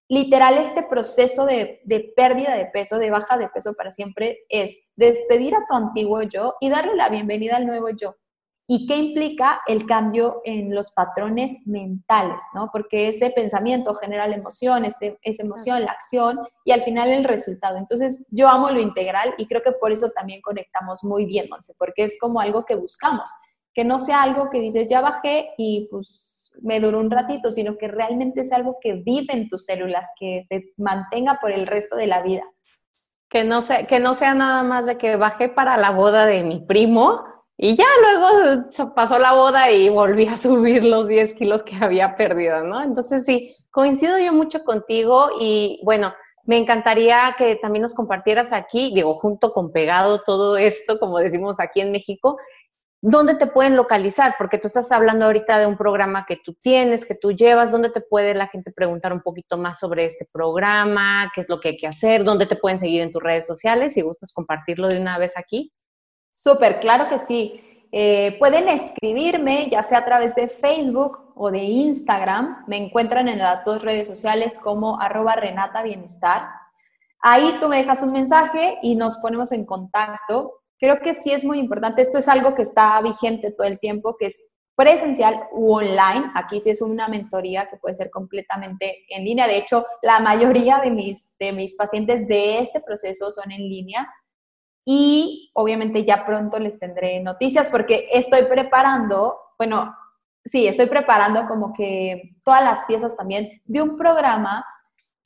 literal 0.10 0.58
este 0.58 0.84
proceso 0.84 1.46
de, 1.46 1.82
de, 1.84 2.12
pérdida 2.16 2.56
de 2.56 2.66
peso, 2.66 2.98
de 2.98 3.10
baja 3.10 3.38
de 3.38 3.50
peso 3.50 3.74
para 3.74 3.92
siempre, 3.92 4.40
es 4.50 4.88
despedir 4.96 5.56
a 5.56 5.66
tu 5.68 5.76
antiguo 5.76 6.22
yo 6.24 6.56
y 6.60 6.70
darle 6.70 6.96
la 6.96 7.10
bienvenida 7.10 7.58
al 7.58 7.68
nuevo 7.68 7.90
yo. 7.90 8.16
¿Y 8.70 8.86
qué 8.86 8.98
implica 8.98 9.62
el 9.66 9.86
cambio 9.86 10.42
en 10.44 10.76
los 10.76 10.92
patrones 10.92 11.56
mentales? 11.66 12.42
¿no? 12.54 12.70
Porque 12.72 13.08
ese 13.08 13.30
pensamiento 13.30 13.96
genera 13.96 14.28
la 14.28 14.36
emoción, 14.36 14.84
este, 14.84 15.18
esa 15.22 15.44
emoción, 15.44 15.84
la 15.84 15.94
acción 15.94 16.40
y 16.66 16.74
al 16.74 16.84
final 16.84 17.10
el 17.10 17.24
resultado. 17.24 17.78
Entonces, 17.78 18.26
yo 18.30 18.50
amo 18.50 18.70
lo 18.70 18.82
integral 18.82 19.34
y 19.38 19.48
creo 19.48 19.62
que 19.62 19.72
por 19.72 19.94
eso 19.94 20.10
también 20.10 20.42
conectamos 20.42 21.06
muy 21.06 21.26
bien, 21.26 21.48
Monse, 21.50 21.76
porque 21.78 22.04
es 22.04 22.18
como 22.20 22.42
algo 22.42 22.66
que 22.66 22.76
buscamos 22.76 23.30
que 23.78 23.84
no 23.84 24.00
sea 24.00 24.24
algo 24.24 24.50
que 24.50 24.60
dices, 24.60 24.90
ya 24.90 25.02
bajé 25.02 25.52
y 25.56 25.88
pues 25.92 26.52
me 26.64 26.80
duró 26.80 27.00
un 27.00 27.12
ratito, 27.12 27.52
sino 27.52 27.78
que 27.78 27.88
realmente 27.88 28.42
es 28.42 28.52
algo 28.52 28.80
que 28.82 28.94
vive 28.94 29.36
en 29.36 29.48
tus 29.48 29.66
células, 29.66 30.08
que 30.20 30.42
se 30.42 30.74
mantenga 30.78 31.38
por 31.40 31.52
el 31.52 31.68
resto 31.68 31.96
de 31.96 32.08
la 32.08 32.24
vida. 32.24 32.42
Que 33.30 33.44
no 33.44 33.62
sea, 33.62 33.86
que 33.86 34.00
no 34.00 34.16
sea 34.16 34.34
nada 34.34 34.64
más 34.64 34.88
de 34.88 34.98
que 34.98 35.16
bajé 35.16 35.48
para 35.48 35.78
la 35.78 35.92
boda 35.92 36.26
de 36.26 36.42
mi 36.42 36.60
primo 36.60 37.24
y 37.56 37.76
ya 37.76 37.86
luego 38.02 38.96
pasó 38.96 39.20
la 39.20 39.34
boda 39.34 39.70
y 39.70 39.90
volví 39.90 40.26
a 40.26 40.40
subir 40.40 40.84
los 40.84 41.08
10 41.08 41.36
kilos 41.36 41.62
que 41.62 41.76
había 41.76 42.18
perdido, 42.18 42.64
¿no? 42.64 42.82
Entonces 42.82 43.26
sí, 43.26 43.56
coincido 43.70 44.18
yo 44.18 44.34
mucho 44.34 44.64
contigo 44.64 45.30
y 45.40 45.80
bueno, 45.84 46.16
me 46.48 46.58
encantaría 46.58 47.36
que 47.38 47.58
también 47.58 47.82
nos 47.84 47.94
compartieras 47.94 48.54
aquí, 48.54 48.94
digo, 48.96 49.16
junto 49.16 49.52
con 49.52 49.74
pegado 49.74 50.22
todo 50.26 50.56
esto, 50.56 50.98
como 50.98 51.20
decimos 51.20 51.60
aquí 51.60 51.82
en 51.82 51.92
México, 51.92 52.38
¿dónde 53.02 53.36
te 53.36 53.48
pueden 53.48 53.76
localizar? 53.76 54.36
Porque 54.38 54.58
tú 54.58 54.68
estás 54.68 54.92
hablando 54.92 55.26
ahorita 55.26 55.60
de 55.60 55.68
un 55.68 55.78
programa 55.78 56.26
que 56.26 56.38
tú 56.38 56.56
tienes, 56.62 57.06
que 57.06 57.16
tú 57.16 57.32
llevas, 57.32 57.72
¿dónde 57.72 57.90
te 57.90 58.02
puede 58.02 58.34
la 58.34 58.48
gente 58.48 58.72
preguntar 58.72 59.14
un 59.14 59.22
poquito 59.22 59.58
más 59.58 59.80
sobre 59.80 60.06
este 60.06 60.28
programa? 60.32 61.32
¿Qué 61.34 61.42
es 61.42 61.50
lo 61.50 61.60
que 61.60 61.70
hay 61.70 61.78
que 61.78 61.88
hacer? 61.88 62.24
¿Dónde 62.24 62.46
te 62.46 62.56
pueden 62.56 62.80
seguir 62.80 63.02
en 63.02 63.12
tus 63.12 63.22
redes 63.22 63.46
sociales? 63.46 63.94
Si 63.94 64.02
gustas 64.02 64.34
compartirlo 64.34 64.88
de 64.88 65.00
una 65.00 65.18
vez 65.18 65.38
aquí. 65.38 65.72
Súper, 66.34 66.80
claro 66.80 67.10
que 67.10 67.18
sí. 67.18 67.64
Eh, 67.92 68.36
pueden 68.38 68.68
escribirme, 68.68 69.70
ya 69.72 69.82
sea 69.82 70.00
a 70.00 70.06
través 70.06 70.36
de 70.36 70.50
Facebook 70.50 71.34
o 71.36 71.52
de 71.52 71.64
Instagram. 71.64 72.66
Me 72.68 72.78
encuentran 72.78 73.28
en 73.28 73.40
las 73.40 73.64
dos 73.64 73.82
redes 73.82 74.08
sociales 74.08 74.60
como 74.60 75.00
arroba 75.00 75.36
Renata 75.36 75.84
Bienestar. 75.84 76.50
Ahí 77.22 77.58
tú 77.60 77.70
me 77.70 77.78
dejas 77.78 78.04
un 78.04 78.12
mensaje 78.12 78.78
y 78.82 78.96
nos 78.96 79.18
ponemos 79.18 79.52
en 79.52 79.66
contacto 79.66 80.57
creo 80.80 81.00
que 81.00 81.14
sí 81.14 81.32
es 81.32 81.44
muy 81.44 81.60
importante. 81.60 82.02
Esto 82.02 82.18
es 82.18 82.28
algo 82.28 82.56
que 82.56 82.62
está 82.62 83.00
vigente 83.02 83.52
todo 83.52 83.68
el 83.68 83.80
tiempo, 83.80 84.16
que 84.18 84.28
es 84.28 84.42
presencial 84.76 85.48
u 85.52 85.74
online. 85.74 86.32
Aquí 86.36 86.62
sí 86.62 86.70
es 86.70 86.82
una 86.82 87.08
mentoría 87.08 87.68
que 87.68 87.78
puede 87.78 87.96
ser 87.96 88.12
completamente 88.12 89.06
en 89.10 89.26
línea. 89.26 89.48
De 89.48 89.58
hecho, 89.58 89.86
la 90.04 90.20
mayoría 90.20 90.80
de 90.80 90.92
mis, 90.92 91.32
de 91.40 91.52
mis 91.52 91.76
pacientes 91.76 92.28
de 92.28 92.60
este 92.60 92.80
proceso 92.80 93.32
son 93.32 93.52
en 93.52 93.68
línea. 93.68 94.08
Y 94.86 95.52
obviamente 95.54 96.06
ya 96.06 96.26
pronto 96.26 96.60
les 96.60 96.80
tendré 96.80 97.20
noticias 97.20 97.68
porque 97.70 98.08
estoy 98.14 98.44
preparando, 98.44 99.38
bueno, 99.58 99.94
sí, 100.46 100.68
estoy 100.68 100.86
preparando 100.86 101.48
como 101.48 101.74
que 101.74 102.36
todas 102.44 102.64
las 102.64 102.86
piezas 102.86 103.18
también 103.18 103.62
de 103.66 103.82
un 103.82 103.98
programa 103.98 104.64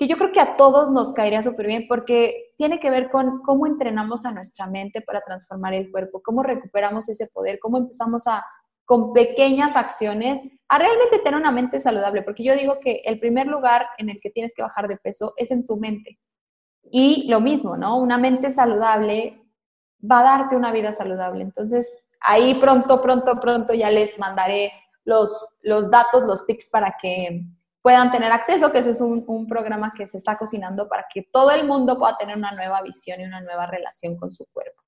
que 0.01 0.07
yo 0.07 0.17
creo 0.17 0.31
que 0.31 0.39
a 0.39 0.57
todos 0.57 0.89
nos 0.89 1.13
caería 1.13 1.43
súper 1.43 1.67
bien 1.67 1.85
porque 1.87 2.55
tiene 2.57 2.79
que 2.79 2.89
ver 2.89 3.11
con 3.11 3.43
cómo 3.43 3.67
entrenamos 3.67 4.25
a 4.25 4.31
nuestra 4.31 4.65
mente 4.65 4.99
para 5.01 5.21
transformar 5.21 5.75
el 5.75 5.91
cuerpo, 5.91 6.23
cómo 6.23 6.41
recuperamos 6.41 7.07
ese 7.07 7.27
poder, 7.31 7.59
cómo 7.59 7.77
empezamos 7.77 8.25
a, 8.25 8.43
con 8.83 9.13
pequeñas 9.13 9.75
acciones, 9.75 10.41
a 10.69 10.79
realmente 10.79 11.19
tener 11.19 11.39
una 11.39 11.51
mente 11.51 11.79
saludable, 11.79 12.23
porque 12.23 12.43
yo 12.43 12.55
digo 12.55 12.79
que 12.81 13.03
el 13.05 13.19
primer 13.19 13.45
lugar 13.45 13.85
en 13.99 14.09
el 14.09 14.19
que 14.19 14.31
tienes 14.31 14.53
que 14.55 14.63
bajar 14.63 14.87
de 14.87 14.97
peso 14.97 15.35
es 15.37 15.51
en 15.51 15.67
tu 15.67 15.77
mente. 15.77 16.17
Y 16.81 17.27
lo 17.29 17.39
mismo, 17.39 17.77
¿no? 17.77 17.99
Una 17.99 18.17
mente 18.17 18.49
saludable 18.49 19.39
va 20.03 20.21
a 20.21 20.39
darte 20.39 20.55
una 20.55 20.71
vida 20.71 20.91
saludable. 20.91 21.43
Entonces, 21.43 22.07
ahí 22.21 22.55
pronto, 22.55 23.03
pronto, 23.03 23.39
pronto 23.39 23.75
ya 23.75 23.91
les 23.91 24.17
mandaré 24.17 24.71
los, 25.03 25.59
los 25.61 25.91
datos, 25.91 26.23
los 26.23 26.47
tips 26.47 26.71
para 26.71 26.95
que 26.99 27.45
puedan 27.81 28.11
tener 28.11 28.31
acceso, 28.31 28.71
que 28.71 28.79
ese 28.79 28.91
es 28.91 29.01
un, 29.01 29.47
programa 29.47 29.93
que 29.95 30.05
se 30.05 30.17
está 30.17 30.37
cocinando 30.37 30.87
para 30.87 31.05
que 31.13 31.27
todo 31.31 31.51
el 31.51 31.65
mundo 31.65 31.97
pueda 31.97 32.17
tener 32.17 32.37
una 32.37 32.51
nueva 32.51 32.81
visión 32.81 33.19
y 33.19 33.25
una 33.25 33.41
nueva 33.41 33.65
relación 33.65 34.17
con 34.17 34.31
su 34.31 34.45
cuerpo. 34.51 34.81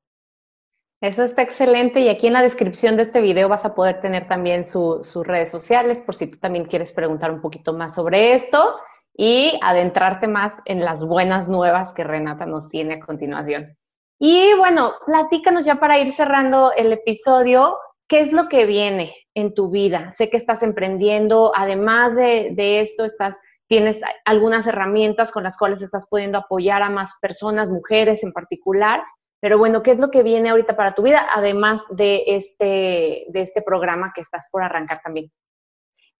Eso 1.01 1.23
está 1.23 1.41
excelente 1.41 1.99
y 1.99 2.09
aquí 2.09 2.27
en 2.27 2.33
la 2.33 2.41
descripción 2.41 2.95
de 2.95 3.03
este 3.03 3.19
video 3.19 3.49
vas 3.49 3.65
a 3.65 3.75
poder 3.75 3.99
tener 3.99 4.27
también 4.27 4.65
sus 4.65 5.15
redes 5.25 5.51
sociales 5.51 6.01
por 6.01 6.15
si 6.15 6.27
tú 6.27 6.37
también 6.39 6.65
quieres 6.65 6.93
preguntar 6.93 7.31
un 7.31 7.41
poquito 7.41 7.73
más 7.73 7.95
sobre 7.95 8.33
esto 8.33 8.75
y 9.15 9.59
adentrarte 9.61 10.27
más 10.27 10.61
en 10.65 10.83
las 10.83 11.05
buenas 11.05 11.49
nuevas 11.49 11.93
que 11.93 12.05
Renata 12.05 12.45
nos 12.45 12.69
tiene 12.69 12.95
a 12.95 13.05
continuación. 13.05 13.77
Y 14.17 14.53
bueno, 14.57 14.93
platícanos 15.05 15.65
ya 15.65 15.75
para 15.75 15.99
ir 15.99 16.13
cerrando 16.13 16.71
el 16.71 16.93
episodio, 16.93 17.77
¿qué 18.07 18.19
es 18.19 18.33
lo 18.33 18.49
que 18.49 18.65
viene 18.65 19.15
en 19.33 19.53
tu 19.53 19.69
vida? 19.69 20.11
Sé 20.11 20.29
que 20.29 20.37
estás 20.37 20.63
emprendiendo, 20.63 21.51
además 21.55 22.15
de, 22.15 22.79
esto, 22.81 23.05
estás, 23.05 23.41
tienes 23.67 24.01
algunas 24.25 24.67
herramientas 24.67 25.31
con 25.31 25.43
las 25.43 25.57
cuales 25.57 25.81
estás 25.81 26.07
pudiendo 26.07 26.37
apoyar 26.37 26.83
a 26.83 26.89
más 26.89 27.15
personas, 27.21 27.69
mujeres 27.69 28.23
en 28.23 28.31
particular. 28.31 29.03
Pero 29.39 29.57
bueno, 29.57 29.83
¿qué 29.83 29.91
es 29.91 29.99
lo 29.99 30.09
que 30.09 30.23
viene 30.23 30.49
ahorita 30.49 30.75
para 30.75 30.93
tu 30.93 31.01
vida, 31.01 31.27
además 31.31 31.85
de 31.89 32.23
este, 32.27 33.25
de 33.27 33.41
este 33.41 33.61
programa 33.61 34.13
que 34.15 34.21
estás 34.21 34.47
por 34.51 34.63
arrancar 34.63 35.01
también? 35.03 35.31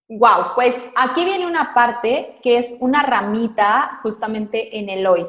Wow, 0.09 0.55
pues 0.55 0.77
aquí 0.95 1.23
viene 1.23 1.47
una 1.47 1.73
parte 1.73 2.37
que 2.43 2.57
es 2.57 2.75
una 2.81 3.03
ramita 3.03 3.99
justamente 4.03 4.77
en 4.77 4.89
el 4.89 5.07
hoy. 5.07 5.25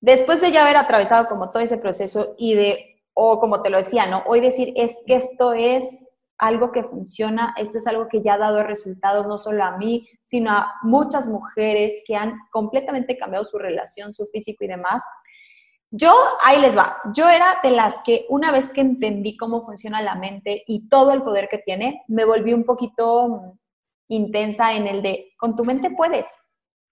Después 0.00 0.40
de 0.40 0.52
ya 0.52 0.62
haber 0.62 0.76
atravesado 0.76 1.28
como 1.28 1.50
todo 1.50 1.62
ese 1.62 1.78
proceso 1.78 2.34
y 2.36 2.54
de, 2.54 2.91
o 3.14 3.38
como 3.40 3.62
te 3.62 3.70
lo 3.70 3.78
decía, 3.78 4.06
¿no? 4.06 4.22
Hoy 4.26 4.40
decir 4.40 4.72
es 4.76 5.02
que 5.06 5.16
esto 5.16 5.52
es 5.52 6.08
algo 6.38 6.72
que 6.72 6.82
funciona, 6.82 7.54
esto 7.56 7.78
es 7.78 7.86
algo 7.86 8.08
que 8.08 8.20
ya 8.20 8.34
ha 8.34 8.38
dado 8.38 8.64
resultados 8.64 9.26
no 9.26 9.38
solo 9.38 9.62
a 9.62 9.76
mí, 9.76 10.08
sino 10.24 10.50
a 10.50 10.74
muchas 10.82 11.28
mujeres 11.28 12.02
que 12.04 12.16
han 12.16 12.36
completamente 12.50 13.16
cambiado 13.16 13.44
su 13.44 13.58
relación, 13.58 14.12
su 14.12 14.26
físico 14.26 14.64
y 14.64 14.68
demás. 14.68 15.04
Yo, 15.90 16.12
ahí 16.42 16.60
les 16.60 16.76
va, 16.76 16.96
yo 17.14 17.28
era 17.28 17.58
de 17.62 17.70
las 17.70 17.96
que 18.04 18.26
una 18.28 18.50
vez 18.50 18.70
que 18.70 18.80
entendí 18.80 19.36
cómo 19.36 19.64
funciona 19.64 20.02
la 20.02 20.14
mente 20.14 20.64
y 20.66 20.88
todo 20.88 21.12
el 21.12 21.22
poder 21.22 21.48
que 21.48 21.58
tiene, 21.58 22.02
me 22.08 22.24
volví 22.24 22.52
un 22.52 22.64
poquito 22.64 23.58
intensa 24.08 24.72
en 24.72 24.86
el 24.86 25.02
de, 25.02 25.32
con 25.36 25.54
tu 25.54 25.64
mente 25.64 25.90
puedes, 25.90 26.26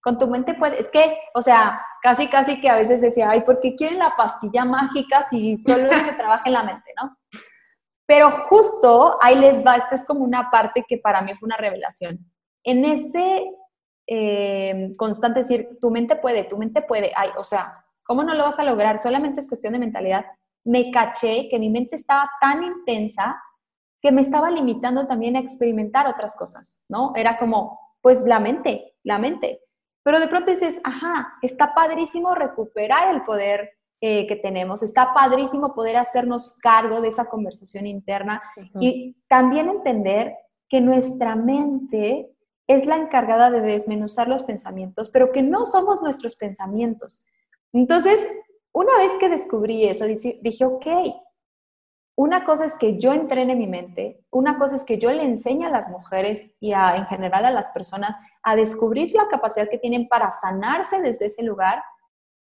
con 0.00 0.18
tu 0.18 0.28
mente 0.28 0.54
puedes. 0.54 0.80
Es 0.80 0.90
que, 0.90 1.18
o 1.34 1.42
sea, 1.42 1.84
casi, 2.02 2.28
casi 2.28 2.60
que 2.60 2.68
a 2.68 2.76
veces 2.76 3.00
decía, 3.00 3.28
ay, 3.30 3.42
¿por 3.42 3.60
qué 3.60 3.76
quieren 3.76 3.98
la 3.98 4.14
pastilla 4.16 4.64
mágica 4.64 5.26
si 5.28 5.56
solo 5.58 5.90
es 5.90 6.02
que 6.02 6.12
trabaja 6.12 6.42
en 6.46 6.52
la 6.52 6.64
mente, 6.64 6.92
no? 7.00 7.16
Pero 8.06 8.30
justo 8.48 9.18
ahí 9.22 9.36
les 9.36 9.64
va, 9.64 9.76
esta 9.76 9.94
es 9.94 10.04
como 10.04 10.24
una 10.24 10.50
parte 10.50 10.84
que 10.88 10.98
para 10.98 11.22
mí 11.22 11.32
fue 11.38 11.46
una 11.46 11.56
revelación. 11.56 12.18
En 12.64 12.84
ese 12.84 13.44
eh, 14.06 14.92
constante 14.96 15.40
decir, 15.40 15.78
tu 15.80 15.90
mente 15.90 16.16
puede, 16.16 16.44
tu 16.44 16.58
mente 16.58 16.82
puede, 16.82 17.12
ay, 17.14 17.30
o 17.36 17.44
sea, 17.44 17.84
¿cómo 18.04 18.24
no 18.24 18.34
lo 18.34 18.42
vas 18.42 18.58
a 18.58 18.64
lograr? 18.64 18.98
Solamente 18.98 19.40
es 19.40 19.48
cuestión 19.48 19.74
de 19.74 19.78
mentalidad. 19.78 20.26
Me 20.64 20.90
caché 20.90 21.48
que 21.48 21.58
mi 21.60 21.70
mente 21.70 21.94
estaba 21.94 22.28
tan 22.40 22.64
intensa 22.64 23.40
que 24.02 24.10
me 24.10 24.22
estaba 24.22 24.50
limitando 24.50 25.06
también 25.06 25.36
a 25.36 25.40
experimentar 25.40 26.08
otras 26.08 26.34
cosas, 26.34 26.80
¿no? 26.88 27.12
Era 27.14 27.38
como, 27.38 27.78
pues 28.00 28.22
la 28.24 28.40
mente, 28.40 28.96
la 29.04 29.18
mente. 29.18 29.60
Pero 30.02 30.20
de 30.20 30.28
pronto 30.28 30.50
dices, 30.50 30.76
ajá, 30.82 31.34
está 31.42 31.74
padrísimo 31.74 32.34
recuperar 32.34 33.14
el 33.14 33.22
poder 33.22 33.72
eh, 34.00 34.26
que 34.26 34.36
tenemos, 34.36 34.82
está 34.82 35.12
padrísimo 35.12 35.74
poder 35.74 35.98
hacernos 35.98 36.56
cargo 36.62 37.02
de 37.02 37.08
esa 37.08 37.26
conversación 37.26 37.86
interna 37.86 38.42
y 38.80 39.14
también 39.28 39.68
entender 39.68 40.34
que 40.70 40.80
nuestra 40.80 41.36
mente 41.36 42.30
es 42.66 42.86
la 42.86 42.96
encargada 42.96 43.50
de 43.50 43.60
desmenuzar 43.60 44.26
los 44.28 44.44
pensamientos, 44.44 45.10
pero 45.10 45.32
que 45.32 45.42
no 45.42 45.66
somos 45.66 46.00
nuestros 46.00 46.36
pensamientos. 46.36 47.24
Entonces, 47.72 48.26
una 48.72 48.96
vez 48.96 49.12
que 49.20 49.28
descubrí 49.28 49.84
eso, 49.84 50.06
dije, 50.06 50.38
dije 50.40 50.64
ok, 50.64 50.86
una 52.22 52.44
cosa 52.44 52.66
es 52.66 52.74
que 52.74 52.98
yo 52.98 53.14
entrene 53.14 53.56
mi 53.56 53.66
mente, 53.66 54.26
una 54.30 54.58
cosa 54.58 54.76
es 54.76 54.84
que 54.84 54.98
yo 54.98 55.10
le 55.10 55.22
enseñe 55.22 55.64
a 55.64 55.70
las 55.70 55.88
mujeres 55.88 56.54
y 56.60 56.74
a, 56.74 56.94
en 56.96 57.06
general 57.06 57.46
a 57.46 57.50
las 57.50 57.70
personas 57.70 58.14
a 58.42 58.56
descubrir 58.56 59.14
la 59.14 59.26
capacidad 59.28 59.70
que 59.70 59.78
tienen 59.78 60.06
para 60.06 60.30
sanarse 60.30 61.00
desde 61.00 61.26
ese 61.26 61.42
lugar, 61.42 61.82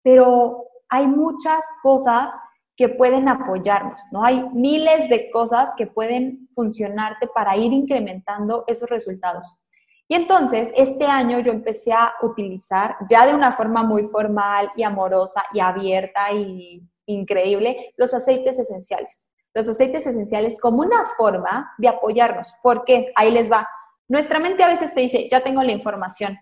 pero 0.03 0.65
hay 0.89 1.07
muchas 1.07 1.63
cosas 1.81 2.29
que 2.77 2.87
pueden 2.87 3.27
apoyarnos, 3.27 3.99
¿no? 4.11 4.23
Hay 4.23 4.47
miles 4.49 5.09
de 5.09 5.31
cosas 5.31 5.69
que 5.75 5.87
pueden 5.87 6.49
funcionarte 6.53 7.25
para 7.25 7.57
ir 7.57 7.73
incrementando 7.73 8.65
esos 8.67 8.87
resultados. 8.91 9.59
Y 10.07 10.13
entonces, 10.13 10.71
este 10.75 11.05
año 11.05 11.39
yo 11.39 11.51
empecé 11.51 11.93
a 11.93 12.13
utilizar 12.21 12.95
ya 13.09 13.25
de 13.25 13.33
una 13.33 13.53
forma 13.53 13.81
muy 13.81 14.03
formal 14.03 14.71
y 14.75 14.83
amorosa 14.83 15.43
y 15.51 15.61
abierta 15.61 16.31
y 16.31 16.87
increíble 17.07 17.91
los 17.97 18.13
aceites 18.13 18.59
esenciales 18.59 19.32
los 19.53 19.67
aceites 19.67 20.05
esenciales 20.07 20.59
como 20.59 20.81
una 20.81 21.05
forma 21.17 21.73
de 21.77 21.87
apoyarnos. 21.87 22.55
porque 22.61 23.11
Ahí 23.15 23.31
les 23.31 23.51
va. 23.51 23.67
Nuestra 24.07 24.39
mente 24.39 24.63
a 24.63 24.67
veces 24.67 24.93
te 24.93 25.01
dice, 25.01 25.27
ya 25.29 25.41
tengo 25.41 25.63
la 25.63 25.71
información. 25.71 26.37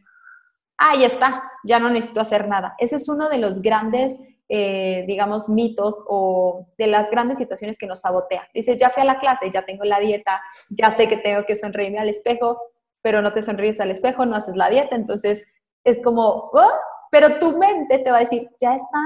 Ahí 0.77 1.03
está, 1.03 1.43
ya 1.63 1.79
no 1.79 1.89
necesito 1.89 2.21
hacer 2.21 2.47
nada. 2.47 2.73
Ese 2.79 2.95
es 2.95 3.07
uno 3.07 3.29
de 3.29 3.37
los 3.37 3.61
grandes, 3.61 4.19
eh, 4.49 5.03
digamos, 5.07 5.47
mitos 5.47 5.95
o 6.07 6.67
de 6.77 6.87
las 6.87 7.11
grandes 7.11 7.37
situaciones 7.37 7.77
que 7.77 7.85
nos 7.85 8.01
sabotea. 8.01 8.47
Dices, 8.53 8.77
ya 8.77 8.89
fui 8.89 9.03
a 9.03 9.05
la 9.05 9.19
clase, 9.19 9.51
ya 9.51 9.63
tengo 9.63 9.83
la 9.83 9.99
dieta, 9.99 10.41
ya 10.69 10.89
sé 10.91 11.07
que 11.07 11.17
tengo 11.17 11.45
que 11.45 11.55
sonreírme 11.55 11.99
al 11.99 12.09
espejo, 12.09 12.59
pero 13.01 13.21
no 13.21 13.31
te 13.33 13.43
sonríes 13.43 13.79
al 13.79 13.91
espejo, 13.91 14.25
no 14.25 14.35
haces 14.35 14.55
la 14.55 14.69
dieta. 14.69 14.95
Entonces, 14.95 15.45
es 15.83 16.01
como, 16.03 16.49
oh", 16.51 16.73
pero 17.11 17.39
tu 17.39 17.57
mente 17.57 17.99
te 17.99 18.09
va 18.09 18.17
a 18.17 18.21
decir, 18.21 18.49
ya 18.59 18.75
está, 18.75 18.99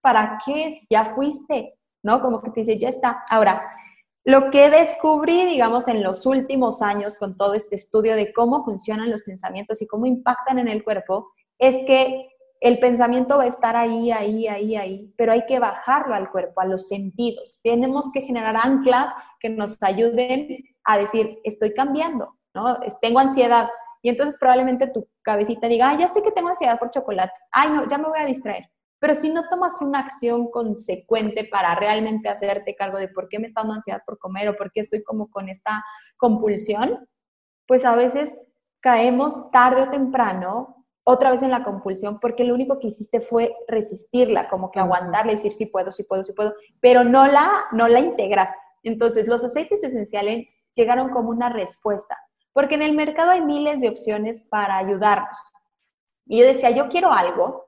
¿para 0.00 0.38
qué? 0.44 0.74
Ya 0.88 1.14
fuiste, 1.14 1.76
¿no? 2.06 2.22
Como 2.22 2.40
que 2.40 2.50
te 2.50 2.60
dice, 2.60 2.78
ya 2.78 2.88
está. 2.88 3.24
Ahora, 3.28 3.68
lo 4.24 4.50
que 4.52 4.70
descubrí, 4.70 5.44
digamos, 5.44 5.88
en 5.88 6.04
los 6.04 6.24
últimos 6.24 6.80
años 6.80 7.18
con 7.18 7.36
todo 7.36 7.54
este 7.54 7.74
estudio 7.74 8.14
de 8.14 8.32
cómo 8.32 8.64
funcionan 8.64 9.10
los 9.10 9.22
pensamientos 9.22 9.82
y 9.82 9.88
cómo 9.88 10.06
impactan 10.06 10.60
en 10.60 10.68
el 10.68 10.84
cuerpo, 10.84 11.32
es 11.58 11.74
que 11.84 12.28
el 12.60 12.78
pensamiento 12.78 13.38
va 13.38 13.42
a 13.42 13.48
estar 13.48 13.74
ahí, 13.74 14.12
ahí, 14.12 14.46
ahí, 14.46 14.76
ahí, 14.76 15.14
pero 15.16 15.32
hay 15.32 15.44
que 15.46 15.58
bajarlo 15.58 16.14
al 16.14 16.30
cuerpo, 16.30 16.60
a 16.60 16.64
los 16.64 16.86
sentidos. 16.86 17.58
Tenemos 17.62 18.12
que 18.12 18.22
generar 18.22 18.56
anclas 18.56 19.10
que 19.40 19.48
nos 19.48 19.76
ayuden 19.82 20.64
a 20.84 20.98
decir, 20.98 21.40
estoy 21.42 21.74
cambiando, 21.74 22.38
¿no? 22.54 22.78
Tengo 23.00 23.18
ansiedad. 23.18 23.68
Y 24.00 24.10
entonces 24.10 24.38
probablemente 24.38 24.86
tu 24.86 25.08
cabecita 25.22 25.66
diga, 25.66 25.90
ah, 25.90 25.98
ya 25.98 26.06
sé 26.08 26.22
que 26.22 26.30
tengo 26.30 26.50
ansiedad 26.50 26.78
por 26.78 26.92
chocolate. 26.92 27.34
Ay, 27.50 27.70
no, 27.70 27.88
ya 27.88 27.98
me 27.98 28.08
voy 28.08 28.20
a 28.20 28.26
distraer. 28.26 28.70
Pero 28.98 29.14
si 29.14 29.30
no 29.30 29.48
tomas 29.48 29.80
una 29.82 30.00
acción 30.00 30.50
consecuente 30.50 31.44
para 31.50 31.74
realmente 31.74 32.28
hacerte 32.28 32.74
cargo 32.74 32.98
de 32.98 33.08
por 33.08 33.28
qué 33.28 33.38
me 33.38 33.46
está 33.46 33.60
dando 33.60 33.74
ansiedad 33.74 34.02
por 34.06 34.18
comer 34.18 34.48
o 34.48 34.56
por 34.56 34.72
qué 34.72 34.80
estoy 34.80 35.02
como 35.02 35.30
con 35.30 35.48
esta 35.48 35.84
compulsión, 36.16 37.06
pues 37.66 37.84
a 37.84 37.94
veces 37.94 38.32
caemos 38.80 39.50
tarde 39.50 39.82
o 39.82 39.90
temprano 39.90 40.86
otra 41.04 41.30
vez 41.30 41.42
en 41.42 41.50
la 41.50 41.62
compulsión 41.62 42.18
porque 42.20 42.44
lo 42.44 42.54
único 42.54 42.78
que 42.78 42.88
hiciste 42.88 43.20
fue 43.20 43.54
resistirla, 43.68 44.48
como 44.48 44.70
que 44.70 44.80
aguantarla 44.80 45.32
y 45.32 45.36
decir 45.36 45.52
sí 45.52 45.66
puedo, 45.66 45.92
sí 45.92 46.02
puedo, 46.02 46.24
sí 46.24 46.32
puedo, 46.32 46.54
pero 46.80 47.04
no 47.04 47.26
la, 47.26 47.66
no 47.72 47.86
la 47.88 48.00
integras. 48.00 48.50
Entonces, 48.82 49.26
los 49.26 49.44
aceites 49.44 49.82
esenciales 49.82 50.64
llegaron 50.74 51.10
como 51.10 51.30
una 51.30 51.48
respuesta, 51.48 52.16
porque 52.52 52.76
en 52.76 52.82
el 52.82 52.94
mercado 52.94 53.30
hay 53.30 53.40
miles 53.40 53.80
de 53.80 53.88
opciones 53.88 54.46
para 54.48 54.78
ayudarnos. 54.78 55.38
Y 56.24 56.40
yo 56.40 56.46
decía, 56.46 56.70
yo 56.70 56.88
quiero 56.88 57.12
algo 57.12 57.65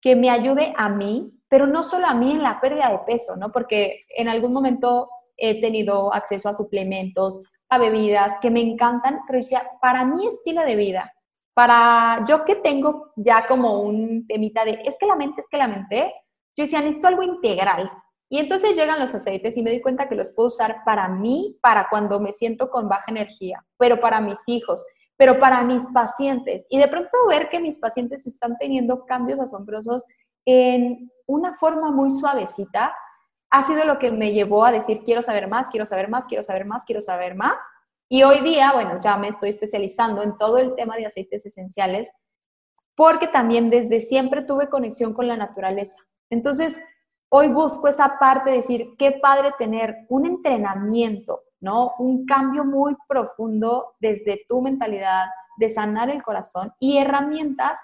que 0.00 0.16
me 0.16 0.30
ayude 0.30 0.72
a 0.76 0.88
mí, 0.88 1.32
pero 1.48 1.66
no 1.66 1.82
solo 1.82 2.06
a 2.06 2.14
mí 2.14 2.32
en 2.32 2.42
la 2.42 2.60
pérdida 2.60 2.90
de 2.90 3.00
peso, 3.00 3.36
¿no? 3.36 3.50
Porque 3.52 4.04
en 4.16 4.28
algún 4.28 4.52
momento 4.52 5.10
he 5.36 5.60
tenido 5.60 6.14
acceso 6.14 6.48
a 6.48 6.54
suplementos, 6.54 7.42
a 7.68 7.78
bebidas 7.78 8.34
que 8.40 8.50
me 8.50 8.60
encantan, 8.60 9.20
pero 9.26 9.38
decía, 9.38 9.68
para 9.80 10.04
mi 10.04 10.26
estilo 10.26 10.62
de 10.62 10.76
vida, 10.76 11.12
para 11.54 12.24
yo 12.26 12.44
que 12.44 12.56
tengo 12.56 13.12
ya 13.16 13.46
como 13.46 13.82
un 13.82 14.26
temita 14.26 14.64
de, 14.64 14.80
es 14.84 14.96
que 14.98 15.06
la 15.06 15.16
mente, 15.16 15.40
es 15.40 15.48
que 15.50 15.56
la 15.56 15.68
mente, 15.68 16.14
yo 16.56 16.64
decía, 16.64 16.80
necesito 16.80 17.08
algo 17.08 17.22
integral. 17.22 17.90
Y 18.28 18.38
entonces 18.38 18.76
llegan 18.76 19.00
los 19.00 19.14
aceites 19.14 19.56
y 19.56 19.62
me 19.62 19.70
doy 19.70 19.80
cuenta 19.80 20.08
que 20.08 20.14
los 20.14 20.30
puedo 20.30 20.48
usar 20.48 20.84
para 20.84 21.08
mí, 21.08 21.58
para 21.60 21.88
cuando 21.90 22.20
me 22.20 22.32
siento 22.32 22.70
con 22.70 22.88
baja 22.88 23.06
energía, 23.08 23.64
pero 23.76 24.00
para 24.00 24.20
mis 24.20 24.40
hijos, 24.46 24.84
pero 25.20 25.38
para 25.38 25.62
mis 25.64 25.84
pacientes. 25.92 26.66
Y 26.70 26.78
de 26.78 26.88
pronto 26.88 27.10
ver 27.28 27.50
que 27.50 27.60
mis 27.60 27.78
pacientes 27.78 28.26
están 28.26 28.56
teniendo 28.56 29.04
cambios 29.04 29.38
asombrosos 29.38 30.02
en 30.46 31.12
una 31.26 31.58
forma 31.58 31.90
muy 31.90 32.10
suavecita, 32.10 32.94
ha 33.50 33.66
sido 33.66 33.84
lo 33.84 33.98
que 33.98 34.10
me 34.12 34.32
llevó 34.32 34.64
a 34.64 34.72
decir, 34.72 35.02
quiero 35.04 35.20
saber 35.20 35.46
más, 35.46 35.68
quiero 35.68 35.84
saber 35.84 36.08
más, 36.08 36.26
quiero 36.26 36.42
saber 36.42 36.64
más, 36.64 36.86
quiero 36.86 37.02
saber 37.02 37.34
más. 37.34 37.62
Y 38.08 38.22
hoy 38.22 38.40
día, 38.40 38.72
bueno, 38.72 38.98
ya 39.02 39.18
me 39.18 39.28
estoy 39.28 39.50
especializando 39.50 40.22
en 40.22 40.38
todo 40.38 40.56
el 40.56 40.74
tema 40.74 40.96
de 40.96 41.04
aceites 41.04 41.44
esenciales, 41.44 42.10
porque 42.96 43.28
también 43.28 43.68
desde 43.68 44.00
siempre 44.00 44.40
tuve 44.40 44.70
conexión 44.70 45.12
con 45.12 45.28
la 45.28 45.36
naturaleza. 45.36 45.98
Entonces, 46.30 46.80
hoy 47.28 47.48
busco 47.48 47.88
esa 47.88 48.18
parte 48.18 48.52
de 48.52 48.56
decir, 48.56 48.94
qué 48.96 49.12
padre 49.20 49.52
tener 49.58 49.96
un 50.08 50.24
entrenamiento, 50.24 51.42
¿no? 51.60 51.94
Un 51.98 52.26
cambio 52.26 52.64
muy 52.64 52.96
profundo 53.08 53.94
desde 54.00 54.44
tu 54.48 54.60
mentalidad, 54.62 55.26
de 55.56 55.68
sanar 55.68 56.10
el 56.10 56.22
corazón 56.22 56.72
y 56.78 56.98
herramientas 56.98 57.78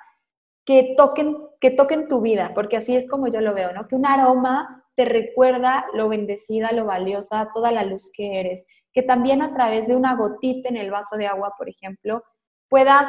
que 0.64 0.94
toquen, 0.96 1.36
que 1.60 1.70
toquen 1.70 2.08
tu 2.08 2.20
vida, 2.20 2.52
porque 2.54 2.78
así 2.78 2.96
es 2.96 3.08
como 3.08 3.28
yo 3.28 3.40
lo 3.40 3.54
veo, 3.54 3.72
¿no? 3.72 3.86
Que 3.86 3.94
un 3.94 4.06
aroma 4.06 4.84
te 4.96 5.04
recuerda 5.04 5.86
lo 5.92 6.08
bendecida, 6.08 6.72
lo 6.72 6.86
valiosa, 6.86 7.50
toda 7.54 7.70
la 7.70 7.84
luz 7.84 8.10
que 8.12 8.40
eres. 8.40 8.66
Que 8.92 9.02
también 9.02 9.42
a 9.42 9.52
través 9.52 9.86
de 9.86 9.94
una 9.94 10.16
gotita 10.16 10.68
en 10.68 10.76
el 10.76 10.90
vaso 10.90 11.16
de 11.16 11.26
agua, 11.26 11.54
por 11.56 11.68
ejemplo, 11.68 12.24
puedas 12.68 13.08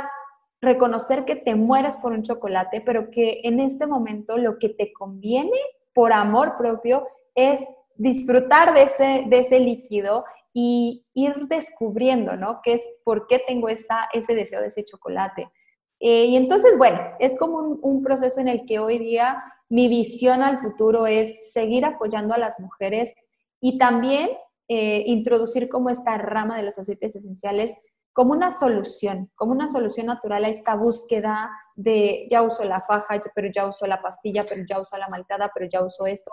reconocer 0.62 1.24
que 1.24 1.36
te 1.36 1.56
mueres 1.56 1.98
por 1.98 2.12
un 2.12 2.24
chocolate, 2.24 2.82
pero 2.82 3.10
que 3.10 3.42
en 3.44 3.60
este 3.60 3.88
momento 3.88 4.38
lo 4.38 4.60
que 4.60 4.70
te 4.70 4.92
conviene 4.92 5.58
por 5.94 6.12
amor 6.14 6.58
propio 6.58 7.08
es 7.34 7.66
disfrutar 7.96 8.74
de 8.74 8.84
ese, 8.84 9.24
de 9.28 9.40
ese 9.40 9.60
líquido 9.60 10.26
y 10.60 11.06
ir 11.14 11.36
descubriendo, 11.50 12.36
¿no? 12.36 12.62
¿Qué 12.64 12.74
es, 12.74 12.84
por 13.04 13.28
qué 13.28 13.38
tengo 13.46 13.70
esa, 13.70 14.10
ese 14.12 14.34
deseo 14.34 14.60
de 14.60 14.70
ese 14.70 14.84
chocolate? 14.84 15.52
Eh, 16.00 16.26
y 16.26 16.36
entonces, 16.36 16.80
bueno, 16.80 17.00
es 17.20 17.38
como 17.38 17.60
un, 17.60 18.02
proceso 18.02 18.40
en 18.40 18.48
el 18.48 18.66
que 18.66 18.80
hoy 18.80 18.98
día 18.98 19.44
mi 19.70 19.88
visión 19.88 20.42
al 20.42 20.60
futuro 20.60 21.06
es 21.06 21.54
seguir 21.54 21.86
apoyando 21.86 22.34
a 22.34 22.40
las 22.40 22.60
mujeres 22.60 23.14
y 23.62 23.78
también 23.78 24.32
eh, 24.68 25.04
introducir 25.06 25.70
como 25.70 25.92
esta 25.92 26.18
rama 26.18 26.58
de 26.58 26.64
los 26.64 26.80
aceites 26.80 27.16
esenciales 27.16 27.76
como 28.12 28.32
una 28.32 28.50
solución, 28.50 29.30
como 29.36 29.52
una 29.52 29.68
solución 29.68 30.08
natural 30.08 30.44
a 30.44 30.50
esta 30.50 30.74
búsqueda 30.74 31.52
de 31.76 32.26
ya 32.32 32.42
uso 32.42 32.64
la 32.64 32.82
faja, 32.82 33.22
pero 33.36 33.52
ya 33.54 33.68
uso 33.68 33.86
la 33.86 34.02
pastilla, 34.02 34.42
pero 34.50 34.64
ya 34.68 34.82
uso 34.82 34.98
la 34.98 35.08
maltada, 35.08 35.52
pero 35.54 35.68
ya 35.70 35.84
uso 35.84 36.08
esto. 36.08 36.32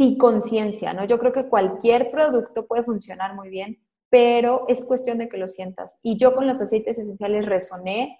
Sin 0.00 0.16
conciencia, 0.16 0.94
¿no? 0.94 1.04
Yo 1.04 1.18
creo 1.18 1.30
que 1.30 1.50
cualquier 1.50 2.10
producto 2.10 2.66
puede 2.66 2.84
funcionar 2.84 3.34
muy 3.34 3.50
bien, 3.50 3.84
pero 4.08 4.64
es 4.66 4.86
cuestión 4.86 5.18
de 5.18 5.28
que 5.28 5.36
lo 5.36 5.46
sientas. 5.46 6.00
Y 6.02 6.16
yo 6.16 6.34
con 6.34 6.46
los 6.46 6.58
aceites 6.58 6.98
esenciales 6.98 7.44
resoné, 7.44 8.18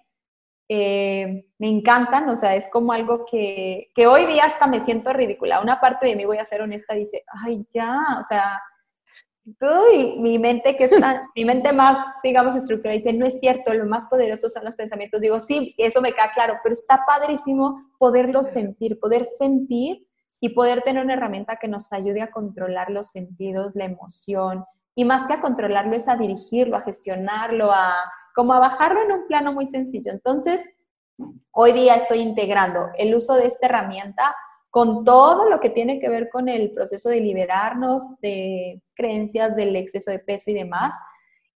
eh, 0.69 1.47
me 1.57 1.67
encantan, 1.69 2.29
o 2.29 2.35
sea, 2.35 2.55
es 2.55 2.65
como 2.71 2.93
algo 2.93 3.25
que, 3.25 3.89
que, 3.95 4.05
hoy 4.05 4.27
día 4.27 4.43
hasta 4.43 4.67
me 4.67 4.81
siento 4.81 5.11
ridícula. 5.11 5.59
Una 5.59 5.81
parte 5.81 6.05
de 6.05 6.15
mí, 6.15 6.23
voy 6.23 6.37
a 6.37 6.45
ser 6.45 6.61
honesta, 6.61 6.93
dice, 6.93 7.23
ay, 7.43 7.65
ya, 7.71 7.97
o 8.19 8.23
sea, 8.23 8.61
y 9.43 10.19
mi 10.19 10.37
mente 10.37 10.77
que 10.77 10.83
está, 10.83 11.31
mi 11.35 11.45
mente 11.45 11.73
más, 11.73 11.97
digamos, 12.23 12.55
estructurada, 12.55 12.95
dice, 12.95 13.11
no 13.11 13.25
es 13.25 13.39
cierto, 13.39 13.73
lo 13.73 13.87
más 13.87 14.05
poderoso 14.05 14.51
son 14.51 14.65
los 14.65 14.75
pensamientos. 14.75 15.19
Digo, 15.19 15.39
sí, 15.39 15.73
eso 15.79 15.99
me 15.99 16.13
queda 16.13 16.29
claro, 16.31 16.59
pero 16.61 16.73
está 16.73 17.05
padrísimo 17.07 17.91
poderlo 17.97 18.43
sentir, 18.43 18.99
poder 18.99 19.25
sentir 19.25 20.05
y 20.41 20.49
poder 20.49 20.81
tener 20.81 21.05
una 21.05 21.13
herramienta 21.13 21.55
que 21.55 21.69
nos 21.69 21.93
ayude 21.93 22.21
a 22.21 22.31
controlar 22.31 22.89
los 22.89 23.11
sentidos, 23.11 23.73
la 23.75 23.85
emoción, 23.85 24.65
y 24.95 25.05
más 25.05 25.27
que 25.27 25.33
a 25.35 25.41
controlarlo 25.41 25.95
es 25.95 26.09
a 26.09 26.17
dirigirlo, 26.17 26.75
a 26.75 26.81
gestionarlo, 26.81 27.71
a 27.71 27.95
como 28.35 28.53
a 28.53 28.59
bajarlo 28.59 29.03
en 29.03 29.11
un 29.11 29.27
plano 29.27 29.53
muy 29.53 29.67
sencillo. 29.67 30.11
Entonces, 30.11 30.75
hoy 31.51 31.71
día 31.73 31.95
estoy 31.95 32.19
integrando 32.19 32.89
el 32.97 33.15
uso 33.15 33.35
de 33.35 33.45
esta 33.47 33.67
herramienta 33.67 34.35
con 34.69 35.03
todo 35.03 35.49
lo 35.49 35.59
que 35.59 35.69
tiene 35.69 35.99
que 35.99 36.09
ver 36.09 36.29
con 36.29 36.49
el 36.49 36.71
proceso 36.71 37.09
de 37.09 37.19
liberarnos 37.19 38.19
de 38.21 38.81
creencias 38.95 39.55
del 39.55 39.75
exceso 39.75 40.11
de 40.11 40.19
peso 40.19 40.49
y 40.49 40.55
demás. 40.55 40.93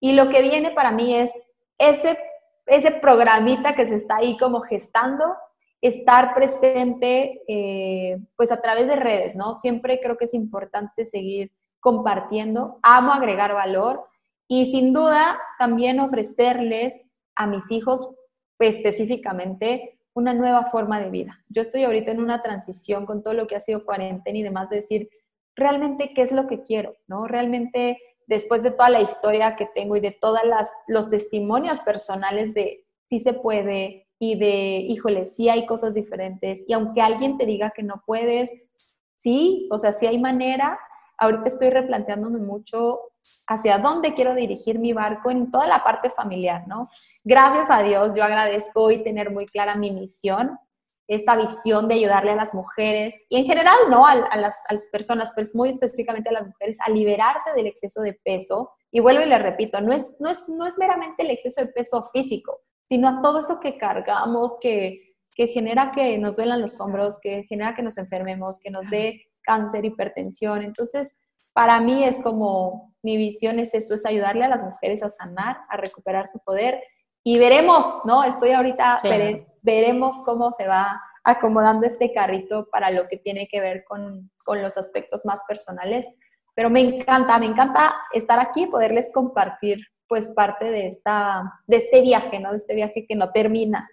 Y 0.00 0.12
lo 0.12 0.28
que 0.28 0.42
viene 0.42 0.72
para 0.72 0.90
mí 0.90 1.14
es 1.14 1.32
ese, 1.78 2.18
ese 2.66 2.90
programita 2.90 3.74
que 3.74 3.86
se 3.86 3.94
está 3.94 4.16
ahí 4.16 4.36
como 4.36 4.60
gestando, 4.60 5.36
estar 5.84 6.34
presente 6.34 7.42
eh, 7.46 8.18
pues 8.36 8.50
a 8.50 8.62
través 8.62 8.86
de 8.88 8.96
redes, 8.96 9.36
¿no? 9.36 9.54
Siempre 9.54 10.00
creo 10.00 10.16
que 10.16 10.24
es 10.24 10.32
importante 10.32 11.04
seguir 11.04 11.52
compartiendo, 11.78 12.78
amo 12.82 13.12
agregar 13.12 13.52
valor 13.52 14.06
y 14.48 14.72
sin 14.72 14.94
duda 14.94 15.38
también 15.58 16.00
ofrecerles 16.00 16.94
a 17.36 17.46
mis 17.46 17.70
hijos 17.70 18.08
específicamente 18.58 19.98
una 20.14 20.32
nueva 20.32 20.70
forma 20.70 21.00
de 21.00 21.10
vida. 21.10 21.38
Yo 21.50 21.60
estoy 21.60 21.84
ahorita 21.84 22.12
en 22.12 22.20
una 22.22 22.40
transición 22.42 23.04
con 23.04 23.22
todo 23.22 23.34
lo 23.34 23.46
que 23.46 23.56
ha 23.56 23.60
sido 23.60 23.84
cuarentena 23.84 24.38
y 24.38 24.42
demás, 24.42 24.70
de 24.70 24.76
decir 24.76 25.10
realmente 25.54 26.14
qué 26.14 26.22
es 26.22 26.32
lo 26.32 26.46
que 26.46 26.62
quiero, 26.62 26.96
¿no? 27.06 27.26
Realmente 27.26 27.98
después 28.26 28.62
de 28.62 28.70
toda 28.70 28.88
la 28.88 29.02
historia 29.02 29.54
que 29.54 29.66
tengo 29.66 29.96
y 29.96 30.00
de 30.00 30.12
todos 30.12 30.40
los 30.86 31.10
testimonios 31.10 31.80
personales 31.80 32.54
de 32.54 32.86
sí 33.06 33.20
se 33.20 33.34
puede 33.34 34.03
y 34.24 34.36
de, 34.36 34.78
híjole, 34.88 35.26
sí 35.26 35.50
hay 35.50 35.66
cosas 35.66 35.92
diferentes 35.92 36.64
y 36.66 36.72
aunque 36.72 37.02
alguien 37.02 37.36
te 37.36 37.44
diga 37.44 37.70
que 37.70 37.82
no 37.82 38.02
puedes, 38.06 38.50
sí, 39.16 39.68
o 39.70 39.76
sea, 39.76 39.92
sí 39.92 40.06
hay 40.06 40.18
manera, 40.18 40.78
ahorita 41.18 41.44
estoy 41.44 41.68
replanteándome 41.68 42.38
mucho 42.38 43.00
hacia 43.46 43.76
dónde 43.78 44.14
quiero 44.14 44.34
dirigir 44.34 44.78
mi 44.78 44.94
barco 44.94 45.30
en 45.30 45.50
toda 45.50 45.66
la 45.66 45.84
parte 45.84 46.08
familiar, 46.08 46.66
¿no? 46.66 46.88
Gracias 47.22 47.70
a 47.70 47.82
Dios, 47.82 48.14
yo 48.16 48.24
agradezco 48.24 48.82
hoy 48.82 49.04
tener 49.04 49.30
muy 49.30 49.44
clara 49.44 49.76
mi 49.76 49.90
misión, 49.90 50.58
esta 51.06 51.36
visión 51.36 51.86
de 51.86 51.96
ayudarle 51.96 52.30
a 52.30 52.36
las 52.36 52.54
mujeres 52.54 53.14
y 53.28 53.36
en 53.36 53.44
general, 53.44 53.76
¿no? 53.90 54.06
A, 54.06 54.14
las, 54.36 54.54
personas, 54.90 55.32
pero 55.36 55.48
muy 55.52 55.68
específicamente 55.68 56.30
a 56.30 56.32
las 56.32 56.46
mujeres, 56.46 56.78
a 56.80 56.90
liberarse 56.90 57.52
del 57.54 57.66
exceso 57.66 58.00
de 58.00 58.14
peso. 58.24 58.70
Y 58.90 59.00
vuelvo 59.00 59.22
y 59.22 59.26
le 59.26 59.38
repito, 59.38 59.82
no 59.82 59.92
es, 59.92 60.16
no 60.18 60.30
es, 60.30 60.48
no 60.48 60.66
es 60.66 60.78
meramente 60.78 61.24
el 61.24 61.30
exceso 61.30 61.60
de 61.60 61.66
peso 61.66 62.08
físico, 62.12 62.60
sino 62.88 63.08
a 63.08 63.22
todo 63.22 63.40
eso 63.40 63.60
que 63.60 63.78
cargamos, 63.78 64.54
que, 64.60 65.00
que 65.34 65.48
genera 65.48 65.92
que 65.92 66.18
nos 66.18 66.36
duelan 66.36 66.60
los 66.60 66.80
hombros, 66.80 67.18
que 67.20 67.44
genera 67.44 67.74
que 67.74 67.82
nos 67.82 67.98
enfermemos, 67.98 68.58
que 68.60 68.70
nos 68.70 68.88
dé 68.90 69.22
cáncer, 69.42 69.84
hipertensión. 69.84 70.62
Entonces, 70.62 71.20
para 71.52 71.80
mí 71.80 72.04
es 72.04 72.20
como, 72.22 72.94
mi 73.02 73.16
visión 73.16 73.58
es 73.58 73.74
eso, 73.74 73.94
es 73.94 74.04
ayudarle 74.04 74.44
a 74.44 74.48
las 74.48 74.62
mujeres 74.62 75.02
a 75.02 75.10
sanar, 75.10 75.58
a 75.68 75.76
recuperar 75.76 76.26
su 76.26 76.40
poder 76.40 76.82
y 77.22 77.38
veremos, 77.38 78.00
¿no? 78.04 78.22
Estoy 78.24 78.52
ahorita, 78.52 79.00
veremos 79.62 80.22
cómo 80.24 80.52
se 80.52 80.66
va 80.66 81.00
acomodando 81.22 81.86
este 81.86 82.12
carrito 82.12 82.68
para 82.70 82.90
lo 82.90 83.08
que 83.08 83.16
tiene 83.16 83.48
que 83.48 83.60
ver 83.60 83.84
con, 83.84 84.30
con, 84.44 84.60
los 84.60 84.76
aspectos 84.76 85.24
más 85.24 85.40
personales. 85.48 86.06
Pero 86.54 86.68
me 86.68 86.80
encanta, 86.80 87.38
me 87.38 87.46
encanta 87.46 87.94
estar 88.12 88.38
aquí, 88.38 88.66
poderles 88.66 89.10
compartir 89.14 89.78
pues 90.08 90.32
parte 90.34 90.66
de, 90.66 90.86
esta, 90.86 91.60
de 91.66 91.76
este 91.76 92.00
viaje, 92.00 92.40
¿no? 92.40 92.50
De 92.50 92.56
este 92.56 92.74
viaje 92.74 93.06
que 93.08 93.14
no 93.16 93.30
termina. 93.30 93.88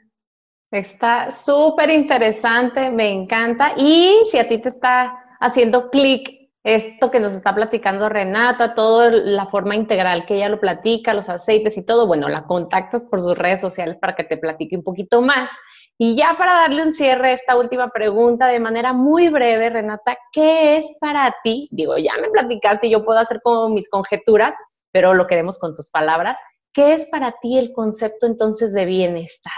Está 0.72 1.32
súper 1.32 1.90
interesante, 1.90 2.90
me 2.90 3.10
encanta. 3.10 3.74
Y 3.76 4.22
si 4.30 4.38
a 4.38 4.48
ti 4.48 4.58
te 4.58 4.70
está 4.70 5.14
haciendo 5.40 5.90
clic 5.90 6.42
esto 6.64 7.10
que 7.10 7.20
nos 7.20 7.34
está 7.34 7.56
platicando 7.56 8.08
Renata, 8.08 8.76
toda 8.76 9.10
la 9.10 9.48
forma 9.48 9.76
integral 9.76 10.26
que 10.26 10.36
ella 10.36 10.50
lo 10.50 10.60
platica, 10.60 11.14
los 11.14 11.28
aceites 11.28 11.78
y 11.78 11.86
todo, 11.86 12.06
bueno, 12.06 12.30
la 12.30 12.44
contactas 12.44 13.06
por 13.06 13.22
sus 13.22 13.38
redes 13.38 13.62
sociales 13.62 13.98
para 13.98 14.16
que 14.16 14.24
te 14.24 14.38
platique 14.38 14.78
un 14.78 14.84
poquito 14.84 15.22
más. 15.22 15.52
Y 15.98 16.16
ya 16.16 16.36
para 16.38 16.54
darle 16.54 16.84
un 16.84 16.94
cierre 16.94 17.30
a 17.30 17.34
esta 17.34 17.58
última 17.58 17.88
pregunta 17.88 18.48
de 18.48 18.60
manera 18.60 18.94
muy 18.94 19.30
breve, 19.30 19.70
Renata, 19.70 20.18
¿qué 20.32 20.78
es 20.78 20.98
para 21.00 21.36
ti? 21.44 21.68
Digo, 21.72 21.98
ya 21.98 22.14
me 22.22 22.30
platicaste 22.30 22.90
yo 22.90 23.04
puedo 23.04 23.20
hacer 23.20 23.40
como 23.44 23.70
mis 23.70 23.90
conjeturas, 23.90 24.56
pero 24.92 25.14
lo 25.14 25.28
queremos 25.28 25.60
con 25.60 25.76
tus 25.76 25.90
palabras. 25.90 26.38
¿Qué 26.74 26.94
es 26.94 27.10
para 27.10 27.34
ti 27.42 27.58
el 27.58 27.74
concepto 27.74 28.28
entonces 28.28 28.74
de 28.74 28.86
bienestar? 28.86 29.54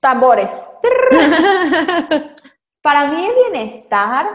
Tambores. 0.00 0.50
para 2.82 3.10
mí 3.10 3.26
el 3.26 3.34
bienestar 3.34 4.26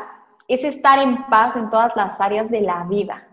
es 0.47 0.63
estar 0.63 0.99
en 0.99 1.26
paz 1.28 1.55
en 1.55 1.69
todas 1.69 1.95
las 1.95 2.21
áreas 2.21 2.49
de 2.49 2.61
la 2.61 2.86
vida. 2.89 3.28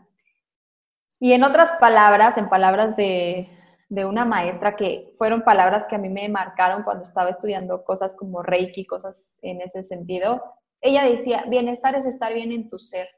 Y 1.21 1.33
en 1.35 1.45
otras 1.45 1.71
palabras, 1.79 2.37
en 2.37 2.49
palabras 2.49 2.97
de, 2.97 3.49
una 3.91 4.25
maestra 4.25 4.75
que 4.75 5.13
fueron 5.19 5.43
palabras 5.43 5.85
que 5.89 5.95
a 5.95 5.99
mí 5.99 6.09
me 6.09 6.29
marcaron 6.29 6.83
cuando 6.83 7.05
estaba 7.05 7.31
estudiando 7.31 7.85
cosas 7.85 8.17
como 8.17 8.43
Reiki, 8.43 8.87
cosas 8.87 9.39
en 9.43 9.61
ese 9.61 9.83
sentido, 9.83 10.43
ella 10.81 11.05
decía, 11.05 11.45
bienestar 11.47 11.95
es 11.95 12.07
estar 12.07 12.33
bien 12.33 12.51
en 12.51 12.69
tu 12.69 12.79
ser. 12.79 13.09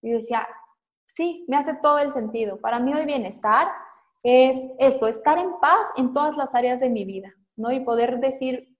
Y 0.00 0.12
yo 0.12 0.16
decía, 0.16 0.48
sí, 1.14 1.44
me 1.48 1.56
hace 1.56 1.74
todo 1.80 1.98
el 1.98 2.12
sentido. 2.12 2.60
Para 2.60 2.80
mí 2.80 2.92
hoy 2.92 3.06
bienestar 3.06 3.68
es 4.22 4.56
eso, 4.78 5.06
estar 5.06 5.38
en 5.38 5.58
paz 5.60 5.86
en 5.96 6.12
todas 6.12 6.36
las 6.36 6.54
áreas 6.54 6.80
de 6.80 6.90
mi 6.90 7.04
vida, 7.04 7.32
¿no? 7.56 7.70
Y 7.72 7.80
poder 7.80 8.20
decir, 8.20 8.76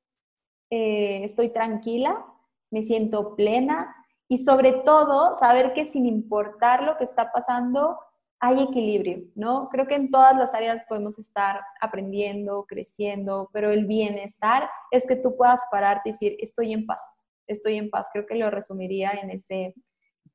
eh, 0.71 1.25
estoy 1.25 1.51
tranquila, 1.51 2.25
me 2.71 2.83
siento 2.83 3.37
plena, 3.37 3.95
y 4.27 4.39
sobre 4.39 4.73
todo 4.73 5.35
saber 5.37 5.75
que 5.75 5.85
sin 5.85 6.07
importar 6.07 6.83
lo 6.83 6.97
que 6.97 7.05
está 7.05 7.31
pasando, 7.31 7.99
hay 8.41 8.63
equilibrio, 8.63 9.27
¿no? 9.35 9.69
Creo 9.71 9.87
que 9.87 9.95
en 9.95 10.11
todas 10.11 10.37
las 10.37 10.55
áreas 10.55 10.83
podemos 10.89 11.19
estar 11.19 11.61
aprendiendo, 11.81 12.65
creciendo, 12.67 13.49
pero 13.53 13.71
el 13.71 13.87
bienestar 13.87 14.69
es 14.91 15.07
que 15.07 15.17
tú 15.17 15.37
puedas 15.37 15.61
pararte 15.71 16.09
y 16.09 16.13
decir, 16.13 16.37
estoy 16.41 16.73
en 16.73 16.85
paz, 16.85 17.03
estoy 17.47 17.77
en 17.77 17.91
paz. 17.91 18.09
Creo 18.13 18.27
que 18.27 18.35
lo 18.35 18.51
resumiría 18.51 19.13
en 19.13 19.31
ese, 19.31 19.75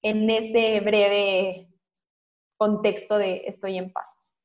en 0.02 0.30
ese 0.30 0.80
breve 0.80 1.69
contexto 2.60 3.18
de 3.18 3.44
estoy 3.48 3.78
en 3.78 3.92
paz. 3.92 4.36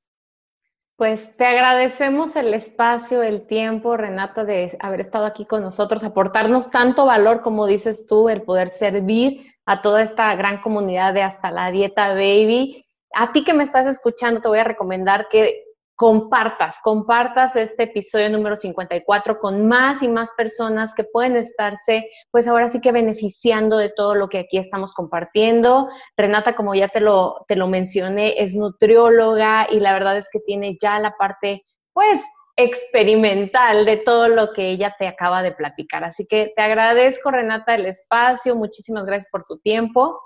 Pues 0.96 1.36
te 1.36 1.44
agradecemos 1.44 2.36
el 2.36 2.54
espacio, 2.54 3.24
el 3.24 3.48
tiempo, 3.48 3.96
Renata, 3.96 4.44
de 4.44 4.76
haber 4.78 5.00
estado 5.00 5.26
aquí 5.26 5.44
con 5.44 5.60
nosotros, 5.60 6.04
aportarnos 6.04 6.70
tanto 6.70 7.04
valor, 7.04 7.42
como 7.42 7.66
dices 7.66 8.06
tú, 8.06 8.28
el 8.28 8.42
poder 8.42 8.70
servir 8.70 9.52
a 9.66 9.82
toda 9.82 10.02
esta 10.02 10.32
gran 10.36 10.62
comunidad 10.62 11.12
de 11.12 11.22
Hasta 11.22 11.50
la 11.50 11.72
Dieta 11.72 12.10
Baby. 12.10 12.86
A 13.12 13.32
ti 13.32 13.42
que 13.42 13.54
me 13.54 13.64
estás 13.64 13.88
escuchando, 13.88 14.40
te 14.40 14.46
voy 14.46 14.58
a 14.58 14.64
recomendar 14.64 15.26
que 15.28 15.63
compartas, 15.96 16.80
compartas 16.82 17.54
este 17.56 17.84
episodio 17.84 18.28
número 18.30 18.56
54 18.56 19.38
con 19.38 19.66
más 19.68 20.02
y 20.02 20.08
más 20.08 20.30
personas 20.36 20.94
que 20.94 21.04
pueden 21.04 21.36
estarse, 21.36 22.10
pues 22.30 22.48
ahora 22.48 22.68
sí 22.68 22.80
que 22.80 22.92
beneficiando 22.92 23.78
de 23.78 23.90
todo 23.90 24.14
lo 24.14 24.28
que 24.28 24.40
aquí 24.40 24.58
estamos 24.58 24.92
compartiendo. 24.92 25.88
Renata, 26.16 26.56
como 26.56 26.74
ya 26.74 26.88
te 26.88 27.00
lo, 27.00 27.44
te 27.46 27.56
lo 27.56 27.68
mencioné, 27.68 28.42
es 28.42 28.54
nutrióloga 28.54 29.68
y 29.70 29.80
la 29.80 29.92
verdad 29.92 30.16
es 30.16 30.28
que 30.32 30.40
tiene 30.40 30.76
ya 30.80 30.98
la 30.98 31.16
parte, 31.16 31.64
pues, 31.92 32.22
experimental 32.56 33.84
de 33.84 33.96
todo 33.96 34.28
lo 34.28 34.52
que 34.52 34.70
ella 34.70 34.94
te 34.98 35.06
acaba 35.06 35.42
de 35.42 35.52
platicar. 35.52 36.04
Así 36.04 36.26
que 36.26 36.52
te 36.54 36.62
agradezco, 36.62 37.30
Renata, 37.30 37.74
el 37.74 37.86
espacio. 37.86 38.54
Muchísimas 38.56 39.06
gracias 39.06 39.30
por 39.30 39.44
tu 39.44 39.58
tiempo. 39.58 40.20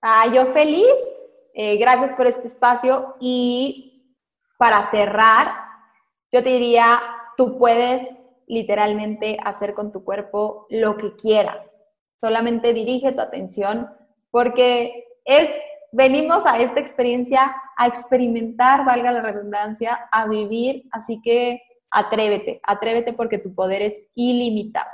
Ah, 0.00 0.26
yo 0.32 0.46
feliz. 0.46 0.94
Eh, 1.54 1.76
gracias 1.76 2.12
por 2.14 2.28
este 2.28 2.46
espacio 2.46 3.16
y 3.18 3.87
para 4.58 4.90
cerrar, 4.90 5.54
yo 6.30 6.42
te 6.42 6.50
diría, 6.50 7.00
tú 7.38 7.56
puedes 7.56 8.02
literalmente 8.46 9.38
hacer 9.42 9.72
con 9.72 9.92
tu 9.92 10.04
cuerpo 10.04 10.66
lo 10.68 10.98
que 10.98 11.10
quieras. 11.12 11.82
Solamente 12.20 12.74
dirige 12.74 13.12
tu 13.12 13.20
atención 13.20 13.88
porque 14.30 15.06
es 15.24 15.48
venimos 15.92 16.44
a 16.46 16.58
esta 16.58 16.80
experiencia 16.80 17.54
a 17.76 17.86
experimentar, 17.86 18.84
valga 18.84 19.12
la 19.12 19.22
redundancia, 19.22 20.08
a 20.10 20.26
vivir, 20.26 20.84
así 20.90 21.20
que 21.22 21.62
atrévete, 21.90 22.60
atrévete 22.64 23.12
porque 23.12 23.38
tu 23.38 23.54
poder 23.54 23.82
es 23.82 24.08
ilimitado. 24.14 24.90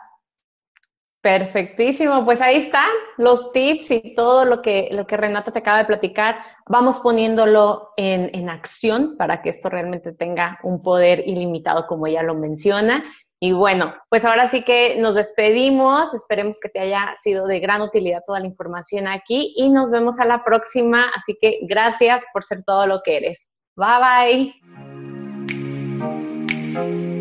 Perfectísimo, 1.25 2.22
pues 2.27 2.43
ahí 2.43 2.57
están 2.57 2.91
los 3.16 3.51
tips 3.53 3.91
y 3.93 4.14
todo 4.14 4.45
lo 4.45 4.61
que, 4.61 4.91
lo 4.93 5.07
que 5.07 5.16
Renata 5.16 5.53
te 5.53 5.61
acaba 5.61 5.79
de 5.79 5.87
platicar. 5.87 6.37
Vamos 6.68 7.01
poniéndolo 7.01 7.93
en, 7.97 8.29
en 8.35 8.51
acción 8.51 9.16
para 9.16 9.41
que 9.41 9.49
esto 9.49 9.70
realmente 9.70 10.12
tenga 10.12 10.59
un 10.62 10.83
poder 10.83 11.27
ilimitado 11.27 11.87
como 11.87 12.07
ella 12.07 12.22
lo 12.22 12.35
menciona. 12.35 13.03
Y 13.41 13.53
bueno, 13.53 13.95
pues 14.11 14.27
ahora 14.27 14.47
sí 14.47 14.64
que 14.64 14.97
nos 15.01 15.14
despedimos. 15.14 16.12
Esperemos 16.12 16.61
que 16.61 16.68
te 16.68 16.81
haya 16.81 17.14
sido 17.16 17.47
de 17.47 17.59
gran 17.59 17.81
utilidad 17.81 18.20
toda 18.27 18.41
la 18.41 18.47
información 18.47 19.09
aquí 19.09 19.55
y 19.57 19.70
nos 19.70 19.91
vemos 19.91 20.20
a 20.20 20.27
la 20.27 20.45
próxima. 20.45 21.11
Así 21.16 21.39
que 21.41 21.61
gracias 21.62 22.27
por 22.35 22.45
ser 22.45 22.64
todo 22.64 22.87
lo 22.87 23.01
que 23.03 23.16
eres. 23.16 23.49
Bye 23.77 24.53
bye. 26.75 27.14